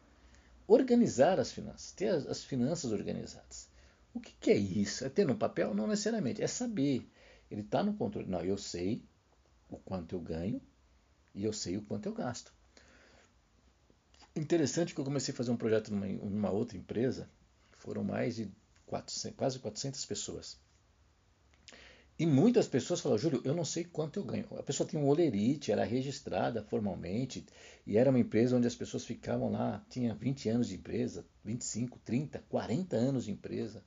Organizar 0.74 1.40
as 1.40 1.52
finanças, 1.52 1.92
ter 1.92 2.08
as, 2.08 2.26
as 2.26 2.44
finanças 2.44 2.92
organizadas. 2.92 3.70
O 4.14 4.20
que, 4.20 4.34
que 4.40 4.52
é 4.52 4.58
isso? 4.58 5.06
É 5.06 5.10
ter 5.10 5.26
no 5.26 5.36
papel? 5.36 5.74
Não 5.74 5.88
necessariamente, 5.88 6.42
é 6.42 6.48
saber 6.48 7.08
ele 7.52 7.62
está 7.62 7.84
no 7.84 7.94
controle. 7.94 8.28
Não, 8.28 8.42
eu 8.42 8.58
sei 8.58 9.04
o 9.70 9.78
quanto 9.78 10.16
eu 10.16 10.20
ganho 10.20 10.60
e 11.36 11.44
eu 11.44 11.54
sei 11.54 11.78
o 11.78 11.84
quanto 11.84 12.08
eu 12.08 12.14
gasto. 12.14 12.52
Interessante 14.36 14.96
que 14.96 15.00
eu 15.00 15.06
comecei 15.06 15.32
a 15.32 15.38
fazer 15.38 15.52
um 15.52 15.58
projeto 15.58 15.92
numa, 15.94 16.08
numa 16.08 16.50
outra 16.50 16.76
empresa, 16.76 17.30
foram 17.78 18.04
mais 18.04 18.38
de 18.38 18.52
400, 18.88 19.38
quase 19.38 19.60
400 19.60 20.06
pessoas. 20.06 20.60
E 22.24 22.26
muitas 22.26 22.70
pessoas 22.70 23.02
falam, 23.02 23.18
Júlio, 23.18 23.42
eu 23.44 23.54
não 23.54 23.66
sei 23.66 23.84
quanto 23.84 24.18
eu 24.18 24.24
ganho. 24.24 24.46
A 24.58 24.64
pessoa 24.64 24.88
tinha 24.88 25.02
um 25.02 25.10
olerite, 25.10 25.74
era 25.74 25.84
registrada 25.84 26.64
formalmente, 26.64 27.46
e 27.86 27.98
era 27.98 28.10
uma 28.10 28.18
empresa 28.18 28.56
onde 28.56 28.66
as 28.66 28.74
pessoas 28.74 29.04
ficavam 29.04 29.52
lá, 29.52 29.86
tinha 29.90 30.14
20 30.14 30.48
anos 30.48 30.70
de 30.70 30.76
empresa, 30.76 31.26
25, 31.44 32.00
30, 32.00 32.42
40 32.48 32.96
anos 32.96 33.26
de 33.26 33.32
empresa. 33.34 33.84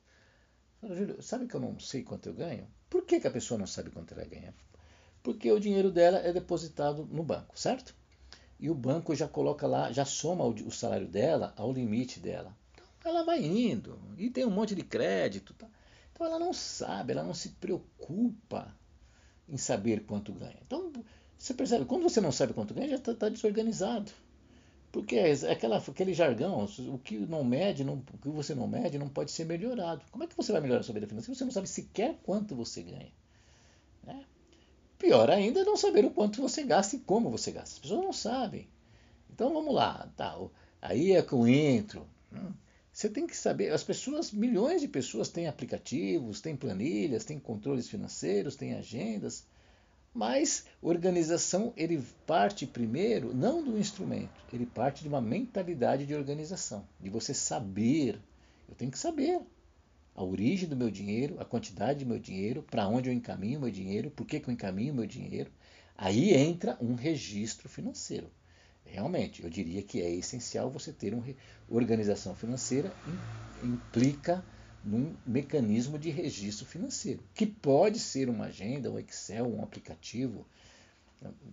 Fala, 0.83 0.95
Júlio, 0.95 1.23
sabe 1.23 1.47
que 1.47 1.55
eu 1.55 1.61
não 1.61 1.81
sei 1.81 2.03
quanto 2.03 2.29
eu 2.29 2.35
ganho? 2.35 2.69
Por 2.91 3.07
que, 3.07 3.21
que 3.21 3.27
a 3.27 3.31
pessoa 3.31 3.57
não 3.57 3.67
sabe 3.67 3.89
quanto 3.89 4.13
ela 4.13 4.27
ganha? 4.27 4.55
Porque 5.23 5.51
o 5.51 5.59
dinheiro 5.59 5.91
dela 5.91 6.19
é 6.19 6.31
depositado 6.31 7.09
no 7.11 7.23
banco, 7.23 7.59
certo? 7.59 7.95
E 8.61 8.69
o 8.69 8.75
banco 8.75 9.15
já 9.15 9.27
coloca 9.27 9.67
lá, 9.67 9.91
já 9.93 10.05
soma 10.05 10.45
o, 10.45 10.71
salário 10.71 11.09
dela 11.09 11.55
ao 11.57 11.73
limite 11.73 12.21
dela. 12.21 12.55
Então 12.99 13.13
ela 13.13 13.25
vai 13.25 13.43
indo 13.43 13.99
e 14.19 14.29
tem 14.29 14.45
um 14.45 14.51
monte 14.51 14.75
de 14.75 14.83
crédito. 14.83 15.55
Tá? 15.55 15.67
Então 16.17 16.27
ela 16.27 16.39
não 16.39 16.55
sabe, 16.55 17.13
ela 17.13 17.23
não 17.23 17.35
se 17.35 17.51
preocupa 17.51 18.75
em 19.47 19.59
saber 19.59 20.07
quanto 20.07 20.33
ganha. 20.33 20.57
Então 20.67 20.91
você 21.37 21.53
percebe, 21.53 21.85
quando 21.85 22.05
você 22.05 22.23
não 22.23 22.33
sabe 22.33 22.55
quanto 22.55 22.73
ganha, 22.73 22.89
já 22.89 22.97
está 22.97 23.15
tá 23.15 23.29
desorganizado. 23.29 24.11
Porque 24.91 25.15
é 25.17 25.33
aquela, 25.53 25.77
aquele 25.77 26.15
jargão, 26.15 26.65
o 26.65 26.99
que 26.99 27.19
não 27.19 27.45
mede, 27.45 27.85
não, 27.85 28.03
o 28.15 28.19
que 28.19 28.31
você 28.31 28.55
não 28.55 28.67
mede 28.67 28.99
não 28.99 29.11
pode 29.11 29.31
ser 29.31 29.45
melhorado. 29.45 30.07
Como 30.11 30.25
é 30.25 30.27
que 30.27 30.35
você 30.35 30.53
vai 30.53 30.63
melhorar 30.63 30.81
a 30.81 30.83
sua 30.83 30.95
vida 30.95 31.07
financeira 31.07 31.35
se 31.35 31.39
você 31.39 31.45
não 31.45 31.53
sabe 31.53 31.69
sequer 31.69 32.19
quanto 32.23 32.57
você 32.57 32.83
ganha? 32.83 33.13
Né? 34.03 34.25
Pior 34.97 35.31
ainda 35.31 35.61
é 35.61 35.65
não 35.65 35.77
saber 35.77 36.07
o 36.07 36.11
quanto 36.11 36.41
você 36.41 36.63
gasta 36.63 36.97
e 36.97 37.01
como 37.01 37.31
você 37.31 37.53
gasta. 37.53 37.75
As 37.75 37.79
pessoas 37.79 38.03
não 38.03 38.13
sabem. 38.15 38.67
Então 39.29 39.53
vamos 39.53 39.75
lá, 39.75 40.11
tá, 40.17 40.35
aí 40.81 41.13
é 41.13 41.21
que 41.21 41.35
eu 41.35 41.47
entro. 41.47 42.07
Hum, 42.33 42.55
você 42.97 43.11
tem 43.11 43.27
que 43.27 43.37
saber, 43.37 43.75
as 43.75 43.85
pessoas, 43.85 44.33
milhões 44.33 44.81
de 44.81 44.89
pessoas 44.89 45.29
têm 45.29 45.47
aplicativos, 45.47 46.41
têm 46.41 46.57
planilhas, 46.57 47.27
têm 47.27 47.39
controles 47.39 47.91
financeiros, 47.91 48.57
têm 48.57 48.73
agendas. 48.73 49.45
Mas 50.15 50.65
organização 50.81 51.75
ele 51.77 52.03
parte 52.27 52.67
primeiro 52.67 53.35
não 53.35 53.63
do 53.63 53.79
instrumento, 53.79 54.33
ele 54.51 54.65
parte 54.65 55.03
de 55.03 55.09
uma 55.09 55.21
mentalidade 55.21 56.07
de 56.07 56.15
organização, 56.15 56.89
de 56.99 57.11
você 57.11 57.35
saber. 57.35 58.19
Eu 58.67 58.75
tenho 58.75 58.91
que 58.91 58.99
saber 58.99 59.43
a 60.15 60.25
origem 60.25 60.67
do 60.67 60.75
meu 60.75 60.91
dinheiro, 60.91 61.37
a 61.39 61.45
quantidade 61.45 62.03
do 62.03 62.09
meu 62.09 62.19
dinheiro, 62.19 62.63
para 62.63 62.89
onde 62.89 63.11
eu 63.11 63.13
encaminho 63.13 63.61
meu 63.61 63.71
dinheiro, 63.71 64.11
por 64.11 64.27
que, 64.27 64.41
que 64.41 64.49
eu 64.49 64.55
encaminho 64.55 64.95
meu 64.95 65.07
dinheiro. 65.07 65.51
Aí 65.99 66.33
entra 66.33 66.79
um 66.81 66.95
registro 66.95 67.69
financeiro. 67.69 68.31
Realmente, 68.87 69.43
eu 69.43 69.51
diria 69.51 69.83
que 69.83 70.01
é 70.01 70.11
essencial 70.11 70.71
você 70.71 70.93
ter 70.93 71.13
uma 71.13 71.25
organização 71.69 72.35
financeira, 72.35 72.93
implica 73.63 74.45
num 74.83 75.17
mecanismo 75.27 75.99
de 75.99 76.11
registro 76.11 76.65
financeiro, 76.65 77.23
que 77.35 77.45
pode 77.45 77.99
ser 77.99 78.29
uma 78.29 78.47
agenda, 78.47 78.91
um 78.91 78.99
Excel, 78.99 79.47
um 79.47 79.63
aplicativo, 79.63 80.47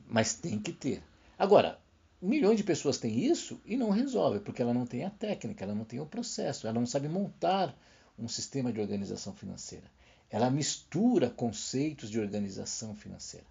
mas 0.07 0.35
tem 0.35 0.59
que 0.59 0.71
ter. 0.71 1.01
Agora, 1.37 1.79
milhões 2.21 2.57
de 2.57 2.63
pessoas 2.63 2.97
têm 2.97 3.25
isso 3.25 3.59
e 3.65 3.75
não 3.75 3.89
resolve, 3.89 4.39
porque 4.39 4.61
ela 4.61 4.73
não 4.73 4.85
tem 4.85 5.03
a 5.03 5.09
técnica, 5.09 5.63
ela 5.63 5.75
não 5.75 5.83
tem 5.83 5.99
o 5.99 6.05
processo, 6.05 6.67
ela 6.67 6.79
não 6.79 6.85
sabe 6.85 7.09
montar 7.09 7.75
um 8.17 8.27
sistema 8.27 8.71
de 8.71 8.79
organização 8.79 9.33
financeira. 9.33 9.91
Ela 10.29 10.49
mistura 10.49 11.29
conceitos 11.29 12.09
de 12.09 12.19
organização 12.19 12.95
financeira. 12.95 13.45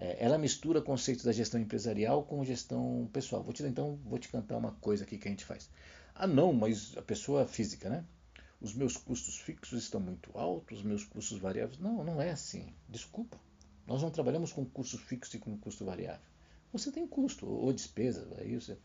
É, 0.00 0.24
ela 0.24 0.38
mistura 0.38 0.80
conceitos 0.80 1.24
da 1.24 1.32
gestão 1.32 1.60
empresarial 1.60 2.24
com 2.24 2.44
gestão 2.44 3.08
pessoal. 3.12 3.42
Vou 3.42 3.52
te 3.52 3.62
então 3.62 4.00
vou 4.04 4.18
te 4.18 4.28
cantar 4.28 4.56
uma 4.56 4.72
coisa 4.72 5.04
aqui 5.04 5.18
que 5.18 5.28
a 5.28 5.30
gente 5.30 5.44
faz. 5.44 5.70
Ah, 6.14 6.26
não, 6.26 6.52
mas 6.52 6.96
a 6.96 7.02
pessoa 7.02 7.46
física, 7.46 7.88
né? 7.88 8.04
os 8.60 8.74
meus 8.74 8.96
custos 8.96 9.38
fixos 9.38 9.82
estão 9.82 10.00
muito 10.00 10.30
altos, 10.34 10.78
os 10.78 10.84
meus 10.84 11.04
custos 11.04 11.38
variáveis. 11.38 11.78
Não, 11.78 12.04
não 12.04 12.20
é 12.20 12.30
assim. 12.30 12.74
Desculpa. 12.88 13.38
Nós 13.86 14.02
não 14.02 14.10
trabalhamos 14.10 14.52
com 14.52 14.64
custo 14.64 14.98
fixo 14.98 15.36
e 15.36 15.38
com 15.38 15.56
custo 15.56 15.84
variável. 15.84 16.20
Você 16.72 16.92
tem 16.92 17.06
custo 17.06 17.48
ou 17.48 17.72
despesa. 17.72 18.28
Aí 18.38 18.54
você... 18.54 18.76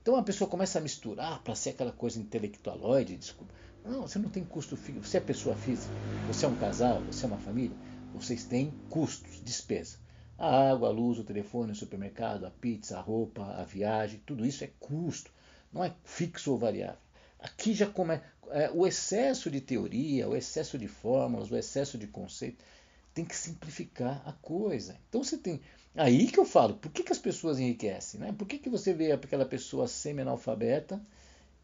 Então 0.00 0.16
a 0.16 0.22
pessoa 0.22 0.48
começa 0.48 0.78
a 0.78 0.82
misturar 0.82 1.42
para 1.42 1.54
ser 1.54 1.70
aquela 1.70 1.92
coisa 1.92 2.18
intelectualoide. 2.18 3.16
Desculpa. 3.16 3.52
Não, 3.84 4.02
você 4.02 4.18
não 4.18 4.30
tem 4.30 4.44
custo 4.44 4.76
fixo. 4.76 5.04
Você 5.04 5.18
é 5.18 5.20
pessoa 5.20 5.54
física, 5.54 5.92
você 6.26 6.44
é 6.44 6.48
um 6.48 6.56
casal, 6.56 7.00
você 7.02 7.24
é 7.24 7.28
uma 7.28 7.38
família. 7.38 7.76
Vocês 8.16 8.44
têm 8.44 8.72
custos, 8.88 9.40
despesa. 9.42 9.98
A 10.38 10.70
água, 10.70 10.88
a 10.88 10.92
luz, 10.92 11.18
o 11.18 11.24
telefone, 11.24 11.72
o 11.72 11.76
supermercado, 11.76 12.44
a 12.44 12.50
pizza, 12.50 12.98
a 12.98 13.00
roupa, 13.00 13.42
a 13.42 13.64
viagem, 13.64 14.22
tudo 14.26 14.44
isso 14.44 14.64
é 14.64 14.70
custo. 14.80 15.30
Não 15.72 15.84
é 15.84 15.94
fixo 16.04 16.52
ou 16.52 16.58
variável. 16.58 16.98
Aqui 17.38 17.74
já 17.74 17.86
começa. 17.86 18.22
É, 18.50 18.70
o 18.70 18.86
excesso 18.86 19.50
de 19.50 19.60
teoria, 19.60 20.28
o 20.28 20.36
excesso 20.36 20.78
de 20.78 20.88
fórmulas, 20.88 21.50
o 21.50 21.56
excesso 21.56 21.98
de 21.98 22.06
conceito, 22.06 22.64
tem 23.12 23.24
que 23.24 23.34
simplificar 23.34 24.22
a 24.26 24.32
coisa. 24.32 24.96
Então 25.08 25.22
você 25.24 25.38
tem. 25.38 25.60
Aí 25.94 26.26
que 26.26 26.38
eu 26.38 26.44
falo, 26.44 26.74
por 26.74 26.90
que, 26.90 27.02
que 27.02 27.12
as 27.12 27.18
pessoas 27.18 27.58
enriquecem? 27.58 28.20
Né? 28.20 28.34
Por 28.36 28.46
que, 28.46 28.58
que 28.58 28.68
você 28.68 28.92
vê 28.92 29.12
aquela 29.12 29.46
pessoa 29.46 29.88
semi-analfabeta 29.88 31.00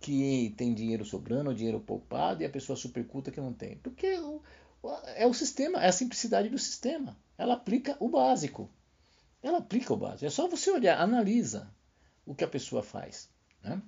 que 0.01 0.55
tem 0.57 0.73
dinheiro 0.73 1.05
sobrando, 1.05 1.55
dinheiro 1.55 1.79
poupado, 1.79 2.43
e 2.43 2.47
a 2.47 2.51
pessoa 2.51 2.75
super 2.75 3.07
culta 3.07 3.31
que 3.31 3.41
não 3.41 3.53
tem? 3.53 3.77
Porque 3.77 4.19
é 5.15 5.27
o 5.27 5.35
sistema, 5.35 5.83
é 5.83 5.89
a 5.89 5.93
simplicidade 5.93 6.49
do 6.49 6.59
sistema. 6.59 7.17
Ela 7.39 7.55
aplica 7.55 7.97
o 8.01 8.09
básico. 8.09 8.71
Ela 9.43 9.59
aplica 9.59 9.93
o 9.93 9.97
básico. 9.97 10.27
É 10.27 10.31
só 10.31 10.49
você 10.49 10.71
olhar, 10.71 11.01
analisa 11.01 11.73
o 12.27 12.35
que 12.35 12.45
a 12.45 12.49
pessoa 12.49 12.83
faz. 12.83 13.29
Né? 13.63 13.81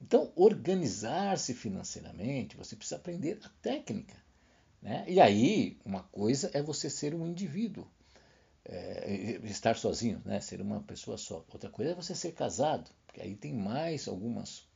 Então, 0.00 0.32
organizar-se 0.36 1.54
financeiramente, 1.54 2.56
você 2.56 2.76
precisa 2.76 2.96
aprender 2.96 3.40
a 3.44 3.48
técnica. 3.60 4.16
Né? 4.80 5.04
E 5.08 5.20
aí, 5.20 5.78
uma 5.84 6.04
coisa 6.04 6.50
é 6.54 6.62
você 6.62 6.88
ser 6.88 7.14
um 7.14 7.26
indivíduo, 7.26 7.86
é, 8.64 9.40
estar 9.44 9.76
sozinho, 9.76 10.22
né? 10.24 10.40
ser 10.40 10.60
uma 10.60 10.82
pessoa 10.82 11.18
só. 11.18 11.44
Outra 11.52 11.68
coisa 11.70 11.92
é 11.92 11.94
você 11.94 12.14
ser 12.14 12.32
casado, 12.32 12.90
porque 13.06 13.20
aí 13.20 13.34
tem 13.34 13.52
mais 13.52 14.06
algumas 14.06 14.68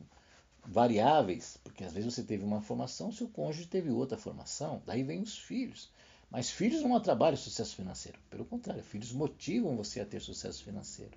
variáveis, 0.64 1.58
porque 1.64 1.84
às 1.84 1.92
vezes 1.92 2.12
você 2.14 2.22
teve 2.22 2.44
uma 2.44 2.60
formação, 2.60 3.12
seu 3.12 3.28
cônjuge 3.28 3.68
teve 3.68 3.90
outra 3.90 4.18
formação, 4.18 4.82
daí 4.86 5.02
vem 5.02 5.20
os 5.22 5.36
filhos. 5.38 5.90
Mas 6.30 6.50
filhos 6.50 6.82
não 6.82 6.96
atrapalham 6.96 7.34
o 7.34 7.36
sucesso 7.36 7.76
financeiro, 7.76 8.18
pelo 8.30 8.44
contrário, 8.44 8.82
filhos 8.82 9.12
motivam 9.12 9.76
você 9.76 10.00
a 10.00 10.06
ter 10.06 10.20
sucesso 10.20 10.64
financeiro. 10.64 11.16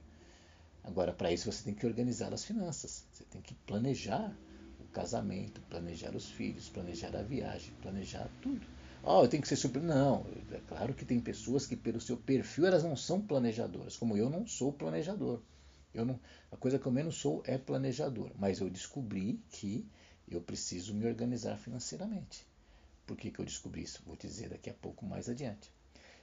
Agora, 0.83 1.11
para 1.11 1.31
isso 1.31 1.51
você 1.51 1.63
tem 1.63 1.73
que 1.73 1.85
organizar 1.85 2.31
as 2.33 2.45
finanças. 2.45 3.05
Você 3.11 3.23
tem 3.25 3.41
que 3.41 3.55
planejar 3.65 4.37
o 4.79 4.83
casamento, 4.85 5.59
planejar 5.61 6.15
os 6.15 6.29
filhos, 6.29 6.69
planejar 6.69 7.15
a 7.15 7.23
viagem, 7.23 7.73
planejar 7.81 8.29
tudo. 8.39 8.67
Oh, 9.03 9.23
eu 9.23 9.27
tenho 9.27 9.41
que 9.41 9.49
ser 9.49 9.55
super. 9.55 9.81
Não, 9.81 10.25
é 10.51 10.59
claro 10.67 10.93
que 10.93 11.03
tem 11.05 11.19
pessoas 11.19 11.65
que, 11.65 11.75
pelo 11.75 11.99
seu 11.99 12.17
perfil, 12.17 12.67
elas 12.67 12.83
não 12.83 12.95
são 12.95 13.19
planejadoras, 13.19 13.97
como 13.97 14.15
eu 14.15 14.29
não 14.29 14.45
sou 14.45 14.71
planejador. 14.71 15.41
Eu 15.95 16.05
não, 16.05 16.19
a 16.51 16.57
coisa 16.57 16.77
que 16.77 16.85
eu 16.85 16.91
menos 16.91 17.15
sou 17.15 17.41
é 17.45 17.57
planejador, 17.57 18.31
mas 18.37 18.59
eu 18.59 18.69
descobri 18.69 19.41
que 19.49 19.87
eu 20.27 20.41
preciso 20.41 20.93
me 20.93 21.05
organizar 21.05 21.57
financeiramente. 21.57 22.45
Por 23.05 23.15
que, 23.15 23.31
que 23.31 23.39
eu 23.39 23.45
descobri 23.45 23.83
isso? 23.83 24.01
Vou 24.05 24.15
dizer 24.15 24.49
daqui 24.49 24.69
a 24.69 24.73
pouco 24.73 25.05
mais 25.05 25.29
adiante. 25.29 25.71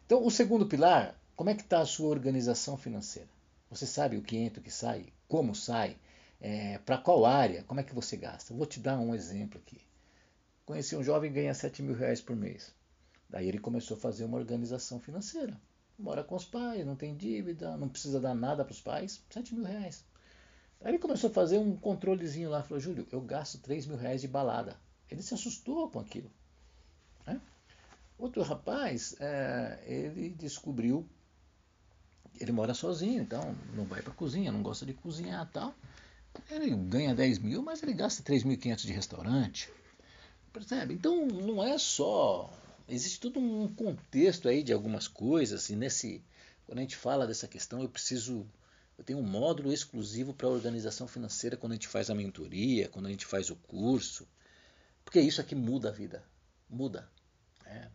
Então, 0.04 0.24
o 0.26 0.30
segundo 0.30 0.66
pilar, 0.66 1.18
como 1.36 1.48
é 1.48 1.54
que 1.54 1.62
está 1.62 1.80
a 1.80 1.86
sua 1.86 2.08
organização 2.08 2.76
financeira? 2.76 3.28
Você 3.70 3.86
sabe 3.86 4.16
o 4.16 4.22
que 4.22 4.36
entra, 4.36 4.60
o 4.60 4.62
que 4.62 4.70
sai, 4.70 5.06
como 5.26 5.54
sai, 5.54 5.96
é, 6.40 6.78
para 6.78 6.98
qual 6.98 7.24
área, 7.24 7.62
como 7.62 7.80
é 7.80 7.82
que 7.82 7.94
você 7.94 8.16
gasta. 8.16 8.52
Vou 8.52 8.66
te 8.66 8.80
dar 8.80 8.98
um 8.98 9.14
exemplo 9.14 9.58
aqui. 9.58 9.80
conheci 10.66 10.94
um 10.96 11.02
jovem 11.02 11.30
que 11.30 11.40
ganha 11.40 11.54
7 11.54 11.82
mil 11.82 11.94
reais 11.94 12.20
por 12.20 12.36
mês. 12.36 12.74
Daí 13.30 13.48
ele 13.48 13.58
começou 13.58 13.96
a 13.96 14.00
fazer 14.00 14.24
uma 14.24 14.36
organização 14.36 15.00
financeira. 15.00 15.58
Mora 15.98 16.24
com 16.24 16.34
os 16.34 16.44
pais, 16.44 16.84
não 16.84 16.96
tem 16.96 17.16
dívida, 17.16 17.76
não 17.76 17.88
precisa 17.88 18.20
dar 18.20 18.34
nada 18.34 18.64
para 18.64 18.72
os 18.72 18.80
pais, 18.80 19.22
7 19.30 19.54
mil 19.54 19.64
reais. 19.64 20.04
Aí 20.80 20.90
ele 20.90 20.98
começou 20.98 21.30
a 21.30 21.32
fazer 21.32 21.58
um 21.58 21.76
controlezinho 21.76 22.50
lá, 22.50 22.62
falou, 22.62 22.80
Júlio, 22.80 23.06
eu 23.12 23.20
gasto 23.20 23.58
3 23.58 23.86
mil 23.86 23.96
reais 23.96 24.20
de 24.20 24.28
balada. 24.28 24.76
Ele 25.08 25.22
se 25.22 25.34
assustou 25.34 25.88
com 25.88 26.00
aquilo. 26.00 26.30
Né? 27.26 27.40
Outro 28.18 28.42
rapaz, 28.42 29.14
é, 29.20 29.78
ele 29.86 30.30
descobriu, 30.30 31.06
ele 32.40 32.50
mora 32.50 32.74
sozinho, 32.74 33.22
então 33.22 33.54
não 33.74 33.84
vai 33.84 34.02
para 34.02 34.12
cozinha, 34.12 34.50
não 34.50 34.62
gosta 34.62 34.84
de 34.84 34.94
cozinhar 34.94 35.48
tal. 35.52 35.74
Ele 36.50 36.74
ganha 36.74 37.14
10 37.14 37.38
mil, 37.38 37.62
mas 37.62 37.82
ele 37.82 37.92
gasta 37.92 38.22
3.500 38.22 38.86
de 38.86 38.92
restaurante. 38.92 39.72
Percebe? 40.52 40.94
Então 40.94 41.26
não 41.26 41.62
é 41.62 41.78
só. 41.78 42.50
Existe 42.88 43.20
todo 43.20 43.38
um 43.38 43.72
contexto 43.74 44.48
aí 44.48 44.62
de 44.62 44.72
algumas 44.72 45.08
coisas, 45.08 45.68
e 45.70 45.76
nesse. 45.76 46.22
Quando 46.66 46.78
a 46.78 46.82
gente 46.82 46.96
fala 46.96 47.26
dessa 47.26 47.48
questão, 47.48 47.82
eu 47.82 47.88
preciso. 47.88 48.46
Eu 48.98 49.04
tenho 49.04 49.18
um 49.18 49.26
módulo 49.26 49.72
exclusivo 49.72 50.34
para 50.34 50.48
organização 50.48 51.08
financeira 51.08 51.56
quando 51.56 51.72
a 51.72 51.74
gente 51.74 51.88
faz 51.88 52.10
a 52.10 52.14
mentoria, 52.14 52.88
quando 52.88 53.06
a 53.06 53.10
gente 53.10 53.26
faz 53.26 53.50
o 53.50 53.56
curso. 53.56 54.28
Porque 55.04 55.20
isso 55.20 55.40
aqui 55.40 55.54
muda 55.54 55.88
a 55.88 55.92
vida. 55.92 56.22
Muda. 56.68 57.08
É, 57.66 57.88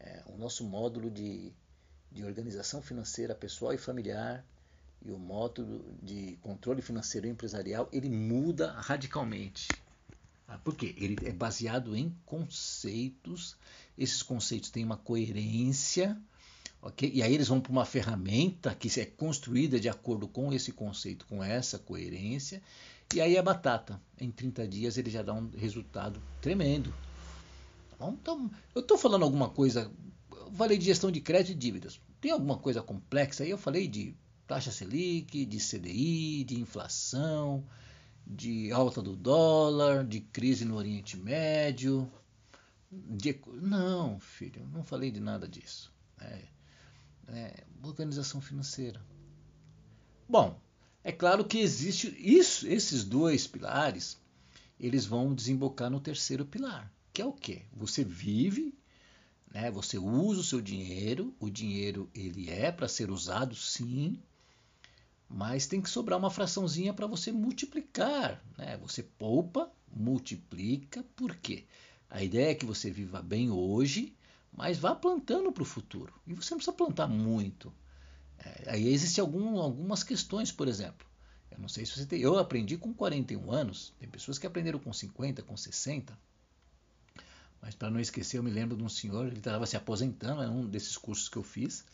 é, 0.00 0.22
o 0.26 0.36
nosso 0.36 0.64
módulo 0.64 1.10
de, 1.10 1.52
de 2.12 2.24
organização 2.24 2.82
financeira 2.82 3.34
pessoal 3.34 3.72
e 3.72 3.78
familiar 3.78 4.44
e 5.04 5.10
o 5.10 5.18
módulo 5.18 5.84
de 6.02 6.38
controle 6.40 6.80
financeiro 6.80 7.26
empresarial 7.26 7.88
ele 7.92 8.08
muda 8.08 8.72
radicalmente. 8.72 9.68
Ah, 10.46 10.58
por 10.58 10.76
quê? 10.76 10.94
Ele 10.98 11.16
é 11.26 11.32
baseado 11.32 11.96
em 11.96 12.14
conceitos. 12.24 13.56
Esses 13.96 14.22
conceitos 14.22 14.70
têm 14.70 14.84
uma 14.84 14.96
coerência, 14.96 16.20
ok? 16.82 17.10
E 17.14 17.22
aí 17.22 17.34
eles 17.34 17.48
vão 17.48 17.60
para 17.60 17.72
uma 17.72 17.84
ferramenta 17.84 18.74
que 18.74 18.88
é 19.00 19.06
construída 19.06 19.78
de 19.78 19.88
acordo 19.88 20.26
com 20.28 20.52
esse 20.52 20.72
conceito, 20.72 21.26
com 21.26 21.42
essa 21.42 21.78
coerência. 21.78 22.62
E 23.14 23.20
aí 23.20 23.36
é 23.36 23.42
batata. 23.42 24.00
Em 24.20 24.30
30 24.30 24.66
dias 24.66 24.98
ele 24.98 25.10
já 25.10 25.22
dá 25.22 25.32
um 25.32 25.50
resultado 25.56 26.20
tremendo. 26.40 26.92
Tá 27.98 28.08
então, 28.08 28.50
eu 28.74 28.80
estou 28.80 28.98
falando 28.98 29.22
alguma 29.22 29.48
coisa. 29.48 29.90
Eu 30.30 30.52
falei 30.52 30.76
de 30.76 30.84
gestão 30.84 31.10
de 31.10 31.20
crédito 31.20 31.52
e 31.52 31.54
dívidas. 31.54 32.00
Tem 32.20 32.30
alguma 32.30 32.58
coisa 32.58 32.82
complexa 32.82 33.44
aí? 33.44 33.50
Eu 33.50 33.58
falei 33.58 33.86
de 33.86 34.14
taxa 34.46 34.70
Selic, 34.70 35.44
de 35.46 35.58
CDI, 35.58 36.44
de 36.44 36.60
inflação, 36.60 37.64
de 38.26 38.70
alta 38.72 39.00
do 39.00 39.16
dólar, 39.16 40.04
de 40.04 40.20
crise 40.20 40.64
no 40.64 40.76
Oriente 40.76 41.16
Médio. 41.16 42.10
De... 43.08 43.40
Não, 43.60 44.18
filho, 44.20 44.66
não 44.72 44.82
falei 44.82 45.10
de 45.10 45.20
nada 45.20 45.48
disso. 45.48 45.92
É, 46.20 46.44
é, 47.28 47.64
organização 47.82 48.40
financeira. 48.40 49.00
Bom, 50.28 50.58
é 51.02 51.12
claro 51.12 51.44
que 51.44 51.58
existe 51.58 52.14
isso, 52.18 52.66
esses 52.66 53.04
dois 53.04 53.46
pilares, 53.46 54.18
eles 54.78 55.04
vão 55.04 55.34
desembocar 55.34 55.90
no 55.90 56.00
terceiro 56.00 56.46
pilar, 56.46 56.92
que 57.12 57.20
é 57.20 57.26
o 57.26 57.32
quê? 57.32 57.62
Você 57.72 58.02
vive, 58.02 58.74
né? 59.52 59.70
Você 59.70 59.98
usa 59.98 60.40
o 60.40 60.44
seu 60.44 60.60
dinheiro, 60.60 61.34
o 61.38 61.48
dinheiro 61.48 62.10
ele 62.14 62.50
é 62.50 62.72
para 62.72 62.88
ser 62.88 63.10
usado, 63.10 63.54
sim, 63.54 64.20
mas 65.28 65.66
tem 65.66 65.80
que 65.80 65.90
sobrar 65.90 66.18
uma 66.18 66.30
fraçãozinha 66.30 66.92
para 66.92 67.06
você 67.06 67.30
multiplicar. 67.32 68.42
Né? 68.58 68.76
Você 68.78 69.02
poupa, 69.02 69.70
multiplica, 69.94 71.04
por 71.16 71.36
quê? 71.36 71.64
A 72.14 72.22
ideia 72.22 72.52
é 72.52 72.54
que 72.54 72.64
você 72.64 72.92
viva 72.92 73.20
bem 73.20 73.50
hoje, 73.50 74.14
mas 74.52 74.78
vá 74.78 74.94
plantando 74.94 75.50
para 75.50 75.64
o 75.64 75.66
futuro. 75.66 76.14
E 76.24 76.32
você 76.32 76.54
não 76.54 76.58
precisa 76.58 76.76
plantar 76.76 77.08
muito. 77.08 77.74
É, 78.38 78.70
aí 78.70 78.86
existem 78.86 79.20
algum, 79.20 79.58
algumas 79.58 80.04
questões, 80.04 80.52
por 80.52 80.68
exemplo. 80.68 81.04
Eu 81.50 81.58
não 81.58 81.68
sei 81.68 81.84
se 81.84 81.90
você 81.90 82.06
tem. 82.06 82.20
Eu 82.20 82.38
aprendi 82.38 82.76
com 82.76 82.94
41 82.94 83.50
anos, 83.50 83.92
tem 83.98 84.08
pessoas 84.08 84.38
que 84.38 84.46
aprenderam 84.46 84.78
com 84.78 84.92
50, 84.92 85.42
com 85.42 85.56
60. 85.56 86.16
Mas 87.60 87.74
para 87.74 87.90
não 87.90 87.98
esquecer, 87.98 88.38
eu 88.38 88.44
me 88.44 88.50
lembro 88.52 88.76
de 88.76 88.84
um 88.84 88.88
senhor, 88.88 89.26
ele 89.26 89.38
estava 89.38 89.66
se 89.66 89.76
aposentando, 89.76 90.40
era 90.40 90.52
um 90.52 90.64
desses 90.68 90.96
cursos 90.96 91.28
que 91.28 91.36
eu 91.36 91.42
fiz. 91.42 91.84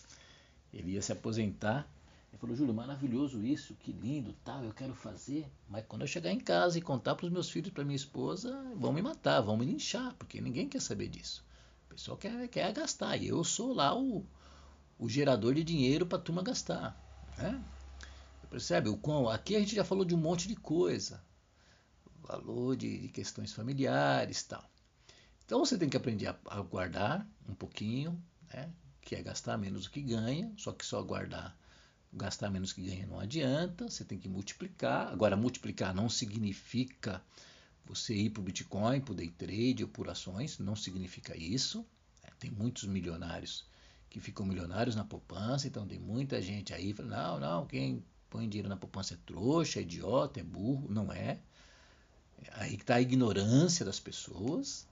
Ele 0.71 0.93
ia 0.93 1.03
se 1.03 1.13
aposentar 1.13 1.91
ele 2.33 2.39
falou, 2.39 2.55
Júlio, 2.55 2.73
maravilhoso 2.73 3.45
isso, 3.45 3.75
que 3.75 3.93
lindo, 3.93 4.33
tal, 4.45 4.65
eu 4.65 4.73
quero 4.73 4.95
fazer. 4.95 5.51
Mas 5.69 5.85
quando 5.87 6.03
eu 6.03 6.09
chegar 6.09 6.31
em 6.31 6.39
casa 6.39 6.79
e 6.79 6.83
contar 6.83 7.17
para 7.17 7.27
os 7.27 7.33
meus 7.33 7.51
filhos, 7.51 7.73
para 7.73 7.85
minha 7.85 7.97
esposa, 7.97 8.57
vão 8.77 8.93
me 8.93 9.03
matar, 9.03 9.41
vão 9.41 9.57
me 9.57 9.67
linchar, 9.67 10.15
porque 10.15 10.41
ninguém 10.41 10.69
quer 10.69 10.81
saber 10.81 11.09
disso. 11.09 11.45
O 11.87 11.95
pessoal 11.95 12.17
quer, 12.17 12.49
quer 12.49 12.73
gastar. 12.73 13.17
E 13.17 13.27
eu 13.27 13.43
sou 13.43 13.75
lá 13.75 13.99
o, 13.99 14.25
o 14.97 15.09
gerador 15.09 15.55
de 15.55 15.65
dinheiro 15.65 16.07
para 16.07 16.19
a 16.19 16.21
turma 16.21 16.43
gastar. 16.43 16.97
Né? 17.37 17.61
Percebe? 18.49 18.89
O 18.89 18.97
quão, 18.97 19.29
aqui 19.29 19.57
a 19.57 19.61
gente 19.61 19.75
já 19.75 19.85
falou 19.85 20.05
de 20.05 20.15
um 20.15 20.19
monte 20.19 20.47
de 20.47 20.55
coisa. 20.55 21.23
Valor 22.23 22.77
de, 22.77 22.99
de 22.99 23.09
questões 23.09 23.53
familiares 23.53 24.45
tal. 24.45 24.65
Então 25.45 25.65
você 25.65 25.77
tem 25.77 25.89
que 25.89 25.97
aprender 25.97 26.29
a, 26.29 26.37
a 26.47 26.61
guardar 26.61 27.27
um 27.49 27.55
pouquinho, 27.55 28.23
né? 28.55 28.71
que 29.01 29.17
é 29.17 29.23
gastar 29.23 29.57
menos 29.57 29.85
do 29.85 29.91
que 29.91 30.01
ganha, 30.01 30.53
só 30.57 30.73
que 30.73 30.87
só 30.87 31.03
guardar 31.03 31.57
gastar 32.13 32.51
menos 32.51 32.73
que 32.73 32.83
ganha 32.83 33.07
não 33.07 33.21
adianta, 33.21 33.89
você 33.89 34.05
tem 34.05 34.19
que 34.19 34.29
multiplicar. 34.29 35.09
Agora, 35.09 35.37
multiplicar 35.37 35.95
não 35.95 36.09
significa 36.09 37.23
você 37.85 38.15
ir 38.15 38.31
para 38.31 38.41
o 38.41 38.45
Bitcoin, 38.45 39.01
para 39.01 39.13
o 39.13 39.15
day 39.15 39.31
trade 39.31 39.83
ou 39.83 39.89
por 39.89 40.09
ações, 40.09 40.59
não 40.59 40.77
significa 40.77 41.37
isso. 41.37 41.85
É, 42.23 42.31
tem 42.39 42.51
muitos 42.51 42.85
milionários 42.85 43.65
que 44.09 44.21
ficam 44.21 44.45
milionários 44.45 44.97
na 44.97 45.05
poupança, 45.05 45.69
então 45.69 45.87
tem 45.87 45.99
muita 45.99 46.43
gente 46.43 46.75
aí 46.75 46.93
falando, 46.93 47.13
não, 47.13 47.41
não, 47.41 47.67
quem 47.67 48.05
põe 48.29 48.49
dinheiro 48.49 48.69
na 48.69 48.77
poupança 48.77 49.15
é 49.15 49.19
trouxa, 49.25 49.79
é 49.79 49.83
idiota, 49.83 50.41
é 50.41 50.43
burro. 50.43 50.87
Não 50.89 51.13
é. 51.13 51.39
Aí 52.53 52.75
está 52.75 52.97
a 52.97 53.01
ignorância 53.01 53.85
das 53.85 54.01
pessoas. 54.01 54.87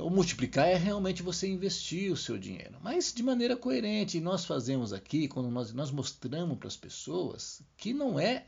Então, 0.00 0.08
multiplicar 0.08 0.66
é 0.66 0.76
realmente 0.76 1.22
você 1.22 1.46
investir 1.46 2.10
o 2.10 2.16
seu 2.16 2.38
dinheiro, 2.38 2.74
mas 2.82 3.12
de 3.12 3.22
maneira 3.22 3.54
coerente. 3.54 4.18
Nós 4.18 4.46
fazemos 4.46 4.94
aqui, 4.94 5.28
quando 5.28 5.50
nós, 5.50 5.74
nós 5.74 5.90
mostramos 5.90 6.56
para 6.56 6.68
as 6.68 6.76
pessoas 6.76 7.60
que 7.76 7.92
não 7.92 8.18
é 8.18 8.46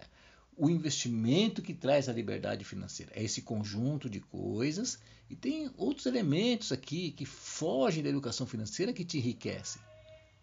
o 0.56 0.70
investimento 0.70 1.60
que 1.60 1.74
traz 1.74 2.08
a 2.08 2.12
liberdade 2.14 2.64
financeira, 2.64 3.12
é 3.14 3.22
esse 3.22 3.42
conjunto 3.42 4.08
de 4.08 4.18
coisas 4.18 4.98
e 5.28 5.36
tem 5.36 5.70
outros 5.76 6.06
elementos 6.06 6.72
aqui 6.72 7.10
que 7.10 7.26
fogem 7.26 8.02
da 8.02 8.08
educação 8.08 8.46
financeira 8.46 8.90
que 8.90 9.04
te 9.04 9.18
enriquecem, 9.18 9.82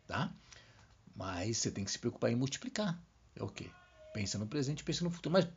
tá? 0.06 0.32
Mas 1.16 1.58
você 1.58 1.72
tem 1.72 1.84
que 1.84 1.90
se 1.90 1.98
preocupar 1.98 2.32
em 2.32 2.36
multiplicar. 2.36 3.02
É 3.36 3.42
o 3.42 3.48
quê? 3.48 3.66
Pensa 4.14 4.38
no 4.38 4.46
presente, 4.46 4.84
pensa 4.84 5.04
no 5.04 5.10
futuro. 5.10 5.34
Mas 5.34 5.48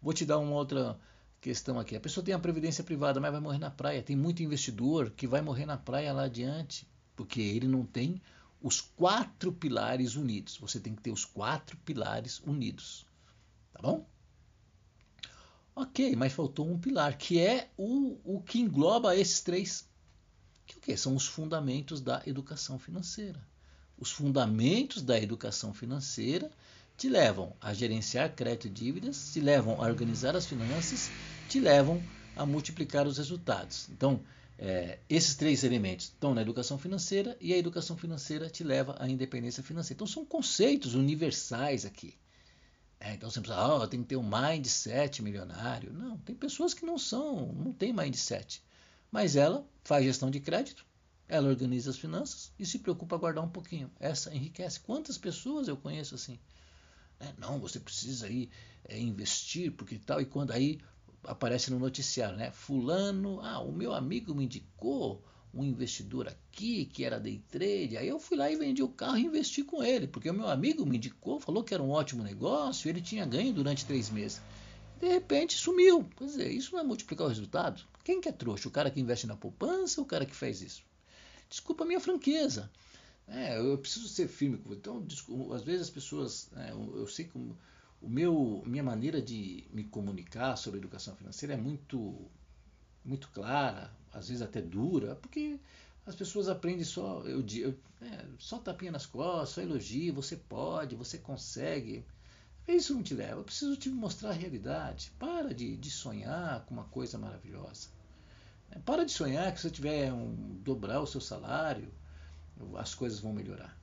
vou 0.00 0.14
te 0.14 0.24
dar 0.24 0.38
uma 0.38 0.54
outra 0.54 0.98
questão 1.42 1.78
aqui. 1.78 1.96
A 1.96 2.00
pessoa 2.00 2.24
tem 2.24 2.32
a 2.32 2.38
previdência 2.38 2.84
privada, 2.84 3.20
mas 3.20 3.32
vai 3.32 3.40
morrer 3.40 3.58
na 3.58 3.70
praia. 3.70 4.00
Tem 4.00 4.16
muito 4.16 4.42
investidor 4.42 5.10
que 5.10 5.26
vai 5.26 5.42
morrer 5.42 5.66
na 5.66 5.76
praia 5.76 6.12
lá 6.12 6.24
adiante, 6.24 6.88
porque 7.16 7.40
ele 7.40 7.66
não 7.66 7.84
tem 7.84 8.22
os 8.62 8.80
quatro 8.80 9.52
pilares 9.52 10.14
unidos. 10.14 10.56
Você 10.58 10.78
tem 10.78 10.94
que 10.94 11.02
ter 11.02 11.10
os 11.10 11.24
quatro 11.24 11.76
pilares 11.78 12.40
unidos. 12.46 13.04
Tá 13.72 13.82
bom? 13.82 14.06
Ok, 15.74 16.14
mas 16.14 16.32
faltou 16.32 16.70
um 16.70 16.78
pilar, 16.78 17.18
que 17.18 17.40
é 17.40 17.70
o, 17.76 18.18
o 18.24 18.40
que 18.40 18.60
engloba 18.60 19.16
esses 19.16 19.40
três. 19.40 19.88
Que 20.64 20.76
o 20.76 20.80
que? 20.80 20.96
São 20.96 21.16
os 21.16 21.26
fundamentos 21.26 22.00
da 22.00 22.22
educação 22.24 22.78
financeira. 22.78 23.44
Os 23.98 24.12
fundamentos 24.12 25.02
da 25.02 25.18
educação 25.18 25.74
financeira 25.74 26.50
te 26.96 27.08
levam 27.08 27.56
a 27.60 27.74
gerenciar 27.74 28.32
crédito 28.34 28.68
e 28.68 28.70
dívidas, 28.70 29.32
te 29.32 29.40
levam 29.40 29.82
a 29.82 29.86
organizar 29.86 30.36
as 30.36 30.46
finanças, 30.46 31.10
te 31.52 31.60
levam 31.60 32.02
a 32.34 32.46
multiplicar 32.46 33.06
os 33.06 33.18
resultados. 33.18 33.86
Então, 33.90 34.24
é, 34.58 35.00
esses 35.06 35.34
três 35.34 35.64
elementos 35.64 36.06
estão 36.06 36.34
na 36.34 36.40
educação 36.40 36.78
financeira 36.78 37.36
e 37.38 37.52
a 37.52 37.58
educação 37.58 37.94
financeira 37.94 38.48
te 38.48 38.64
leva 38.64 38.96
à 38.98 39.06
independência 39.06 39.62
financeira. 39.62 39.98
Então, 39.98 40.06
são 40.06 40.24
conceitos 40.24 40.94
universais 40.94 41.84
aqui. 41.84 42.16
É, 42.98 43.12
então, 43.12 43.28
você 43.28 43.38
pensa, 43.42 43.66
oh, 43.66 43.86
tem 43.86 44.00
que 44.00 44.08
ter 44.08 44.16
um 44.16 44.26
mindset 44.26 45.22
milionário. 45.22 45.92
Não, 45.92 46.16
tem 46.16 46.34
pessoas 46.34 46.72
que 46.72 46.86
não 46.86 46.96
são, 46.96 47.52
não 47.52 47.70
tem 47.70 47.92
mindset. 47.92 48.62
Mas 49.10 49.36
ela 49.36 49.62
faz 49.84 50.06
gestão 50.06 50.30
de 50.30 50.40
crédito, 50.40 50.86
ela 51.28 51.50
organiza 51.50 51.90
as 51.90 51.98
finanças 51.98 52.50
e 52.58 52.64
se 52.64 52.78
preocupa 52.78 53.16
a 53.16 53.18
guardar 53.18 53.44
um 53.44 53.50
pouquinho. 53.50 53.90
Essa 54.00 54.34
enriquece. 54.34 54.80
Quantas 54.80 55.18
pessoas 55.18 55.68
eu 55.68 55.76
conheço 55.76 56.14
assim? 56.14 56.38
É, 57.20 57.28
não, 57.36 57.60
você 57.60 57.78
precisa 57.78 58.26
aí 58.26 58.48
é, 58.88 58.98
investir, 58.98 59.70
porque 59.72 59.98
tal, 59.98 60.18
e 60.18 60.24
quando 60.24 60.52
aí 60.52 60.80
aparece 61.24 61.70
no 61.70 61.78
noticiário, 61.78 62.36
né? 62.36 62.50
Fulano, 62.50 63.40
ah, 63.40 63.60
o 63.60 63.72
meu 63.72 63.92
amigo 63.92 64.34
me 64.34 64.44
indicou 64.44 65.22
um 65.54 65.64
investidor 65.64 66.28
aqui 66.28 66.86
que 66.86 67.04
era 67.04 67.20
day 67.20 67.42
trade, 67.50 67.96
aí 67.96 68.08
eu 68.08 68.18
fui 68.18 68.38
lá 68.38 68.50
e 68.50 68.56
vendi 68.56 68.82
o 68.82 68.88
carro 68.88 69.18
e 69.18 69.26
investi 69.26 69.62
com 69.62 69.82
ele, 69.82 70.06
porque 70.06 70.30
o 70.30 70.34
meu 70.34 70.48
amigo 70.48 70.86
me 70.86 70.96
indicou, 70.96 71.38
falou 71.38 71.62
que 71.62 71.74
era 71.74 71.82
um 71.82 71.90
ótimo 71.90 72.22
negócio, 72.22 72.88
ele 72.88 73.02
tinha 73.02 73.26
ganho 73.26 73.52
durante 73.52 73.84
três 73.84 74.08
meses. 74.08 74.40
de 75.00 75.08
repente 75.08 75.58
sumiu. 75.58 76.08
Quer 76.16 76.24
dizer, 76.24 76.50
isso 76.50 76.72
não 76.72 76.80
é 76.80 76.84
multiplicar 76.84 77.26
o 77.26 77.28
resultado? 77.28 77.82
Quem 78.04 78.20
que 78.20 78.28
é 78.28 78.32
trouxa? 78.32 78.68
O 78.68 78.70
cara 78.70 78.90
que 78.90 79.00
investe 79.00 79.26
na 79.26 79.36
poupança 79.36 80.00
ou 80.00 80.04
o 80.04 80.08
cara 80.08 80.24
que 80.24 80.34
fez 80.34 80.62
isso? 80.62 80.82
Desculpa 81.48 81.84
a 81.84 81.86
minha 81.86 82.00
franqueza. 82.00 82.70
É, 83.28 83.58
eu 83.58 83.78
preciso 83.78 84.08
ser 84.08 84.28
firme 84.28 84.58
com 84.58 84.68
você. 84.68 84.76
Então, 84.76 85.06
às 85.52 85.62
vezes 85.62 85.82
as 85.82 85.90
pessoas. 85.90 86.50
É, 86.56 86.70
eu, 86.70 86.98
eu, 86.98 87.06
sei 87.06 87.26
que 87.26 87.38
o, 88.02 88.08
meu, 88.08 88.62
minha 88.66 88.82
maneira 88.82 89.22
de 89.22 89.64
me 89.72 89.84
comunicar 89.84 90.56
sobre 90.56 90.78
educação 90.78 91.14
financeira 91.14 91.54
é 91.54 91.56
muito, 91.56 92.16
muito 93.04 93.28
clara, 93.30 93.90
às 94.12 94.28
vezes 94.28 94.42
até 94.42 94.60
dura, 94.60 95.14
porque 95.16 95.58
as 96.04 96.14
pessoas 96.14 96.48
aprendem 96.48 96.84
só, 96.84 97.22
eu, 97.22 97.44
eu 97.56 97.78
é, 98.00 98.26
só 98.38 98.58
tapinha 98.58 98.90
nas 98.90 99.06
costas, 99.06 99.50
só 99.50 99.60
elogio, 99.62 100.12
você 100.12 100.36
pode, 100.36 100.96
você 100.96 101.16
consegue. 101.16 102.04
Isso 102.66 102.94
não 102.94 103.02
te 103.02 103.14
leva. 103.14 103.40
Eu 103.40 103.44
preciso 103.44 103.76
te 103.76 103.88
mostrar 103.88 104.30
a 104.30 104.34
realidade. 104.34 105.12
Para 105.18 105.54
de, 105.54 105.76
de 105.76 105.90
sonhar 105.90 106.64
com 106.64 106.74
uma 106.74 106.84
coisa 106.84 107.18
maravilhosa. 107.18 107.88
Para 108.84 109.04
de 109.04 109.12
sonhar 109.12 109.52
que 109.52 109.60
se 109.60 109.68
você 109.68 109.74
tiver 109.74 110.12
um, 110.12 110.60
dobrar 110.62 111.00
o 111.00 111.06
seu 111.06 111.20
salário, 111.20 111.92
as 112.76 112.94
coisas 112.94 113.20
vão 113.20 113.32
melhorar. 113.32 113.76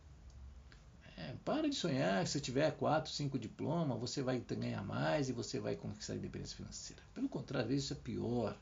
É, 1.20 1.36
para 1.45 1.70
de 1.70 1.76
sonhar 1.76 2.26
se 2.26 2.34
você 2.34 2.39
tiver 2.39 2.72
quatro, 2.78 3.11
cinco 3.11 3.38
diplomas, 3.38 3.99
você 3.99 4.22
vai 4.22 4.39
ganhar 4.39 4.84
mais 4.84 5.30
e 5.30 5.34
você 5.34 5.59
vai 5.59 5.76
conquistar 5.76 6.13
a 6.13 6.15
independência 6.15 6.57
financeira. 6.57 7.03
Pelo 7.13 7.30
contrário, 7.30 7.76
isso 7.76 7.93
é 7.93 7.95
pior. 7.95 8.57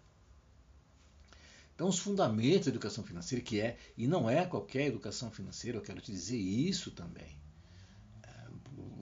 Então, 1.75 1.87
os 1.87 1.99
fundamentos 1.99 2.65
da 2.65 2.71
educação 2.71 3.03
financeira, 3.03 3.43
que 3.43 3.61
é, 3.61 3.77
e 3.95 4.07
não 4.07 4.29
é 4.29 4.45
qualquer 4.45 4.87
educação 4.87 5.29
financeira, 5.29 5.77
eu 5.77 5.81
quero 5.81 6.01
te 6.01 6.11
dizer 6.11 6.37
isso 6.37 6.89
também 6.91 7.37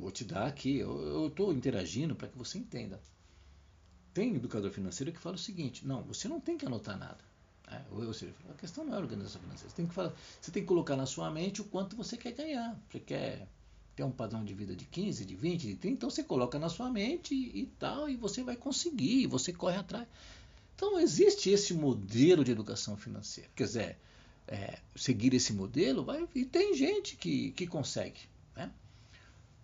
vou 0.05 0.11
te 0.11 0.23
dar 0.23 0.45
aqui, 0.45 0.77
eu 0.77 1.27
estou 1.27 1.51
interagindo 1.51 2.15
para 2.15 2.27
que 2.27 2.37
você 2.37 2.59
entenda. 2.59 3.01
Tem 4.13 4.35
educador 4.35 4.69
financeiro 4.69 5.11
que 5.11 5.19
fala 5.19 5.35
o 5.35 5.39
seguinte: 5.39 5.85
não, 5.85 6.03
você 6.03 6.27
não 6.27 6.39
tem 6.39 6.57
que 6.57 6.65
anotar 6.65 6.95
nada. 6.97 7.23
É, 7.67 7.81
ou 7.91 8.13
seja, 8.13 8.33
a 8.49 8.53
questão 8.53 8.85
não 8.85 8.93
é 8.93 8.97
a 8.97 8.99
organização 8.99 9.41
financeira. 9.41 9.69
Você 9.69 9.75
tem, 9.75 9.87
que 9.87 9.93
falar, 9.93 10.13
você 10.39 10.51
tem 10.51 10.61
que 10.61 10.67
colocar 10.67 10.95
na 10.95 11.05
sua 11.05 11.31
mente 11.31 11.61
o 11.61 11.65
quanto 11.65 11.95
você 11.95 12.15
quer 12.15 12.33
ganhar. 12.33 12.79
Você 12.89 12.99
quer 12.99 13.47
ter 13.95 14.03
um 14.03 14.11
padrão 14.11 14.43
de 14.43 14.53
vida 14.53 14.75
de 14.75 14.85
15, 14.85 15.25
de 15.25 15.35
20, 15.35 15.61
de 15.61 15.75
30, 15.75 15.87
então 15.87 16.09
você 16.09 16.23
coloca 16.23 16.59
na 16.59 16.69
sua 16.69 16.91
mente 16.91 17.33
e, 17.33 17.61
e 17.61 17.65
tal, 17.79 18.09
e 18.09 18.15
você 18.15 18.43
vai 18.43 18.55
conseguir, 18.55 19.25
você 19.27 19.53
corre 19.53 19.77
atrás. 19.77 20.07
Então 20.75 20.99
existe 20.99 21.49
esse 21.49 21.73
modelo 21.73 22.43
de 22.43 22.51
educação 22.51 22.97
financeira. 22.97 23.49
Quer 23.55 23.63
dizer, 23.63 23.97
é, 24.47 24.79
seguir 24.95 25.33
esse 25.33 25.53
modelo, 25.53 26.03
vai, 26.03 26.27
e 26.35 26.45
tem 26.45 26.73
gente 26.75 27.15
que, 27.15 27.51
que 27.51 27.65
consegue. 27.65 28.19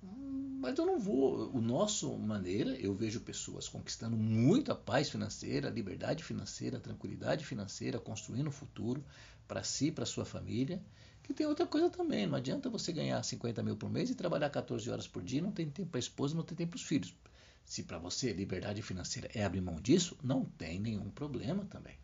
Mas 0.03 0.77
eu 0.77 0.85
não 0.85 0.99
vou. 0.99 1.51
O 1.55 1.59
nosso 1.59 2.15
maneira, 2.17 2.71
eu 2.75 2.93
vejo 2.93 3.19
pessoas 3.21 3.67
conquistando 3.67 4.15
muita 4.15 4.75
paz 4.75 5.09
financeira, 5.09 5.69
liberdade 5.69 6.23
financeira, 6.23 6.79
tranquilidade 6.79 7.45
financeira, 7.45 7.99
construindo 7.99 8.47
um 8.47 8.51
futuro 8.51 9.03
para 9.47 9.63
si, 9.63 9.91
para 9.91 10.05
sua 10.05 10.23
família. 10.23 10.81
Que 11.23 11.33
tem 11.33 11.47
outra 11.47 11.65
coisa 11.65 11.89
também. 11.89 12.27
Não 12.27 12.35
adianta 12.35 12.69
você 12.69 12.91
ganhar 12.91 13.21
50 13.23 13.63
mil 13.63 13.75
por 13.75 13.89
mês 13.89 14.09
e 14.09 14.15
trabalhar 14.15 14.49
14 14.49 14.89
horas 14.89 15.07
por 15.07 15.23
dia, 15.23 15.41
não 15.41 15.51
tem 15.51 15.69
tempo 15.69 15.89
para 15.89 15.97
a 15.97 15.99
esposa, 15.99 16.35
não 16.35 16.43
tem 16.43 16.55
tempo 16.55 16.71
para 16.71 16.77
os 16.77 16.83
filhos. 16.83 17.15
Se 17.65 17.83
para 17.83 17.97
você 17.97 18.33
liberdade 18.33 18.81
financeira 18.81 19.29
é 19.33 19.43
abrir 19.43 19.61
mão 19.61 19.75
disso, 19.75 20.17
não 20.23 20.45
tem 20.45 20.79
nenhum 20.79 21.09
problema 21.09 21.65
também. 21.65 21.95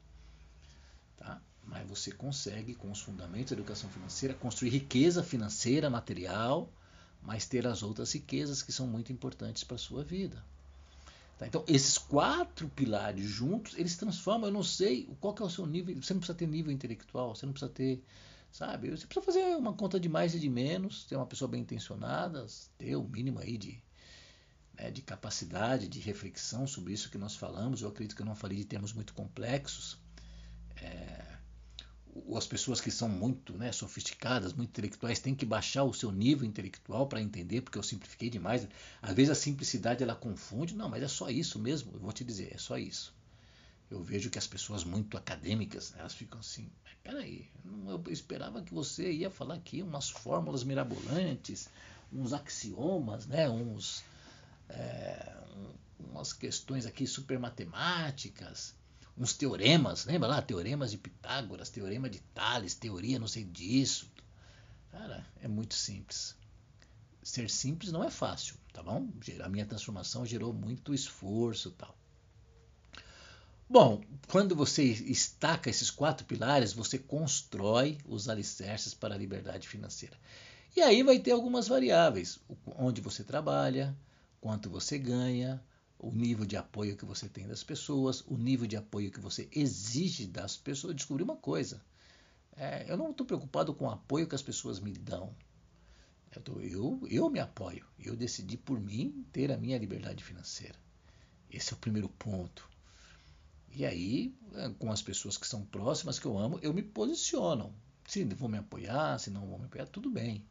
Tá? 1.16 1.42
Mas 1.64 1.88
você 1.88 2.12
consegue, 2.12 2.74
com 2.74 2.90
os 2.90 3.02
fundamentos 3.02 3.52
da 3.52 3.58
educação 3.58 3.90
financeira, 3.90 4.34
construir 4.34 4.70
riqueza 4.70 5.24
financeira, 5.24 5.90
material 5.90 6.72
mas 7.28 7.46
ter 7.46 7.68
as 7.68 7.84
outras 7.84 8.14
riquezas 8.14 8.64
que 8.64 8.72
são 8.72 8.88
muito 8.88 9.12
importantes 9.12 9.62
para 9.62 9.76
a 9.76 9.78
sua 9.78 10.02
vida. 10.02 10.42
Tá? 11.38 11.46
Então, 11.46 11.62
esses 11.68 11.98
quatro 11.98 12.70
pilares 12.70 13.26
juntos, 13.26 13.78
eles 13.78 13.98
transformam. 13.98 14.48
Eu 14.48 14.54
não 14.54 14.64
sei 14.64 15.10
qual 15.20 15.36
é 15.38 15.44
o 15.44 15.50
seu 15.50 15.66
nível. 15.66 15.94
Você 16.02 16.14
não 16.14 16.22
precisa 16.22 16.38
ter 16.38 16.48
nível 16.48 16.72
intelectual, 16.72 17.36
você 17.36 17.46
não 17.46 17.52
precisa 17.52 17.70
ter. 17.70 18.02
Sabe? 18.50 18.90
Você 18.92 19.06
precisa 19.06 19.26
fazer 19.26 19.58
uma 19.58 19.74
conta 19.74 20.00
de 20.00 20.08
mais 20.08 20.34
e 20.36 20.40
de 20.40 20.48
menos, 20.48 21.04
ter 21.04 21.18
uma 21.18 21.26
pessoa 21.26 21.50
bem 21.50 21.62
intencionada, 21.64 22.48
ter 22.78 22.96
o 22.96 23.04
mínimo 23.04 23.40
aí 23.40 23.58
de, 23.58 23.84
né, 24.74 24.90
de 24.90 25.02
capacidade 25.02 25.90
de 25.90 26.00
reflexão 26.00 26.66
sobre 26.66 26.94
isso 26.94 27.12
que 27.12 27.18
nós 27.18 27.36
falamos. 27.36 27.82
Eu 27.82 27.90
acredito 27.90 28.16
que 28.16 28.22
eu 28.22 28.26
não 28.26 28.38
falei 28.38 28.60
de 28.60 28.66
termos 28.66 28.94
muito 28.94 29.14
complexos. 29.14 29.98
É, 30.78 31.37
as 32.36 32.48
pessoas 32.48 32.80
que 32.80 32.92
são 32.92 33.10
muito 33.10 33.58
né, 33.58 33.72
sofisticadas, 33.72 34.54
muito 34.54 34.70
intelectuais, 34.70 35.20
têm 35.20 35.36
que 35.36 35.46
baixar 35.46 35.84
o 35.84 35.94
seu 35.94 36.12
nível 36.12 36.48
intelectual 36.48 37.08
para 37.08 37.22
entender, 37.22 37.62
porque 37.62 37.78
eu 37.78 37.84
simplifiquei 37.84 38.30
demais. 38.30 38.68
Às 39.02 39.14
vezes 39.14 39.32
a 39.32 39.36
simplicidade 39.36 40.04
ela 40.04 40.16
confunde, 40.16 40.76
não, 40.76 40.90
mas 40.90 41.04
é 41.04 41.08
só 41.08 41.30
isso 41.30 41.60
mesmo, 41.60 41.92
eu 41.94 42.00
vou 42.00 42.12
te 42.12 42.24
dizer, 42.24 42.54
é 42.54 42.58
só 42.58 42.78
isso. 42.78 43.14
Eu 43.90 44.04
vejo 44.04 44.30
que 44.30 44.38
as 44.38 44.48
pessoas 44.48 44.84
muito 44.84 45.18
acadêmicas, 45.18 45.94
elas 45.98 46.14
ficam 46.14 46.40
assim, 46.40 46.70
peraí, 47.04 47.50
eu 47.88 48.04
esperava 48.12 48.62
que 48.62 48.74
você 48.74 49.12
ia 49.12 49.30
falar 49.30 49.56
aqui 49.56 49.82
umas 49.82 50.10
fórmulas 50.10 50.64
mirabolantes, 50.64 51.70
uns 52.12 52.34
axiomas, 52.34 53.26
né, 53.26 53.50
uns, 53.50 54.04
é, 54.70 55.38
umas 56.00 56.34
questões 56.34 56.86
aqui 56.86 57.08
super 57.08 57.40
matemáticas 57.40 58.77
uns 59.18 59.34
teoremas, 59.34 60.06
lembra 60.06 60.30
lá? 60.30 60.42
Teoremas 60.42 60.92
de 60.92 60.98
Pitágoras, 60.98 61.70
teorema 61.70 62.10
de 62.10 62.20
Tales, 62.20 62.76
teoria 62.76 63.18
não 63.18 63.28
sei 63.28 63.44
disso. 63.44 64.12
Cara, 64.92 65.26
é 65.42 65.48
muito 65.48 65.74
simples. 65.74 66.36
Ser 67.24 67.50
simples 67.50 67.92
não 67.92 68.04
é 68.04 68.10
fácil, 68.10 68.56
tá 68.72 68.82
bom? 68.82 69.10
A 69.44 69.50
minha 69.50 69.66
transformação 69.66 70.26
gerou 70.26 70.54
muito 70.54 70.94
esforço 70.94 71.72
tal. 71.72 71.98
Bom, 73.70 74.02
quando 74.30 74.56
você 74.56 74.84
estaca 74.84 75.70
esses 75.70 75.92
quatro 75.92 76.26
pilares, 76.26 76.72
você 76.72 76.98
constrói 76.98 77.98
os 78.06 78.30
alicerces 78.30 78.94
para 78.94 79.14
a 79.14 79.18
liberdade 79.18 79.68
financeira. 79.68 80.18
E 80.74 80.82
aí 80.82 81.04
vai 81.04 81.20
ter 81.20 81.32
algumas 81.32 81.68
variáveis: 81.68 82.40
onde 82.78 83.02
você 83.02 83.26
trabalha, 83.26 83.98
quanto 84.40 84.70
você 84.70 84.98
ganha, 84.98 85.62
o 86.00 86.12
nível 86.12 86.46
de 86.46 86.56
apoio 86.56 86.96
que 86.96 87.06
você 87.06 87.28
tem 87.28 87.48
das 87.48 87.64
pessoas, 87.64 88.22
o 88.28 88.38
nível 88.38 88.68
de 88.68 88.78
apoio 88.78 89.12
que 89.12 89.20
você 89.20 89.48
exige 89.52 90.28
das 90.28 90.56
pessoas. 90.56 90.96
Descobri 90.96 91.24
uma 91.24 91.36
coisa. 91.36 91.82
É, 92.56 92.86
eu 92.90 92.98
não 92.98 93.12
estou 93.12 93.26
preocupado 93.26 93.74
com 93.74 93.86
o 93.86 93.92
apoio 93.92 94.28
que 94.28 94.36
as 94.36 94.42
pessoas 94.42 94.80
me 94.80 94.92
dão. 94.92 95.36
Eu, 96.36 96.42
tô, 96.42 96.60
eu, 96.60 97.00
eu 97.10 97.30
me 97.30 97.40
apoio. 97.40 97.86
Eu 98.00 98.16
decidi 98.16 98.58
por 98.58 98.80
mim 98.80 99.26
ter 99.32 99.52
a 99.52 99.58
minha 99.58 99.78
liberdade 99.78 100.24
financeira. 100.24 100.76
Esse 101.50 101.74
é 101.74 101.76
o 101.76 101.80
primeiro 101.80 102.10
ponto. 102.10 102.70
E 103.72 103.86
aí, 103.86 104.36
é, 104.56 104.70
com 104.70 104.92
as 104.92 105.02
pessoas 105.02 105.38
que 105.38 105.48
são 105.48 105.66
próximas, 105.66 106.20
que 106.20 106.26
eu 106.26 106.38
amo, 106.38 106.60
eu 106.62 106.74
me 106.74 106.84
posiciono. 106.84 107.74
Se 108.08 108.24
vão 108.24 108.50
me 108.50 108.58
apoiar, 108.58 109.20
se 109.20 109.30
não 109.30 109.48
vão 109.48 109.60
me 109.60 109.66
apoiar, 109.66 109.88
tudo 109.88 110.10
bem. 110.10 110.46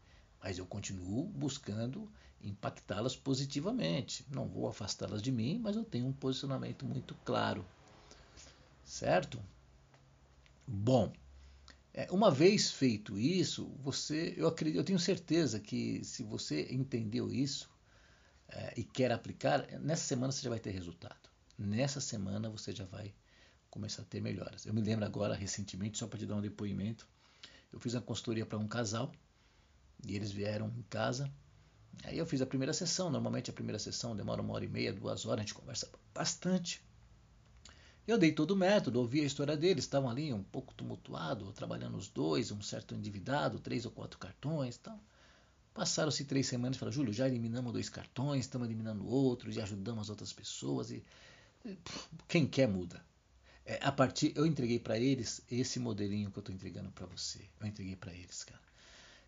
Mas 0.46 0.58
eu 0.58 0.64
continuo 0.64 1.24
buscando 1.24 2.08
impactá-las 2.40 3.16
positivamente. 3.16 4.24
Não 4.30 4.46
vou 4.46 4.68
afastá-las 4.68 5.20
de 5.20 5.32
mim, 5.32 5.58
mas 5.58 5.74
eu 5.74 5.84
tenho 5.84 6.06
um 6.06 6.12
posicionamento 6.12 6.86
muito 6.86 7.16
claro. 7.24 7.66
Certo? 8.84 9.42
Bom, 10.64 11.12
é, 11.92 12.06
uma 12.12 12.30
vez 12.30 12.70
feito 12.70 13.18
isso, 13.18 13.66
você, 13.80 14.34
eu 14.36 14.46
acredito, 14.46 14.78
eu 14.78 14.84
tenho 14.84 15.00
certeza 15.00 15.58
que 15.58 16.04
se 16.04 16.22
você 16.22 16.72
entendeu 16.72 17.28
isso 17.28 17.68
é, 18.48 18.72
e 18.76 18.84
quer 18.84 19.10
aplicar, 19.10 19.66
nessa 19.80 20.04
semana 20.04 20.30
você 20.30 20.42
já 20.42 20.50
vai 20.50 20.60
ter 20.60 20.70
resultado. 20.70 21.28
Nessa 21.58 22.00
semana 22.00 22.48
você 22.48 22.70
já 22.70 22.84
vai 22.84 23.12
começar 23.68 24.02
a 24.02 24.04
ter 24.04 24.20
melhoras. 24.20 24.64
Eu 24.64 24.72
me 24.72 24.80
lembro 24.80 25.04
agora, 25.04 25.34
recentemente, 25.34 25.98
só 25.98 26.06
para 26.06 26.20
te 26.20 26.24
dar 26.24 26.36
um 26.36 26.40
depoimento, 26.40 27.04
eu 27.72 27.80
fiz 27.80 27.94
uma 27.94 28.02
consultoria 28.02 28.46
para 28.46 28.58
um 28.58 28.68
casal 28.68 29.10
e 30.04 30.16
eles 30.16 30.32
vieram 30.32 30.68
em 30.76 30.82
casa 30.82 31.30
Aí 32.04 32.18
eu 32.18 32.26
fiz 32.26 32.40
a 32.40 32.46
primeira 32.46 32.72
sessão. 32.72 33.10
Normalmente 33.10 33.50
a 33.50 33.52
primeira 33.52 33.78
sessão 33.78 34.14
demora 34.14 34.42
uma 34.42 34.54
hora 34.54 34.64
e 34.64 34.68
meia, 34.68 34.92
duas 34.92 35.24
horas, 35.24 35.40
a 35.40 35.42
gente 35.46 35.54
conversa 35.54 35.90
bastante. 36.14 36.82
Eu 38.06 38.16
dei 38.16 38.30
todo 38.30 38.52
o 38.52 38.56
método, 38.56 39.00
ouvi 39.00 39.20
a 39.20 39.24
história 39.24 39.56
deles, 39.56 39.84
estavam 39.84 40.08
ali 40.08 40.32
um 40.32 40.42
pouco 40.42 40.72
tumultuados, 40.74 41.52
trabalhando 41.54 41.96
os 41.96 42.08
dois, 42.08 42.52
um 42.52 42.62
certo 42.62 42.94
endividado, 42.94 43.58
três 43.58 43.84
ou 43.84 43.90
quatro 43.90 44.18
cartões 44.18 44.76
tal. 44.76 45.00
Passaram-se 45.74 46.24
três 46.24 46.46
semanas 46.46 46.76
e 46.76 46.78
falaram, 46.78 46.94
Júlio, 46.94 47.12
já 47.12 47.26
eliminamos 47.26 47.72
dois 47.72 47.88
cartões, 47.88 48.44
estamos 48.44 48.66
eliminando 48.68 49.06
outros, 49.06 49.56
e 49.56 49.60
ajudamos 49.60 50.02
as 50.02 50.10
outras 50.10 50.32
pessoas. 50.32 50.90
E, 50.90 51.02
quem 52.28 52.46
quer 52.46 52.68
muda. 52.68 53.04
É, 53.64 53.80
a 53.82 53.90
partir, 53.90 54.32
eu 54.36 54.46
entreguei 54.46 54.78
para 54.78 54.96
eles 54.96 55.42
esse 55.50 55.80
modelinho 55.80 56.30
que 56.30 56.38
eu 56.38 56.40
estou 56.40 56.54
entregando 56.54 56.90
para 56.92 57.06
você. 57.06 57.40
Eu 57.60 57.66
entreguei 57.66 57.96
para 57.96 58.14
eles, 58.14 58.44
cara. 58.44 58.62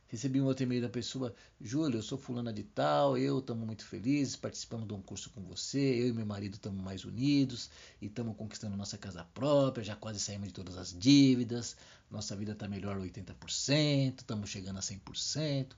Recebi 0.08 0.40
um 0.40 0.46
outro 0.46 0.62
e-mail 0.62 0.80
da 0.80 0.88
pessoa, 0.88 1.34
Júlio, 1.60 1.98
eu 1.98 2.02
sou 2.02 2.16
fulana 2.16 2.50
de 2.50 2.62
tal, 2.62 3.18
eu 3.18 3.40
estamos 3.40 3.66
muito 3.66 3.84
felizes, 3.84 4.36
participamos 4.36 4.88
de 4.88 4.94
um 4.94 5.02
curso 5.02 5.28
com 5.28 5.42
você, 5.42 5.78
eu 5.78 6.08
e 6.08 6.12
meu 6.14 6.24
marido 6.24 6.54
estamos 6.54 6.82
mais 6.82 7.04
unidos 7.04 7.70
e 8.00 8.06
estamos 8.06 8.34
conquistando 8.34 8.74
nossa 8.74 8.96
casa 8.96 9.22
própria, 9.34 9.84
já 9.84 9.94
quase 9.94 10.18
saímos 10.18 10.48
de 10.48 10.54
todas 10.54 10.78
as 10.78 10.98
dívidas, 10.98 11.76
nossa 12.10 12.34
vida 12.34 12.52
está 12.52 12.66
melhor 12.66 12.96
80%, 12.96 14.20
estamos 14.20 14.48
chegando 14.48 14.78
a 14.78 14.80
100%. 14.80 15.76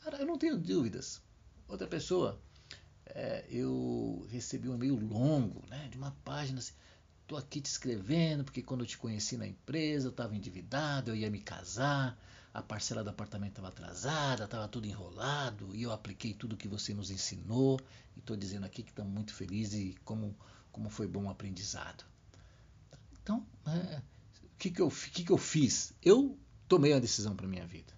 Cara, 0.00 0.16
eu 0.16 0.26
não 0.26 0.38
tenho 0.38 0.56
dúvidas. 0.56 1.20
Outra 1.68 1.86
pessoa, 1.86 2.40
é, 3.04 3.44
eu 3.50 4.26
recebi 4.30 4.70
um 4.70 4.76
e-mail 4.76 4.96
longo, 4.96 5.62
né, 5.68 5.88
de 5.90 5.98
uma 5.98 6.12
página 6.24 6.58
assim, 6.58 6.72
Estou 7.28 7.36
aqui 7.36 7.60
te 7.60 7.66
escrevendo 7.66 8.42
porque 8.42 8.62
quando 8.62 8.80
eu 8.80 8.86
te 8.86 8.96
conheci 8.96 9.36
na 9.36 9.46
empresa 9.46 10.06
eu 10.06 10.10
estava 10.10 10.34
endividado, 10.34 11.10
eu 11.10 11.14
ia 11.14 11.30
me 11.30 11.38
casar, 11.38 12.18
a 12.54 12.62
parcela 12.62 13.04
do 13.04 13.10
apartamento 13.10 13.50
estava 13.50 13.68
atrasada, 13.68 14.44
estava 14.44 14.66
tudo 14.66 14.86
enrolado 14.86 15.76
e 15.76 15.82
eu 15.82 15.92
apliquei 15.92 16.32
tudo 16.32 16.56
que 16.56 16.66
você 16.66 16.94
nos 16.94 17.10
ensinou 17.10 17.78
e 18.16 18.20
estou 18.20 18.34
dizendo 18.34 18.64
aqui 18.64 18.82
que 18.82 18.88
estamos 18.88 19.12
muito 19.12 19.34
felizes 19.34 19.74
e 19.74 19.94
como, 20.06 20.34
como 20.72 20.88
foi 20.88 21.06
bom 21.06 21.26
o 21.26 21.28
aprendizado. 21.28 22.02
Então, 23.22 23.46
é, 23.66 24.00
o 24.44 24.56
que, 24.58 24.70
que, 24.70 24.80
eu, 24.80 24.88
que, 24.88 25.22
que 25.22 25.30
eu 25.30 25.36
fiz? 25.36 25.92
Eu 26.02 26.34
tomei 26.66 26.94
uma 26.94 27.00
decisão 27.00 27.36
para 27.36 27.46
minha 27.46 27.66
vida. 27.66 27.92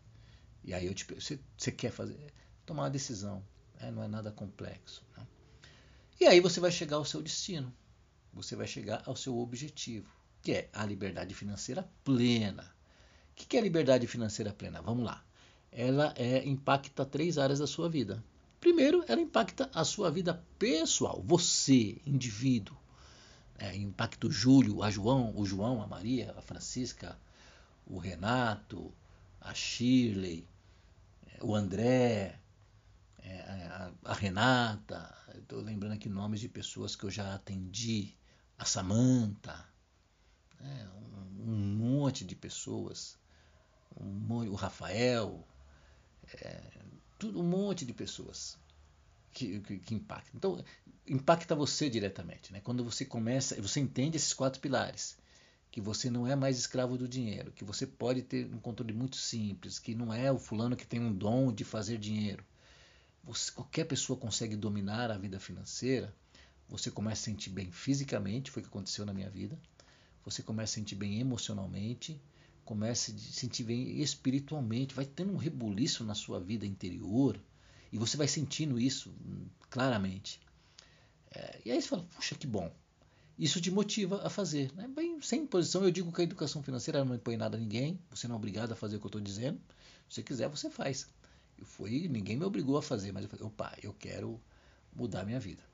E 0.65 0.75
aí 0.75 0.87
eu 0.87 0.93
te 0.93 1.05
você, 1.05 1.39
você 1.57 1.71
quer 1.71 1.93
fazer? 1.93 2.35
Tomar 2.67 2.83
uma 2.83 2.91
decisão. 2.91 3.45
É, 3.79 3.93
não 3.93 4.03
é 4.03 4.09
nada 4.09 4.33
complexo. 4.33 5.05
Né? 5.17 5.25
E 6.19 6.27
aí 6.27 6.41
você 6.41 6.59
vai 6.59 6.73
chegar 6.73 6.97
ao 6.97 7.05
seu 7.05 7.23
destino 7.23 7.73
você 8.33 8.57
vai 8.57 8.67
chegar 8.67 9.03
ao 9.07 9.17
seu 9.17 9.39
objetivo, 9.39 10.09
que 10.43 10.53
é 10.53 10.71
a 10.73 10.85
liberdade 10.85 11.35
financeira 11.35 11.89
plena. 12.05 12.65
O 13.33 13.35
que 13.35 13.57
é 13.57 13.61
liberdade 13.61 14.07
financeira 14.07 14.53
plena? 14.53 14.81
Vamos 14.83 15.05
lá. 15.05 15.25
Ela 15.73 16.13
é, 16.17 16.47
impacta 16.47 17.05
três 17.05 17.39
áreas 17.39 17.59
da 17.59 17.67
sua 17.67 17.89
vida. 17.89 18.23
Primeiro, 18.61 19.05
ela 19.09 19.21
impacta 19.21 19.71
a 19.73 19.85
sua 19.85 20.11
vida 20.11 20.45
pessoal, 20.59 21.23
você, 21.25 22.01
indivíduo. 22.07 22.77
É, 23.59 23.75
impacta 23.77 24.27
o 24.27 24.31
Júlio, 24.31 24.83
a 24.83 24.91
João, 24.91 25.37
o 25.37 25.45
João, 25.45 25.83
a 25.83 25.87
Maria, 25.87 26.35
a 26.37 26.43
Francisca, 26.43 27.19
o 27.87 27.99
Renato, 27.99 28.93
a 29.41 29.55
Shirley, 29.55 30.47
é, 31.27 31.45
o 31.45 31.55
André, 31.55 32.39
é, 33.23 33.91
a 34.05 34.15
Renata. 34.15 35.15
Estou 35.37 35.61
lembrando 35.61 35.93
aqui 35.93 36.09
nomes 36.09 36.41
de 36.41 36.49
pessoas 36.49 36.97
que 36.97 37.05
eu 37.05 37.11
já 37.11 37.35
atendi 37.35 38.15
a 38.61 38.65
Samanta, 38.67 39.67
né, 40.61 40.91
um, 41.39 41.57
monte 41.57 42.27
de 42.27 42.37
pessoas, 42.37 43.17
um, 43.99 44.35
o 44.51 44.55
Rafael, 44.55 45.43
é, 46.35 46.61
tudo, 47.19 47.41
um 47.41 47.43
monte 47.43 47.87
de 47.87 47.95
pessoas 47.95 48.59
que, 49.33 49.61
que, 49.61 49.79
que 49.79 49.95
impactam. 49.95 50.33
Então, 50.35 50.65
impacta 51.09 51.55
você 51.55 51.89
diretamente. 51.89 52.53
Né? 52.53 52.61
Quando 52.61 52.85
você 52.85 53.03
começa, 53.03 53.59
você 53.63 53.81
entende 53.81 54.19
esses 54.19 54.35
quatro 54.35 54.61
pilares 54.61 55.17
que 55.71 55.81
você 55.81 56.11
não 56.11 56.27
é 56.27 56.37
mais 56.37 56.59
escravo 56.59 56.99
do 56.99 57.09
dinheiro, 57.09 57.53
que 57.53 57.65
você 57.65 57.87
pode 57.87 58.21
ter 58.21 58.45
um 58.53 58.59
controle 58.59 58.93
muito 58.93 59.17
simples, 59.17 59.79
que 59.79 59.95
não 59.95 60.13
é 60.13 60.31
o 60.31 60.39
fulano 60.39 60.77
que 60.77 60.87
tem 60.87 61.01
um 61.01 61.15
dom 61.15 61.51
de 61.51 61.65
fazer 61.65 61.97
dinheiro. 61.97 62.45
Você, 63.25 63.51
qualquer 63.53 63.85
pessoa 63.85 64.19
consegue 64.19 64.55
dominar 64.55 65.11
a 65.11 65.17
vida 65.17 65.41
financeira 65.41 66.15
você 66.71 66.91
começa 66.91 67.23
a 67.23 67.25
sentir 67.25 67.51
bem 67.51 67.71
fisicamente, 67.73 68.51
foi 68.51 68.63
o 68.63 68.65
que 68.65 68.71
aconteceu 68.71 69.05
na 69.05 69.13
minha 69.13 69.29
vida. 69.29 69.59
Você 70.25 70.43
começa 70.43 70.75
a 70.75 70.75
sentir 70.77 70.95
bem 70.95 71.19
emocionalmente, 71.19 72.21
começa 72.65 73.11
a 73.11 73.19
sentir 73.19 73.65
bem 73.65 74.01
espiritualmente, 74.01 74.95
vai 74.95 75.05
tendo 75.05 75.33
um 75.33 75.37
rebuliço 75.37 76.05
na 76.05 76.15
sua 76.15 76.39
vida 76.39 76.65
interior 76.65 77.41
e 77.93 77.99
você 77.99 78.17
vai 78.17 78.29
sentindo 78.29 78.79
isso 78.79 79.11
hum, 79.11 79.47
claramente. 79.69 80.41
É, 81.35 81.61
e 81.65 81.73
aí 81.73 81.83
você 81.83 81.89
fala, 81.89 82.05
puxa, 82.15 82.37
que 82.37 82.47
bom. 82.47 82.73
Isso 83.37 83.61
te 83.61 83.71
motiva 83.71 84.25
a 84.25 84.31
fazer. 84.31 84.73
Né? 84.75 84.87
Bem, 84.87 85.21
sem 85.23 85.43
imposição, 85.43 85.83
eu 85.83 85.91
digo 85.91 86.13
que 86.13 86.21
a 86.21 86.25
educação 86.25 86.63
financeira 86.63 87.05
não 87.05 87.15
impõe 87.17 87.37
nada 87.37 87.57
a 87.57 87.61
ninguém, 87.61 87.99
você 88.11 88.29
não 88.29 88.37
é 88.37 88.39
obrigado 88.39 88.73
a 88.73 88.77
fazer 88.77 88.97
o 88.97 89.01
que 89.01 89.07
eu 89.07 89.09
estou 89.09 89.21
dizendo. 89.21 89.59
Se 90.09 90.17
você 90.17 90.23
quiser, 90.23 90.49
você 90.49 90.71
faz. 90.71 91.09
Eu 91.59 91.65
fui, 91.65 92.07
ninguém 92.07 92.37
me 92.37 92.45
obrigou 92.45 92.77
a 92.77 92.83
fazer, 92.83 93.13
mas 93.13 93.25
eu 93.25 93.29
falei, 93.29 93.47
opa, 93.47 93.77
eu 93.83 93.93
quero 93.95 94.41
mudar 94.95 95.25
minha 95.25 95.41
vida. 95.41 95.70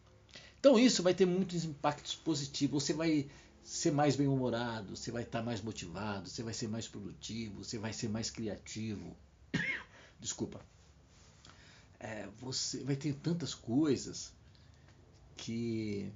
Então 0.59 0.79
isso 0.79 1.03
vai 1.03 1.15
ter 1.15 1.27
muitos 1.27 1.65
impactos 1.65 2.15
positivos. 2.15 2.83
Você 2.83 2.93
vai 2.93 3.29
ser 3.63 3.91
mais 3.91 4.17
bem-humorado, 4.17 4.97
você 4.97 5.11
vai 5.11 5.23
estar 5.23 5.43
mais 5.43 5.61
motivado, 5.61 6.29
você 6.29 6.43
vai 6.43 6.55
ser 6.55 6.69
mais 6.69 6.87
produtivo, 6.87 7.65
você 7.65 7.79
vai 7.79 7.93
ser 7.93 8.09
mais 8.09 8.31
criativo. 8.31 9.17
Desculpa. 10.21 10.61
É, 11.99 12.29
você 12.41 12.83
vai 12.85 12.95
ter 12.95 13.15
tantas 13.15 13.55
coisas 13.55 14.33
que 15.37 16.13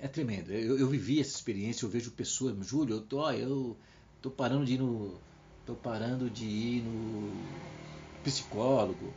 é 0.00 0.08
tremendo. 0.08 0.52
Eu, 0.52 0.78
eu, 0.78 0.88
vivi 0.88 1.20
essa 1.20 1.36
experiência, 1.36 1.84
eu 1.84 1.90
vejo 1.90 2.10
pessoas, 2.12 2.54
Júlio, 2.66 2.96
eu 2.96 3.02
tô, 3.02 3.30
eu 3.30 3.76
tô 4.22 4.30
parando 4.30 4.64
de 4.64 4.74
ir 4.74 4.78
no, 4.78 5.20
tô 5.66 5.74
parando 5.74 6.30
de 6.30 6.46
ir 6.46 6.82
no 6.82 7.32
psicólogo. 8.22 9.12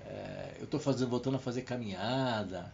É, 0.00 0.58
eu 0.60 0.66
tô 0.66 0.78
fazendo, 0.78 1.10
voltando 1.10 1.36
a 1.36 1.40
fazer 1.40 1.62
caminhada 1.62 2.72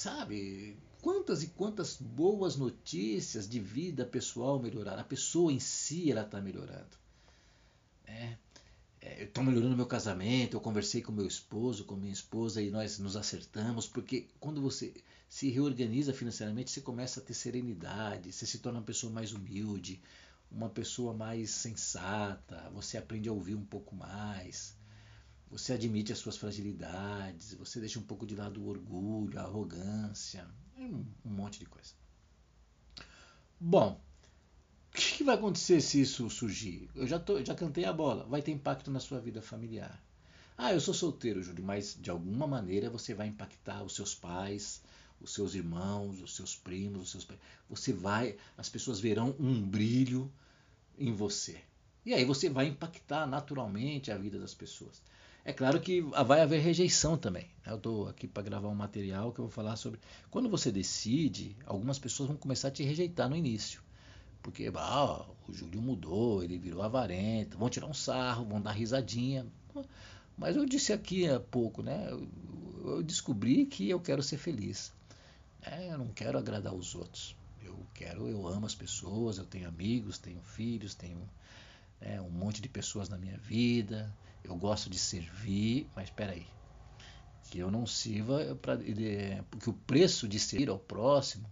sabe, 0.00 0.78
quantas 1.02 1.42
e 1.42 1.48
quantas 1.48 1.96
boas 1.96 2.56
notícias 2.56 3.46
de 3.46 3.60
vida 3.60 4.04
pessoal 4.04 4.58
melhoraram. 4.58 5.00
A 5.00 5.04
pessoa 5.04 5.52
em 5.52 5.60
si 5.60 6.10
ela 6.10 6.22
está 6.22 6.40
melhorando. 6.40 6.98
É, 8.06 8.36
é, 9.02 9.22
eu 9.22 9.26
estou 9.26 9.44
melhorando 9.44 9.76
meu 9.76 9.86
casamento, 9.86 10.56
eu 10.56 10.60
conversei 10.60 11.02
com 11.02 11.12
meu 11.12 11.26
esposo, 11.26 11.84
com 11.84 11.96
minha 11.96 12.12
esposa 12.12 12.62
e 12.62 12.70
nós 12.70 12.98
nos 12.98 13.14
acertamos, 13.14 13.86
porque 13.86 14.26
quando 14.40 14.62
você 14.62 14.94
se 15.28 15.50
reorganiza 15.50 16.14
financeiramente, 16.14 16.70
você 16.70 16.80
começa 16.80 17.20
a 17.20 17.22
ter 17.22 17.34
serenidade, 17.34 18.32
você 18.32 18.46
se 18.46 18.58
torna 18.58 18.78
uma 18.78 18.84
pessoa 18.84 19.12
mais 19.12 19.32
humilde, 19.32 20.00
uma 20.50 20.70
pessoa 20.70 21.12
mais 21.12 21.50
sensata, 21.50 22.70
você 22.74 22.96
aprende 22.96 23.28
a 23.28 23.32
ouvir 23.32 23.54
um 23.54 23.64
pouco 23.64 23.94
mais. 23.94 24.79
Você 25.50 25.72
admite 25.72 26.12
as 26.12 26.18
suas 26.18 26.36
fragilidades, 26.36 27.54
você 27.54 27.80
deixa 27.80 27.98
um 27.98 28.02
pouco 28.02 28.24
de 28.24 28.36
lado 28.36 28.62
o 28.62 28.68
orgulho, 28.68 29.38
a 29.38 29.42
arrogância, 29.42 30.46
um, 30.78 31.04
monte 31.24 31.58
de 31.58 31.66
coisa. 31.66 31.92
Bom, 33.58 34.00
o 34.94 34.96
que 34.96 35.24
vai 35.24 35.34
acontecer 35.34 35.80
se 35.80 36.00
isso 36.00 36.30
surgir? 36.30 36.88
Eu 36.94 37.06
já, 37.06 37.18
tô, 37.18 37.44
já 37.44 37.54
cantei 37.54 37.84
a 37.84 37.92
bola. 37.92 38.24
Vai 38.26 38.42
ter 38.42 38.52
impacto 38.52 38.90
na 38.90 39.00
sua 39.00 39.20
vida 39.20 39.42
familiar. 39.42 40.00
Ah, 40.56 40.72
eu 40.72 40.80
sou 40.80 40.94
solteiro, 40.94 41.42
Júlio, 41.42 41.64
mas 41.64 41.96
de 42.00 42.10
alguma 42.10 42.46
maneira 42.46 42.88
você 42.88 43.12
vai 43.12 43.26
impactar 43.26 43.82
os 43.82 43.94
seus 43.94 44.14
pais, 44.14 44.82
os 45.20 45.34
seus 45.34 45.54
irmãos, 45.54 46.20
os 46.20 46.36
seus 46.36 46.54
primos, 46.54 47.02
os 47.02 47.10
seus 47.10 47.38
Você 47.68 47.92
vai, 47.92 48.36
as 48.56 48.68
pessoas 48.68 49.00
verão 49.00 49.34
um 49.38 49.60
brilho 49.60 50.30
em 50.98 51.12
você. 51.12 51.60
E 52.04 52.14
aí 52.14 52.24
você 52.24 52.48
vai 52.48 52.66
impactar 52.66 53.26
naturalmente 53.26 54.10
a 54.10 54.16
vida 54.16 54.38
das 54.38 54.54
pessoas. 54.54 55.02
É 55.44 55.52
claro 55.52 55.80
que 55.80 56.02
vai 56.02 56.42
haver 56.42 56.60
rejeição 56.60 57.16
também. 57.16 57.48
Eu 57.66 57.76
estou 57.76 58.08
aqui 58.08 58.26
para 58.26 58.42
gravar 58.42 58.68
um 58.68 58.74
material 58.74 59.32
que 59.32 59.38
eu 59.38 59.46
vou 59.46 59.52
falar 59.52 59.76
sobre. 59.76 59.98
Quando 60.30 60.50
você 60.50 60.70
decide, 60.70 61.56
algumas 61.64 61.98
pessoas 61.98 62.28
vão 62.28 62.36
começar 62.36 62.68
a 62.68 62.70
te 62.70 62.82
rejeitar 62.82 63.28
no 63.28 63.36
início. 63.36 63.82
Porque 64.42 64.70
ah, 64.74 65.26
o 65.48 65.52
Júlio 65.52 65.80
mudou, 65.80 66.42
ele 66.42 66.58
virou 66.58 66.82
avarento, 66.82 67.56
vão 67.56 67.70
tirar 67.70 67.86
um 67.86 67.94
sarro, 67.94 68.44
vão 68.44 68.60
dar 68.60 68.72
risadinha. 68.72 69.46
Mas 70.36 70.56
eu 70.56 70.66
disse 70.66 70.92
aqui 70.92 71.28
há 71.28 71.40
pouco, 71.40 71.82
né? 71.82 72.08
Eu 72.84 73.02
descobri 73.02 73.64
que 73.64 73.88
eu 73.88 74.00
quero 74.00 74.22
ser 74.22 74.36
feliz. 74.36 74.92
É, 75.62 75.92
eu 75.92 75.98
não 75.98 76.08
quero 76.08 76.38
agradar 76.38 76.74
os 76.74 76.94
outros. 76.94 77.34
Eu 77.62 77.78
quero, 77.94 78.28
eu 78.28 78.46
amo 78.46 78.66
as 78.66 78.74
pessoas, 78.74 79.38
eu 79.38 79.44
tenho 79.44 79.68
amigos, 79.68 80.18
tenho 80.18 80.40
filhos, 80.42 80.94
tenho 80.94 81.20
é, 82.00 82.20
um 82.20 82.30
monte 82.30 82.60
de 82.60 82.68
pessoas 82.68 83.08
na 83.08 83.18
minha 83.18 83.36
vida 83.38 84.10
eu 84.44 84.56
gosto 84.56 84.88
de 84.90 84.98
servir, 84.98 85.88
mas 85.94 86.04
espera 86.04 86.32
aí. 86.32 86.46
Que 87.50 87.58
eu 87.58 87.70
não 87.70 87.86
sirva 87.86 88.54
para 88.56 88.78
porque 89.50 89.70
o 89.70 89.72
preço 89.72 90.28
de 90.28 90.38
servir 90.38 90.68
ao 90.68 90.78
próximo, 90.78 91.48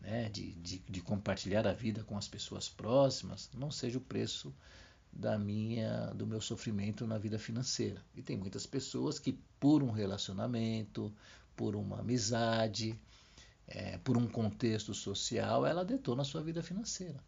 né, 0.00 0.28
de, 0.30 0.52
de, 0.54 0.78
de 0.78 1.00
compartilhar 1.00 1.66
a 1.66 1.72
vida 1.72 2.02
com 2.04 2.16
as 2.16 2.26
pessoas 2.26 2.68
próximas, 2.68 3.50
não 3.54 3.70
seja 3.70 3.98
o 3.98 4.00
preço 4.00 4.54
da 5.12 5.38
minha 5.38 6.06
do 6.14 6.26
meu 6.26 6.40
sofrimento 6.40 7.06
na 7.06 7.18
vida 7.18 7.38
financeira. 7.38 8.02
E 8.14 8.22
tem 8.22 8.36
muitas 8.36 8.66
pessoas 8.66 9.18
que 9.18 9.38
por 9.60 9.82
um 9.82 9.90
relacionamento, 9.90 11.12
por 11.54 11.76
uma 11.76 12.00
amizade, 12.00 12.98
é, 13.66 13.98
por 13.98 14.16
um 14.16 14.26
contexto 14.26 14.94
social, 14.94 15.66
ela 15.66 15.84
detona 15.84 16.22
a 16.22 16.24
sua 16.24 16.42
vida 16.42 16.62
financeira. 16.62 17.22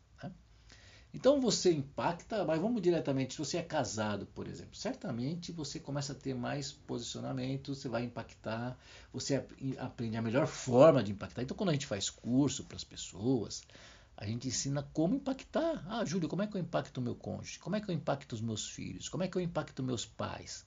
Então 1.15 1.41
você 1.41 1.73
impacta, 1.73 2.45
mas 2.45 2.61
vamos 2.61 2.83
diretamente, 2.83 3.35
se 3.35 3.39
você 3.39 3.59
é 3.59 3.62
casado, 3.62 4.27
por 4.35 4.49
exemplo, 4.49 4.75
certamente 4.75 5.53
você 5.53 5.79
começa 5.79 6.12
a 6.12 6.17
ter 6.17 6.35
mais 6.35 6.73
posicionamento, 6.73 7.73
você 7.73 7.89
vai 7.89 8.03
impactar, 8.03 8.77
você 9.12 9.47
aprende 9.79 10.17
a 10.17 10.23
melhor 10.23 10.49
forma 10.49 11.05
de 11.05 11.12
impactar. 11.12 11.43
Então 11.43 11.57
quando 11.57 11.71
a 11.71 11.73
gente 11.73 11.87
faz 11.87 12.11
curso 12.11 12.65
para 12.65 12.77
as 12.77 12.83
pessoas, 12.83 13.62
a 14.17 14.27
gente 14.27 14.49
ensina 14.49 14.83
como 14.93 15.15
impactar. 15.15 15.85
Ah, 15.89 16.05
Júlio, 16.05 16.29
como 16.29 16.43
é 16.43 16.49
que 16.49 16.57
eu 16.57 16.61
impacto 16.61 16.99
o 16.99 17.01
meu 17.01 17.15
cônjuge? 17.15 17.61
Como 17.61 17.77
é 17.77 17.81
que 17.81 17.89
eu 17.89 17.95
impacto 17.95 18.33
os 18.33 18.41
meus 18.41 18.69
filhos? 18.69 19.09
Como 19.09 19.23
é 19.23 19.29
que 19.29 19.39
eu 19.39 19.43
impacto 19.43 19.85
meus 19.85 20.05
pais? 20.05 20.67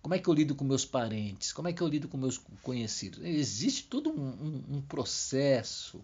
Como 0.00 0.14
é 0.14 0.20
que 0.20 0.28
eu 0.28 0.34
lido 0.34 0.54
com 0.54 0.64
meus 0.64 0.84
parentes? 0.84 1.52
Como 1.52 1.66
é 1.66 1.72
que 1.72 1.82
eu 1.82 1.88
lido 1.88 2.06
com 2.06 2.16
meus 2.16 2.38
conhecidos? 2.62 3.18
Existe 3.24 3.88
todo 3.88 4.10
um, 4.10 4.28
um, 4.28 4.76
um 4.76 4.80
processo 4.80 6.00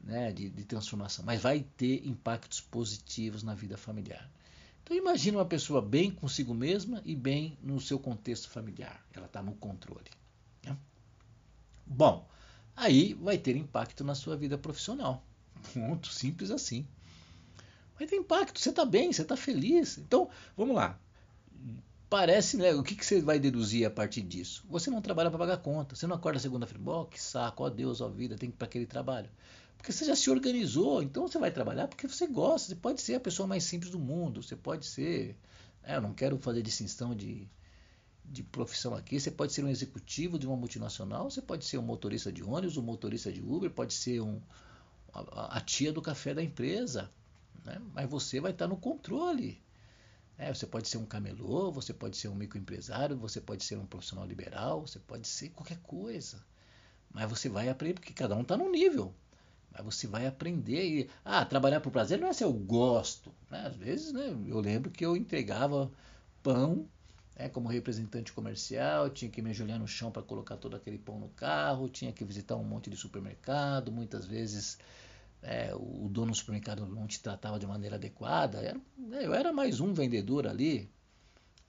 né, 0.00 0.32
de, 0.32 0.48
de 0.48 0.64
transformação, 0.64 1.24
mas 1.24 1.40
vai 1.40 1.60
ter 1.76 2.06
impactos 2.06 2.60
positivos 2.60 3.42
na 3.42 3.54
vida 3.54 3.76
familiar. 3.76 4.28
Então 4.82 4.96
imagine 4.96 5.36
uma 5.36 5.44
pessoa 5.44 5.82
bem 5.82 6.10
consigo 6.10 6.54
mesma 6.54 7.02
e 7.04 7.14
bem 7.14 7.58
no 7.62 7.78
seu 7.78 7.98
contexto 7.98 8.48
familiar. 8.48 9.04
Ela 9.12 9.26
está 9.26 9.42
no 9.42 9.52
controle. 9.52 10.10
Né? 10.64 10.74
Bom, 11.86 12.26
aí 12.74 13.12
vai 13.14 13.36
ter 13.36 13.54
impacto 13.54 14.02
na 14.02 14.14
sua 14.14 14.34
vida 14.34 14.56
profissional. 14.56 15.22
Ponto, 15.74 16.08
simples 16.08 16.50
assim. 16.50 16.86
Vai 17.98 18.06
ter 18.06 18.16
impacto, 18.16 18.58
você 18.58 18.70
está 18.70 18.84
bem, 18.84 19.12
você 19.12 19.22
está 19.22 19.36
feliz. 19.36 19.98
Então, 19.98 20.30
vamos 20.56 20.76
lá. 20.76 20.98
Parece, 22.08 22.56
né? 22.56 22.72
O 22.72 22.82
que, 22.82 22.94
que 22.94 23.04
você 23.04 23.20
vai 23.20 23.38
deduzir 23.38 23.86
a 23.86 23.90
partir 23.90 24.22
disso? 24.22 24.64
Você 24.70 24.88
não 24.88 25.02
trabalha 25.02 25.28
para 25.28 25.38
pagar 25.38 25.58
conta. 25.58 25.94
Você 25.94 26.06
não 26.06 26.16
acorda 26.16 26.38
segunda-feira, 26.38 26.82
oh, 26.86 27.04
que 27.04 27.20
saco, 27.20 27.64
ó 27.64 27.68
Deus, 27.68 28.00
ó 28.00 28.08
vida, 28.08 28.36
tem 28.38 28.48
que 28.48 28.54
ir 28.54 28.58
para 28.58 28.68
aquele 28.68 28.86
trabalho. 28.86 29.28
Porque 29.78 29.92
você 29.92 30.04
já 30.04 30.16
se 30.16 30.28
organizou, 30.28 31.02
então 31.02 31.26
você 31.26 31.38
vai 31.38 31.50
trabalhar 31.50 31.88
porque 31.88 32.06
você 32.06 32.26
gosta. 32.26 32.68
Você 32.68 32.74
pode 32.74 33.00
ser 33.00 33.14
a 33.14 33.20
pessoa 33.20 33.46
mais 33.46 33.64
simples 33.64 33.90
do 33.90 33.98
mundo, 33.98 34.42
você 34.42 34.56
pode 34.56 34.84
ser. 34.84 35.36
É, 35.82 35.96
eu 35.96 36.02
não 36.02 36.12
quero 36.12 36.36
fazer 36.38 36.62
distinção 36.62 37.14
de, 37.14 37.48
de 38.24 38.42
profissão 38.42 38.94
aqui. 38.94 39.18
Você 39.18 39.30
pode 39.30 39.52
ser 39.52 39.64
um 39.64 39.68
executivo 39.68 40.38
de 40.38 40.46
uma 40.46 40.56
multinacional, 40.56 41.30
você 41.30 41.40
pode 41.40 41.64
ser 41.64 41.78
um 41.78 41.82
motorista 41.82 42.30
de 42.30 42.42
ônibus, 42.42 42.76
um 42.76 42.82
motorista 42.82 43.32
de 43.32 43.40
Uber, 43.40 43.70
pode 43.70 43.94
ser 43.94 44.20
um, 44.20 44.40
a, 45.14 45.56
a 45.56 45.60
tia 45.60 45.92
do 45.92 46.02
café 46.02 46.34
da 46.34 46.42
empresa. 46.42 47.10
Né? 47.64 47.80
Mas 47.94 48.10
você 48.10 48.40
vai 48.40 48.50
estar 48.50 48.66
no 48.66 48.76
controle. 48.76 49.62
É, 50.36 50.52
você 50.52 50.66
pode 50.66 50.88
ser 50.88 50.98
um 50.98 51.06
camelô, 51.06 51.70
você 51.72 51.92
pode 51.92 52.16
ser 52.16 52.28
um 52.28 52.34
microempresário, 52.34 53.16
você 53.16 53.40
pode 53.40 53.64
ser 53.64 53.76
um 53.76 53.86
profissional 53.86 54.26
liberal, 54.26 54.86
você 54.86 54.98
pode 54.98 55.26
ser 55.26 55.50
qualquer 55.50 55.78
coisa. 55.78 56.44
Mas 57.10 57.28
você 57.28 57.48
vai 57.48 57.68
aprender, 57.68 57.94
porque 57.94 58.12
cada 58.12 58.36
um 58.36 58.42
está 58.42 58.56
num 58.56 58.70
nível. 58.70 59.14
Mas 59.72 59.84
você 59.84 60.06
vai 60.06 60.26
aprender 60.26 60.84
e. 60.84 61.10
Ah, 61.24 61.44
trabalhar 61.44 61.80
por 61.80 61.90
prazer 61.90 62.18
não 62.18 62.28
é 62.28 62.32
se 62.32 62.44
eu 62.44 62.52
gosto. 62.52 63.32
Né? 63.50 63.66
Às 63.66 63.76
vezes, 63.76 64.12
né, 64.12 64.36
eu 64.46 64.60
lembro 64.60 64.90
que 64.90 65.04
eu 65.04 65.16
entregava 65.16 65.90
pão 66.42 66.88
né, 67.38 67.48
como 67.48 67.68
representante 67.68 68.32
comercial, 68.32 69.08
tinha 69.08 69.30
que 69.30 69.40
me 69.40 69.50
ajoelhar 69.50 69.78
no 69.78 69.86
chão 69.86 70.10
para 70.10 70.22
colocar 70.22 70.56
todo 70.56 70.74
aquele 70.74 70.98
pão 70.98 71.18
no 71.18 71.28
carro, 71.30 71.88
tinha 71.88 72.12
que 72.12 72.24
visitar 72.24 72.56
um 72.56 72.64
monte 72.64 72.90
de 72.90 72.96
supermercado, 72.96 73.92
muitas 73.92 74.26
vezes 74.26 74.78
é, 75.42 75.72
o 75.74 76.08
dono 76.10 76.32
do 76.32 76.36
supermercado 76.36 76.84
não 76.86 77.06
te 77.06 77.20
tratava 77.20 77.58
de 77.58 77.66
maneira 77.66 77.96
adequada. 77.96 78.58
Era, 78.58 78.80
né, 78.96 79.24
eu 79.24 79.32
era 79.32 79.52
mais 79.52 79.80
um 79.80 79.92
vendedor 79.92 80.46
ali, 80.46 80.90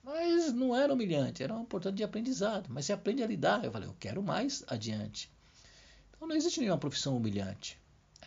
mas 0.02 0.52
não 0.52 0.74
era 0.74 0.92
humilhante, 0.92 1.42
era 1.42 1.52
uma 1.52 1.62
oportunidade 1.62 1.98
de 1.98 2.04
aprendizado. 2.04 2.68
Mas 2.68 2.86
você 2.86 2.92
aprende 2.92 3.22
a 3.22 3.26
lidar. 3.26 3.64
Eu 3.64 3.70
falei, 3.70 3.88
eu 3.88 3.96
quero 4.00 4.22
mais 4.22 4.64
adiante. 4.66 5.30
Então 6.10 6.26
não 6.26 6.34
existe 6.34 6.60
nenhuma 6.60 6.78
profissão 6.78 7.16
humilhante, 7.16 7.78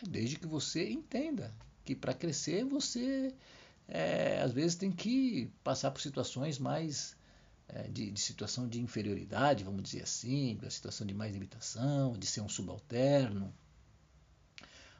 desde 0.01 0.37
que 0.37 0.47
você 0.47 0.89
entenda 0.89 1.53
que 1.85 1.95
para 1.95 2.13
crescer 2.13 2.63
você 2.63 3.33
é, 3.87 4.41
às 4.41 4.51
vezes 4.51 4.75
tem 4.75 4.91
que 4.91 5.51
passar 5.63 5.91
por 5.91 6.01
situações 6.01 6.57
mais 6.57 7.15
é, 7.67 7.83
de, 7.83 8.11
de, 8.11 8.19
situação 8.19 8.67
de 8.67 8.81
inferioridade, 8.81 9.63
vamos 9.63 9.83
dizer 9.83 10.03
assim, 10.03 10.57
da 10.61 10.69
situação 10.69 11.05
de 11.05 11.13
mais 11.13 11.33
limitação, 11.33 12.13
de 12.13 12.25
ser 12.25 12.41
um 12.41 12.49
subalterno 12.49 13.53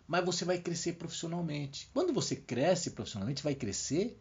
mas 0.08 0.26
você 0.26 0.46
vai 0.46 0.60
crescer 0.60 0.94
profissionalmente. 0.94 1.90
Quando 1.94 2.14
você 2.14 2.36
cresce 2.36 2.92
profissionalmente, 2.92 3.44
vai 3.44 3.56
crescer 3.56 4.20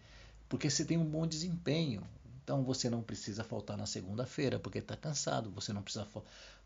porque 0.49 0.71
você 0.71 0.85
tem 0.85 0.99
um 0.99 1.05
bom 1.05 1.27
desempenho. 1.27 2.03
Então 2.43 2.63
você 2.65 2.91
não 2.91 3.03
precisa 3.03 3.45
faltar 3.45 3.77
na 3.77 3.87
segunda-feira 3.87 4.59
porque 4.59 4.79
está 4.79 4.97
cansado. 4.97 5.51
Você 5.53 5.73
não 5.73 5.83
precisa 5.83 6.07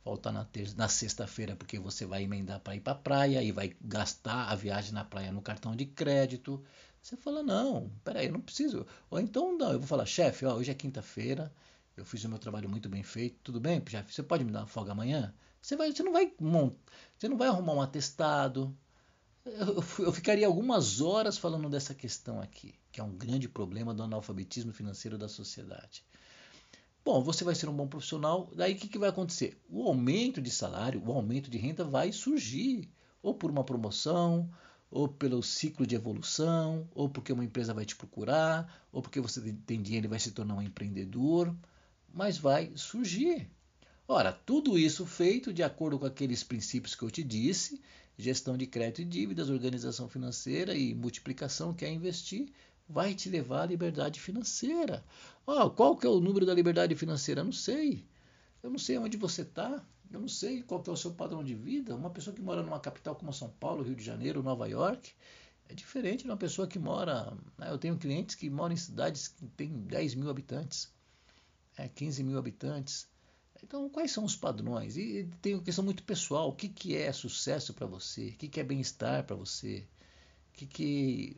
faltar 0.03 0.33
na, 0.33 0.47
na 0.77 0.89
sexta-feira 0.89 1.57
porque 1.57 1.79
você 1.79 2.07
vai 2.07 2.23
emendar 2.23 2.61
para 2.61 2.77
ir 2.77 2.81
para 2.81 2.93
a 2.93 2.97
praia 2.97 3.43
e 3.43 3.53
vai 3.53 3.77
gastar 3.81 4.51
a 4.51 4.55
viagem 4.55 4.93
na 4.93 5.05
praia 5.05 5.33
no 5.33 5.43
cartão 5.43 5.75
de 5.77 5.87
crédito. 5.87 6.63
Você 7.03 7.17
fala, 7.17 7.43
não, 7.43 7.91
peraí, 8.03 8.27
eu 8.27 8.33
não 8.33 8.41
preciso. 8.41 8.87
Ou 9.11 9.21
então, 9.21 9.57
não, 9.57 9.73
eu 9.73 9.79
vou 9.79 9.87
falar, 9.87 10.07
chefe, 10.07 10.45
hoje 10.45 10.73
é 10.73 10.75
quinta-feira, 10.75 11.53
eu 11.97 12.05
fiz 12.05 12.25
o 12.25 12.29
meu 12.29 12.39
trabalho 12.39 12.69
muito 12.69 12.89
bem 12.89 13.05
feito, 13.05 13.37
tudo 13.45 13.61
bem, 13.61 13.81
chefe, 13.87 14.13
você 14.13 14.25
pode 14.25 14.45
me 14.45 14.51
dar 14.51 14.63
uma 14.63 14.67
folga 14.67 14.91
amanhã? 14.91 15.33
Você, 15.63 15.77
vai, 15.77 15.93
você, 15.93 16.03
não 16.03 16.13
vai, 16.13 16.33
você 17.17 17.29
não 17.29 17.37
vai 17.37 17.47
arrumar 17.47 17.75
um 17.75 17.81
atestado, 17.81 18.77
eu, 19.45 20.13
ficaria 20.13 20.49
algumas 20.49 21.01
horas 21.01 21.39
falando 21.39 21.71
dessa 21.71 21.95
questão 21.95 22.41
aqui, 22.41 22.75
que 22.97 23.01
é 23.03 23.05
um 23.05 23.13
grande 23.13 23.47
problema 23.47 23.93
do 23.93 24.03
analfabetismo 24.03 24.73
financeiro 24.73 25.19
da 25.19 25.29
sociedade. 25.29 26.03
Bom, 27.05 27.23
você 27.23 27.45
vai 27.45 27.55
ser 27.55 27.69
um 27.69 27.77
bom 27.77 27.87
profissional, 27.87 28.51
daí 28.57 28.73
o 28.73 28.77
que, 28.77 28.89
que 28.89 28.99
vai 28.99 29.11
acontecer? 29.11 29.61
O 29.69 29.83
aumento 29.83 30.41
de 30.41 30.51
salário, 30.51 31.03
o 31.05 31.13
aumento 31.13 31.51
de 31.51 31.59
renda 31.59 31.85
vai 31.85 32.11
surgir, 32.11 32.89
ou 33.23 33.35
por 33.35 33.51
uma 33.51 33.63
promoção, 33.63 34.51
ou 34.91 35.07
pelo 35.07 35.43
ciclo 35.43 35.87
de 35.87 35.95
evolução, 35.95 36.89
ou 36.95 37.07
porque 37.07 37.35
uma 37.35 37.45
empresa 37.45 37.75
vai 37.75 37.85
te 37.85 37.95
procurar, 37.95 38.87
ou 38.91 39.03
porque 39.03 39.21
você 39.21 39.43
tem 39.67 39.83
dinheiro 39.83 40.07
e 40.07 40.09
vai 40.09 40.19
se 40.19 40.31
tornar 40.31 40.55
um 40.55 40.63
empreendedor, 40.63 41.55
mas 42.15 42.39
vai 42.39 42.73
surgir. 42.77 43.51
Ora, 44.09 44.33
tudo 44.33 44.79
isso 44.79 45.05
feito 45.05 45.53
de 45.53 45.63
acordo 45.63 45.99
com 45.99 46.07
aqueles 46.07 46.43
princípios 46.43 46.95
que 46.95 47.03
eu 47.03 47.11
te 47.11 47.23
disse 47.23 47.79
gestão 48.19 48.57
de 48.57 48.67
crédito 48.67 49.03
e 49.03 49.05
dívidas, 49.05 49.51
organização 49.51 50.09
financeira 50.09 50.75
e 50.75 50.95
multiplicação, 50.95 51.75
quer 51.75 51.91
investir, 51.91 52.49
vai 52.89 53.15
te 53.15 53.29
levar 53.29 53.63
à 53.63 53.67
liberdade 53.67 54.21
financeira. 54.21 55.05
Oh, 55.47 55.71
qual 55.71 55.97
que 55.97 56.07
é 56.07 56.11
o 56.11 56.21
número 56.21 56.47
da 56.47 56.55
liberdade 56.55 56.95
financeira? 56.95 57.41
Eu 57.41 57.45
não 57.45 57.53
sei. 57.53 58.05
Eu 58.63 58.71
não 58.71 58.79
sei 58.79 58.99
onde 58.99 59.17
você 59.17 59.43
está. 59.43 59.85
Eu 60.11 60.21
não 60.21 60.29
sei 60.29 60.63
qual 60.63 60.83
que 60.83 60.91
é 60.91 60.93
o 60.93 60.97
seu 60.97 61.13
padrão 61.13 61.43
de 61.43 61.55
vida. 61.55 61.95
Uma 61.95 62.11
pessoa 62.11 62.35
que 62.35 62.43
mora 62.43 62.63
numa 62.63 62.81
capital 62.81 63.17
como 63.17 63.33
São 63.33 63.51
Paulo, 63.51 63.83
Rio 63.83 63.97
de 63.97 64.05
Janeiro, 64.05 64.43
Nova 64.43 64.69
York, 64.69 65.13
é 65.69 65.75
diferente 65.75 66.23
de 66.23 66.31
uma 66.31 66.37
pessoa 66.37 66.67
que 66.67 66.79
mora. 66.79 67.33
Né? 67.59 67.71
Eu 67.71 67.79
tenho 67.79 67.97
clientes 67.97 68.37
que 68.37 68.49
moram 68.49 68.75
em 68.75 68.77
cidades 68.77 69.29
que 69.29 69.47
têm 69.49 69.69
10 69.69 70.15
mil 70.15 70.31
habitantes, 70.31 70.93
é, 71.77 71.89
15 71.89 72.23
mil 72.23 72.39
habitantes. 72.39 73.09
Então, 73.63 73.89
quais 73.89 74.13
são 74.13 74.25
os 74.25 74.37
padrões? 74.37 74.97
E 74.97 75.29
tem 75.43 75.55
uma 75.55 75.63
questão 75.63 75.85
muito 75.85 76.03
pessoal. 76.05 76.49
O 76.51 76.53
que, 76.53 76.69
que 76.69 76.97
é 76.97 77.13
sucesso 77.13 77.75
para 77.75 77.87
você? 77.87 78.29
O 78.29 78.33
que, 78.35 78.49
que 78.49 78.61
é 78.61 78.65
bem-estar 78.65 79.25
para 79.25 79.35
você? 79.35 79.85
O 80.51 80.53
que, 80.53 80.67
que. 80.67 81.37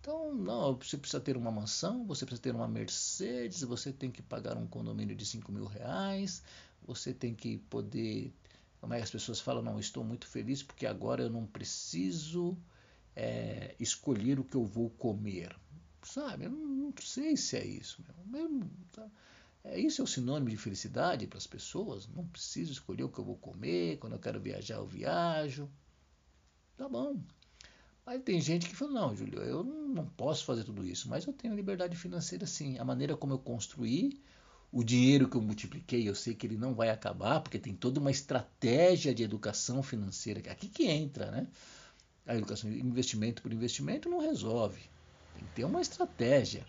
Então, 0.00 0.34
não, 0.34 0.76
você 0.76 0.96
precisa 0.96 1.20
ter 1.20 1.36
uma 1.36 1.50
mansão, 1.50 2.06
você 2.06 2.24
precisa 2.24 2.42
ter 2.42 2.54
uma 2.54 2.66
Mercedes, 2.66 3.62
você 3.62 3.92
tem 3.92 4.10
que 4.10 4.22
pagar 4.22 4.56
um 4.56 4.66
condomínio 4.66 5.14
de 5.14 5.26
5 5.26 5.52
mil 5.52 5.66
reais, 5.66 6.42
você 6.82 7.12
tem 7.12 7.34
que 7.34 7.58
poder. 7.58 8.32
Como 8.80 8.94
é 8.94 8.96
que 8.96 9.04
as 9.04 9.10
pessoas 9.10 9.40
falam? 9.40 9.62
Não, 9.62 9.78
estou 9.78 10.02
muito 10.02 10.26
feliz 10.26 10.62
porque 10.62 10.86
agora 10.86 11.22
eu 11.24 11.30
não 11.30 11.46
preciso 11.46 12.56
é, 13.14 13.74
escolher 13.78 14.40
o 14.40 14.44
que 14.44 14.56
eu 14.56 14.64
vou 14.64 14.88
comer. 14.88 15.54
Sabe? 16.02 16.46
Eu 16.46 16.50
não, 16.50 16.66
não 16.66 16.94
sei 16.98 17.36
se 17.36 17.58
é 17.58 17.66
isso. 17.66 18.02
Tá? 18.92 19.06
É, 19.64 19.78
isso 19.78 20.00
é 20.00 20.04
o 20.04 20.06
sinônimo 20.06 20.48
de 20.48 20.56
felicidade 20.56 21.26
para 21.26 21.36
as 21.36 21.46
pessoas. 21.46 22.08
Não 22.08 22.26
preciso 22.26 22.72
escolher 22.72 23.04
o 23.04 23.10
que 23.10 23.18
eu 23.18 23.24
vou 23.24 23.36
comer, 23.36 23.98
quando 23.98 24.14
eu 24.14 24.18
quero 24.18 24.40
viajar, 24.40 24.76
eu 24.76 24.86
viajo. 24.86 25.68
Tá 26.78 26.88
bom. 26.88 27.20
Tem 28.18 28.40
gente 28.40 28.68
que 28.68 28.74
fala, 28.74 28.92
não, 28.92 29.14
Júlio, 29.16 29.40
eu 29.42 29.62
não 29.62 30.04
posso 30.04 30.44
fazer 30.44 30.64
tudo 30.64 30.84
isso, 30.84 31.08
mas 31.08 31.26
eu 31.26 31.32
tenho 31.32 31.54
liberdade 31.54 31.96
financeira 31.96 32.46
sim. 32.46 32.78
A 32.78 32.84
maneira 32.84 33.16
como 33.16 33.34
eu 33.34 33.38
construí, 33.38 34.20
o 34.72 34.82
dinheiro 34.82 35.28
que 35.28 35.36
eu 35.36 35.42
multipliquei, 35.42 36.08
eu 36.08 36.14
sei 36.14 36.34
que 36.34 36.46
ele 36.46 36.56
não 36.56 36.74
vai 36.74 36.90
acabar, 36.90 37.40
porque 37.40 37.58
tem 37.58 37.74
toda 37.74 38.00
uma 38.00 38.10
estratégia 38.10 39.14
de 39.14 39.22
educação 39.22 39.82
financeira. 39.82 40.40
Aqui 40.50 40.68
que 40.68 40.86
entra, 40.86 41.30
né? 41.30 41.46
A 42.26 42.36
educação, 42.36 42.70
investimento 42.70 43.42
por 43.42 43.52
investimento 43.52 44.08
não 44.08 44.20
resolve. 44.20 44.90
Tem 45.34 45.44
que 45.44 45.52
ter 45.52 45.64
uma 45.64 45.80
estratégia. 45.80 46.66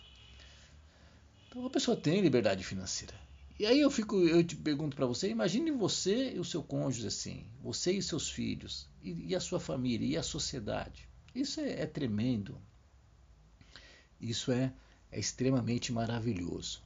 Então 1.47 1.65
a 1.65 1.69
pessoa 1.69 1.97
tem 1.97 2.21
liberdade 2.21 2.63
financeira. 2.63 3.13
E 3.59 3.65
aí 3.65 3.79
eu 3.79 3.91
fico, 3.91 4.17
eu 4.27 4.43
te 4.43 4.55
pergunto 4.55 4.95
para 4.95 5.05
você, 5.05 5.29
imagine 5.29 5.69
você 5.69 6.33
e 6.33 6.39
o 6.39 6.43
seu 6.43 6.63
cônjuge 6.63 7.05
assim, 7.05 7.45
você 7.61 7.91
e 7.91 8.01
seus 8.01 8.29
filhos, 8.29 8.89
e, 9.03 9.27
e 9.27 9.35
a 9.35 9.39
sua 9.39 9.59
família, 9.59 10.07
e 10.07 10.17
a 10.17 10.23
sociedade. 10.23 11.10
Isso 11.33 11.59
é, 11.59 11.81
é 11.81 11.85
tremendo. 11.85 12.57
Isso 14.19 14.51
é, 14.51 14.73
é 15.11 15.19
extremamente 15.19 15.91
maravilhoso. 15.91 16.81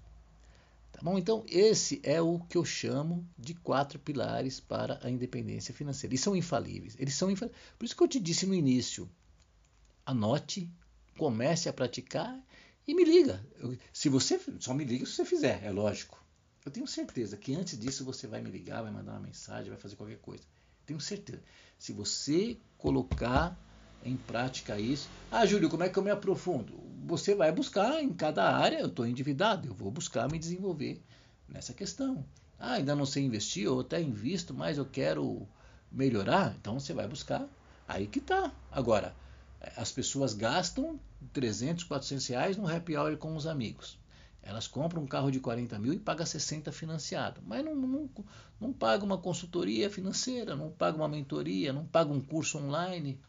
Tá 0.92 1.02
bom? 1.02 1.18
Então, 1.18 1.44
esse 1.50 2.00
é 2.04 2.22
o 2.22 2.40
que 2.40 2.58
eu 2.58 2.64
chamo 2.64 3.28
de 3.38 3.54
quatro 3.54 4.00
pilares 4.00 4.62
para 4.62 5.00
a 5.04 5.10
independência 5.10 5.74
financeira. 5.74 6.14
Eles 6.14 6.22
são 6.22 6.36
infalíveis. 6.36 6.96
Eles 6.98 7.16
são 7.16 7.30
infalíveis. 7.30 7.62
Por 7.78 7.86
isso 7.86 7.96
que 7.96 8.04
eu 8.04 8.08
te 8.08 8.20
disse 8.20 8.46
no 8.46 8.54
início: 8.54 9.10
anote, 10.06 10.70
comece 11.18 11.68
a 11.68 11.74
praticar 11.74 12.42
e 12.88 12.94
me 12.94 13.04
liga. 13.04 13.46
Eu, 13.60 13.78
se 13.92 14.08
você 14.08 14.40
só 14.60 14.74
me 14.74 14.86
liga 14.86 15.06
se 15.06 15.14
você 15.14 15.26
fizer, 15.26 15.62
é 15.64 15.72
lógico. 15.72 16.24
Eu 16.66 16.72
tenho 16.72 16.88
certeza 16.88 17.36
que 17.36 17.54
antes 17.54 17.78
disso 17.78 18.06
você 18.06 18.26
vai 18.26 18.42
me 18.42 18.50
ligar, 18.50 18.82
vai 18.82 18.92
mandar 18.92 19.12
uma 19.12 19.20
mensagem, 19.20 19.70
vai 19.70 19.80
fazer 19.80 19.96
qualquer 19.96 20.18
coisa. 20.20 20.44
Tenho 20.86 21.00
certeza. 21.00 21.44
Se 21.78 21.92
você 21.92 22.58
colocar 22.78 23.60
em 24.06 24.16
prática 24.16 24.80
isso, 24.80 25.10
ah, 25.32 25.46
Júlio, 25.46 25.70
como 25.70 25.84
é 25.84 25.90
que 25.90 25.98
eu 25.98 26.04
me 26.04 26.12
aprofundo? 26.12 26.74
Você 27.06 27.34
vai 27.36 27.52
buscar 27.52 28.02
em 28.02 28.14
cada 28.14 28.56
área, 28.56 28.80
eu 28.80 28.88
estou 28.88 29.06
endividado, 29.06 29.68
eu 29.68 29.74
vou 29.74 29.92
buscar 29.92 30.32
me 30.32 30.40
desenvolver 30.40 31.02
nessa 31.50 31.74
questão. 31.74 32.24
Ah, 32.60 32.74
ainda 32.74 32.96
não 32.96 33.06
sei 33.06 33.24
investir, 33.24 33.68
ou 33.68 33.82
até 33.82 34.02
invisto, 34.02 34.54
mas 34.54 34.78
eu 34.78 34.86
quero 34.86 35.48
melhorar, 35.92 36.56
então 36.60 36.80
você 36.80 36.94
vai 36.94 37.08
buscar. 37.08 37.48
Aí 37.88 38.08
que 38.08 38.20
tá. 38.22 38.52
Agora, 38.72 39.16
as 39.76 39.92
pessoas 39.92 40.34
gastam 40.34 41.00
300, 41.34 41.84
400 41.84 42.28
reais 42.28 42.58
no 42.58 42.68
happy 42.68 42.96
hour 42.96 43.18
com 43.18 43.36
os 43.36 43.48
amigos. 43.48 43.98
Elas 44.42 44.68
compram 44.68 45.02
um 45.02 45.08
carro 45.08 45.32
de 45.32 45.40
40 45.40 45.80
mil 45.80 45.94
e 45.94 46.00
pagam 46.00 46.26
60 46.26 46.72
financiado, 46.72 47.42
mas 47.46 47.66
não, 47.66 47.76
não, 47.76 48.10
não 48.62 48.72
paga 48.72 49.04
uma 49.04 49.18
consultoria 49.18 49.90
financeira, 49.90 50.56
não 50.56 50.70
paga 50.70 50.96
uma 50.96 51.08
mentoria, 51.08 51.74
não 51.74 51.84
paga 51.84 52.14
um 52.14 52.22
curso 52.22 52.60
online, 52.60 53.20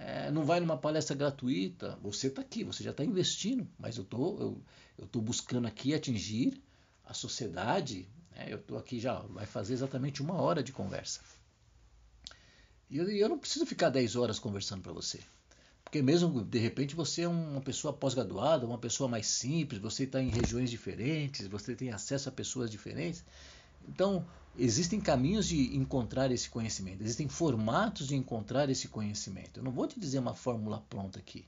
é, 0.00 0.30
não 0.30 0.44
vai 0.44 0.60
numa 0.60 0.78
palestra 0.78 1.14
gratuita. 1.14 1.98
Você 2.02 2.28
está 2.28 2.40
aqui, 2.40 2.64
você 2.64 2.82
já 2.82 2.90
está 2.90 3.04
investindo, 3.04 3.68
mas 3.78 3.98
eu 3.98 4.04
tô, 4.04 4.62
eu, 4.98 5.04
estou 5.04 5.20
buscando 5.20 5.68
aqui 5.68 5.92
atingir 5.92 6.58
a 7.04 7.12
sociedade. 7.12 8.08
Né? 8.34 8.46
Eu 8.48 8.56
estou 8.56 8.78
aqui 8.78 8.98
já, 8.98 9.18
vai 9.20 9.44
fazer 9.44 9.74
exatamente 9.74 10.22
uma 10.22 10.34
hora 10.40 10.62
de 10.62 10.72
conversa. 10.72 11.20
E 12.88 12.96
eu, 12.96 13.10
eu 13.10 13.28
não 13.28 13.38
preciso 13.38 13.66
ficar 13.66 13.90
10 13.90 14.16
horas 14.16 14.38
conversando 14.38 14.80
para 14.80 14.92
você. 14.92 15.20
Porque 15.84 16.00
mesmo 16.00 16.42
de 16.44 16.58
repente 16.58 16.94
você 16.94 17.22
é 17.22 17.28
uma 17.28 17.60
pessoa 17.60 17.92
pós-graduada, 17.92 18.64
uma 18.64 18.78
pessoa 18.78 19.08
mais 19.08 19.26
simples, 19.26 19.80
você 19.80 20.04
está 20.04 20.22
em 20.22 20.30
regiões 20.30 20.70
diferentes, 20.70 21.46
você 21.46 21.74
tem 21.74 21.90
acesso 21.90 22.28
a 22.28 22.32
pessoas 22.32 22.70
diferentes. 22.70 23.22
Então, 23.86 24.26
existem 24.58 25.00
caminhos 25.00 25.46
de 25.46 25.76
encontrar 25.76 26.30
esse 26.30 26.48
conhecimento, 26.48 27.02
existem 27.02 27.28
formatos 27.28 28.08
de 28.08 28.16
encontrar 28.16 28.68
esse 28.68 28.88
conhecimento. 28.88 29.60
Eu 29.60 29.64
não 29.64 29.72
vou 29.72 29.86
te 29.86 29.98
dizer 29.98 30.18
uma 30.18 30.34
fórmula 30.34 30.80
pronta 30.88 31.18
aqui. 31.18 31.46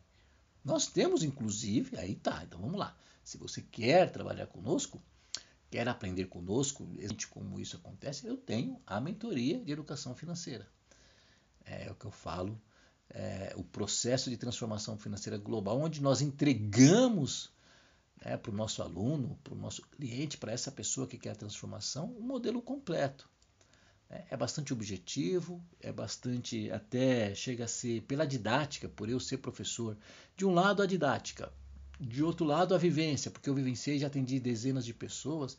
Nós 0.64 0.86
temos, 0.86 1.22
inclusive, 1.22 1.98
aí 1.98 2.14
tá, 2.14 2.42
então 2.44 2.60
vamos 2.60 2.78
lá. 2.78 2.96
Se 3.24 3.36
você 3.36 3.62
quer 3.62 4.10
trabalhar 4.10 4.46
conosco, 4.46 5.02
quer 5.70 5.88
aprender 5.88 6.26
conosco, 6.26 6.88
como 7.30 7.58
isso 7.60 7.76
acontece, 7.76 8.26
eu 8.26 8.36
tenho 8.36 8.80
a 8.86 9.00
mentoria 9.00 9.58
de 9.58 9.72
educação 9.72 10.14
financeira. 10.14 10.68
É 11.64 11.90
o 11.90 11.94
que 11.94 12.06
eu 12.06 12.10
falo 12.10 12.60
é, 13.14 13.52
o 13.56 13.62
processo 13.62 14.30
de 14.30 14.36
transformação 14.36 14.96
financeira 14.96 15.38
global, 15.38 15.80
onde 15.80 16.00
nós 16.00 16.20
entregamos 16.20 17.51
né, 18.24 18.36
para 18.36 18.50
o 18.50 18.54
nosso 18.54 18.82
aluno, 18.82 19.38
para 19.42 19.54
o 19.54 19.56
nosso 19.56 19.82
cliente, 19.82 20.38
para 20.38 20.52
essa 20.52 20.70
pessoa 20.70 21.06
que 21.06 21.18
quer 21.18 21.30
a 21.30 21.36
transformação, 21.36 22.14
um 22.18 22.22
modelo 22.22 22.62
completo. 22.62 23.28
É, 24.08 24.24
é 24.30 24.36
bastante 24.36 24.72
objetivo, 24.72 25.62
é 25.80 25.92
bastante, 25.92 26.70
até 26.70 27.34
chega 27.34 27.64
a 27.64 27.68
ser 27.68 28.02
pela 28.02 28.26
didática, 28.26 28.88
por 28.88 29.08
eu 29.08 29.18
ser 29.18 29.38
professor. 29.38 29.96
De 30.36 30.44
um 30.44 30.52
lado, 30.52 30.82
a 30.82 30.86
didática, 30.86 31.52
de 31.98 32.22
outro 32.22 32.44
lado, 32.44 32.74
a 32.74 32.78
vivência, 32.78 33.30
porque 33.30 33.48
eu 33.48 33.54
vivenciei 33.54 33.98
já 33.98 34.06
atendi 34.06 34.38
dezenas 34.38 34.84
de 34.84 34.92
pessoas. 34.92 35.58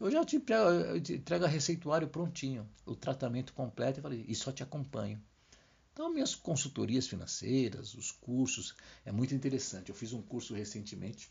Eu 0.00 0.10
já 0.10 0.24
te 0.24 0.36
entrego 0.36 1.44
a 1.44 1.48
receituário 1.48 2.08
prontinho, 2.08 2.68
o 2.84 2.96
tratamento 2.96 3.52
completo 3.52 4.00
e 4.00 4.02
falei, 4.02 4.24
e 4.26 4.34
só 4.34 4.50
te 4.50 4.62
acompanho. 4.62 5.22
Então, 5.92 6.12
minhas 6.12 6.34
consultorias 6.34 7.06
financeiras, 7.06 7.94
os 7.94 8.10
cursos, 8.10 8.74
é 9.04 9.12
muito 9.12 9.32
interessante. 9.32 9.90
Eu 9.90 9.94
fiz 9.94 10.12
um 10.12 10.20
curso 10.20 10.52
recentemente, 10.52 11.30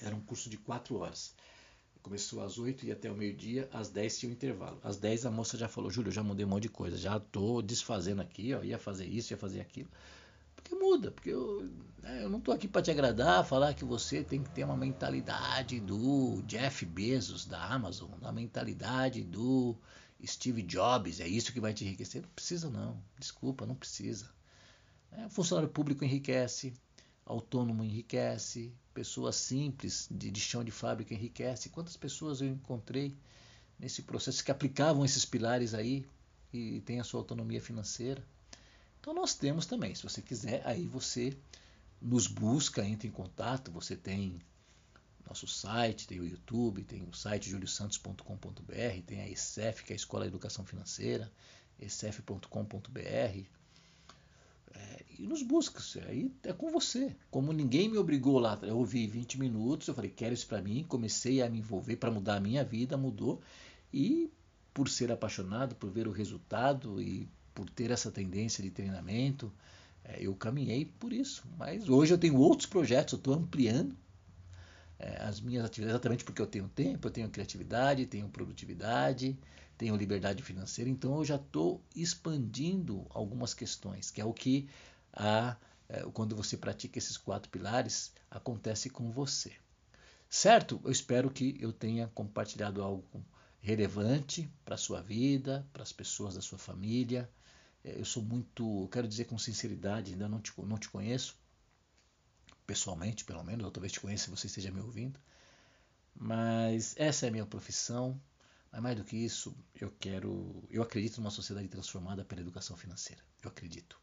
era 0.00 0.14
um 0.14 0.20
curso 0.20 0.48
de 0.50 0.56
quatro 0.56 0.96
horas. 0.98 1.34
Começou 2.02 2.42
às 2.42 2.56
8 2.56 2.86
e 2.86 2.92
até 2.92 3.10
o 3.10 3.16
meio-dia, 3.16 3.68
às 3.72 3.88
10 3.88 4.18
tinha 4.18 4.30
um 4.30 4.32
intervalo. 4.32 4.78
Às 4.84 4.96
10 4.96 5.26
a 5.26 5.30
moça 5.30 5.58
já 5.58 5.68
falou, 5.68 5.90
Júlio, 5.90 6.12
já 6.12 6.22
mudei 6.22 6.46
um 6.46 6.48
monte 6.48 6.64
de 6.64 6.68
coisa, 6.68 6.96
já 6.96 7.16
estou 7.16 7.60
desfazendo 7.60 8.22
aqui, 8.22 8.54
ó, 8.54 8.62
ia 8.62 8.78
fazer 8.78 9.06
isso, 9.06 9.32
ia 9.32 9.36
fazer 9.36 9.60
aquilo. 9.60 9.88
Porque 10.54 10.74
muda, 10.74 11.10
porque 11.10 11.30
eu, 11.30 11.68
né, 12.00 12.22
eu 12.22 12.30
não 12.30 12.38
estou 12.38 12.54
aqui 12.54 12.68
para 12.68 12.82
te 12.82 12.90
agradar, 12.92 13.44
falar 13.44 13.74
que 13.74 13.84
você 13.84 14.22
tem 14.22 14.42
que 14.42 14.50
ter 14.50 14.64
uma 14.64 14.76
mentalidade 14.76 15.80
do 15.80 16.42
Jeff 16.46 16.86
Bezos 16.86 17.44
da 17.44 17.60
Amazon, 17.64 18.10
uma 18.20 18.32
mentalidade 18.32 19.24
do 19.24 19.76
Steve 20.24 20.62
Jobs, 20.62 21.20
é 21.20 21.26
isso 21.28 21.52
que 21.52 21.60
vai 21.60 21.74
te 21.74 21.84
enriquecer. 21.84 22.22
Não 22.22 22.28
precisa, 22.30 22.70
não. 22.70 23.02
Desculpa, 23.18 23.66
não 23.66 23.74
precisa. 23.74 24.30
É, 25.12 25.28
funcionário 25.28 25.68
público 25.68 26.04
enriquece, 26.04 26.72
autônomo 27.26 27.82
enriquece, 27.82 28.72
pessoas 28.94 29.36
simples 29.36 30.08
de, 30.10 30.30
de 30.30 30.40
chão 30.40 30.62
de 30.62 30.70
fábrica 30.70 31.12
enriquece. 31.12 31.68
Quantas 31.68 31.96
pessoas 31.96 32.40
eu 32.40 32.48
encontrei 32.48 33.14
nesse 33.78 34.02
processo 34.02 34.42
que 34.42 34.50
aplicavam 34.50 35.04
esses 35.04 35.24
pilares 35.24 35.74
aí 35.74 36.06
e 36.52 36.80
tem 36.82 37.00
a 37.00 37.04
sua 37.04 37.20
autonomia 37.20 37.60
financeira? 37.60 38.24
Então 39.00 39.12
nós 39.12 39.34
temos 39.34 39.66
também, 39.66 39.94
se 39.94 40.02
você 40.02 40.22
quiser, 40.22 40.62
aí 40.64 40.86
você 40.86 41.36
nos 42.00 42.26
busca, 42.26 42.84
entra 42.84 43.08
em 43.08 43.10
contato, 43.10 43.70
você 43.70 43.96
tem 43.96 44.40
nosso 45.26 45.48
site, 45.48 46.06
tem 46.06 46.20
o 46.20 46.26
YouTube, 46.26 46.84
tem 46.84 47.02
o 47.02 47.12
site 47.12 47.50
juliosantos.com.br, 47.50 49.02
tem 49.04 49.20
a 49.20 49.28
ECEF, 49.28 49.82
que 49.82 49.92
é 49.92 49.94
a 49.94 49.96
Escola 49.96 50.24
de 50.24 50.28
Educação 50.28 50.64
Financeira, 50.64 51.30
ecef.com.br. 51.80 53.56
É, 54.76 55.04
e 55.18 55.26
nos 55.26 55.42
busca, 55.42 55.80
aí 56.06 56.30
é 56.42 56.52
com 56.52 56.70
você. 56.70 57.14
Como 57.30 57.52
ninguém 57.52 57.88
me 57.88 57.96
obrigou 57.96 58.38
lá, 58.38 58.58
eu 58.62 58.76
ouvi 58.76 59.06
20 59.06 59.38
minutos, 59.40 59.88
eu 59.88 59.94
falei, 59.94 60.10
quero 60.10 60.34
isso 60.34 60.46
para 60.46 60.60
mim, 60.60 60.84
comecei 60.86 61.42
a 61.42 61.48
me 61.48 61.58
envolver 61.58 61.96
para 61.96 62.10
mudar 62.10 62.36
a 62.36 62.40
minha 62.40 62.62
vida, 62.62 62.96
mudou. 62.96 63.40
E 63.92 64.30
por 64.74 64.88
ser 64.88 65.10
apaixonado, 65.10 65.74
por 65.74 65.90
ver 65.90 66.06
o 66.06 66.12
resultado 66.12 67.00
e 67.00 67.28
por 67.54 67.70
ter 67.70 67.90
essa 67.90 68.10
tendência 68.10 68.62
de 68.62 68.70
treinamento, 68.70 69.50
é, 70.04 70.18
eu 70.20 70.34
caminhei 70.34 70.84
por 70.84 71.12
isso. 71.12 71.44
Mas 71.56 71.88
hoje 71.88 72.12
eu 72.12 72.18
tenho 72.18 72.36
outros 72.36 72.66
projetos, 72.66 73.14
eu 73.14 73.16
estou 73.18 73.34
ampliando 73.34 73.96
é, 74.98 75.22
as 75.22 75.40
minhas 75.40 75.64
atividades, 75.64 75.94
exatamente 75.94 76.24
porque 76.24 76.42
eu 76.42 76.46
tenho 76.46 76.68
tempo, 76.68 77.06
eu 77.06 77.10
tenho 77.10 77.28
criatividade, 77.30 78.06
tenho 78.06 78.28
produtividade, 78.28 79.36
tenho 79.76 79.96
liberdade 79.96 80.42
financeira, 80.42 80.90
então 80.90 81.16
eu 81.16 81.24
já 81.24 81.36
estou 81.36 81.82
expandindo 81.94 83.06
algumas 83.10 83.54
questões, 83.54 84.10
que 84.10 84.20
é 84.20 84.24
o 84.24 84.32
que 84.32 84.68
a, 85.12 85.56
é, 85.88 86.02
quando 86.12 86.34
você 86.34 86.56
pratica 86.56 86.98
esses 86.98 87.16
quatro 87.16 87.50
pilares 87.50 88.12
acontece 88.30 88.90
com 88.90 89.10
você. 89.10 89.52
Certo? 90.28 90.80
Eu 90.84 90.90
espero 90.90 91.30
que 91.30 91.56
eu 91.60 91.72
tenha 91.72 92.08
compartilhado 92.08 92.82
algo 92.82 93.24
relevante 93.60 94.50
para 94.64 94.74
a 94.74 94.78
sua 94.78 95.00
vida, 95.00 95.66
para 95.72 95.82
as 95.82 95.92
pessoas 95.92 96.34
da 96.34 96.40
sua 96.40 96.58
família. 96.58 97.30
É, 97.84 97.98
eu 97.98 98.04
sou 98.04 98.22
muito, 98.22 98.88
quero 98.90 99.06
dizer 99.06 99.26
com 99.26 99.38
sinceridade, 99.38 100.12
ainda 100.12 100.28
não 100.28 100.40
te, 100.40 100.52
não 100.58 100.78
te 100.78 100.88
conheço, 100.88 101.36
pessoalmente, 102.66 103.24
pelo 103.24 103.44
menos, 103.44 103.64
ou 103.64 103.70
talvez 103.70 103.92
te 103.92 104.00
conheça 104.00 104.24
se 104.24 104.30
você 104.30 104.46
esteja 104.46 104.70
me 104.70 104.80
ouvindo. 104.80 105.20
Mas 106.14 106.94
essa 106.96 107.26
é 107.26 107.28
a 107.28 107.32
minha 107.32 107.46
profissão. 107.46 108.20
Mas 108.76 108.82
mais 108.82 108.96
do 108.98 109.04
que 109.04 109.16
isso, 109.16 109.56
eu 109.74 109.90
quero, 109.98 110.62
eu 110.70 110.82
acredito 110.82 111.16
numa 111.16 111.30
sociedade 111.30 111.66
transformada 111.66 112.26
pela 112.26 112.42
educação 112.42 112.76
financeira. 112.76 113.22
Eu 113.42 113.48
acredito. 113.48 113.98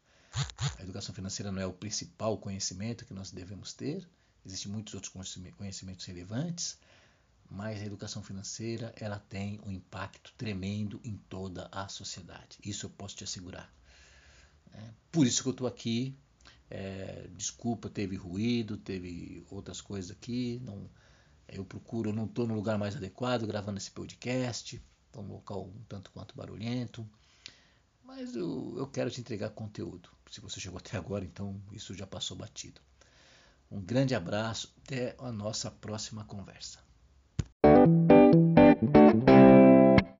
A 0.76 0.82
educação 0.82 1.14
financeira 1.14 1.52
não 1.52 1.62
é 1.62 1.66
o 1.66 1.72
principal 1.72 2.36
conhecimento 2.38 3.04
que 3.04 3.14
nós 3.14 3.30
devemos 3.30 3.72
ter. 3.72 4.04
Existem 4.44 4.72
muitos 4.72 4.92
outros 4.92 5.12
conhecimentos 5.56 6.04
relevantes, 6.04 6.76
mas 7.48 7.80
a 7.80 7.86
educação 7.86 8.20
financeira 8.20 8.92
ela 8.96 9.20
tem 9.20 9.60
um 9.64 9.70
impacto 9.70 10.34
tremendo 10.36 11.00
em 11.04 11.16
toda 11.28 11.68
a 11.70 11.86
sociedade. 11.86 12.58
Isso 12.64 12.86
eu 12.86 12.90
posso 12.90 13.14
te 13.14 13.22
assegurar. 13.22 13.72
É, 14.72 14.90
por 15.12 15.24
isso 15.24 15.40
que 15.40 15.48
eu 15.48 15.52
estou 15.52 15.68
aqui 15.68 16.18
é, 16.68 17.28
desculpa, 17.36 17.88
teve 17.88 18.16
ruído, 18.16 18.76
teve 18.76 19.46
outras 19.50 19.80
coisas 19.80 20.10
aqui. 20.10 20.60
Não, 20.64 20.90
eu 21.48 21.64
procuro, 21.64 22.12
não 22.12 22.24
estou 22.24 22.46
no 22.46 22.54
lugar 22.54 22.78
mais 22.78 22.96
adequado 22.96 23.46
gravando 23.46 23.78
esse 23.78 23.90
podcast. 23.90 24.82
Estou 25.06 25.22
num 25.22 25.34
local 25.34 25.64
um 25.64 25.82
tanto 25.88 26.10
quanto 26.10 26.36
barulhento. 26.36 27.08
Mas 28.02 28.34
eu, 28.34 28.74
eu 28.76 28.86
quero 28.86 29.10
te 29.10 29.20
entregar 29.20 29.50
conteúdo. 29.50 30.08
Se 30.30 30.40
você 30.40 30.60
chegou 30.60 30.78
até 30.78 30.96
agora, 30.96 31.24
então 31.24 31.60
isso 31.72 31.94
já 31.94 32.06
passou 32.06 32.36
batido. 32.36 32.80
Um 33.70 33.80
grande 33.80 34.14
abraço, 34.14 34.74
até 34.82 35.16
a 35.18 35.32
nossa 35.32 35.70
próxima 35.70 36.24
conversa. 36.24 36.78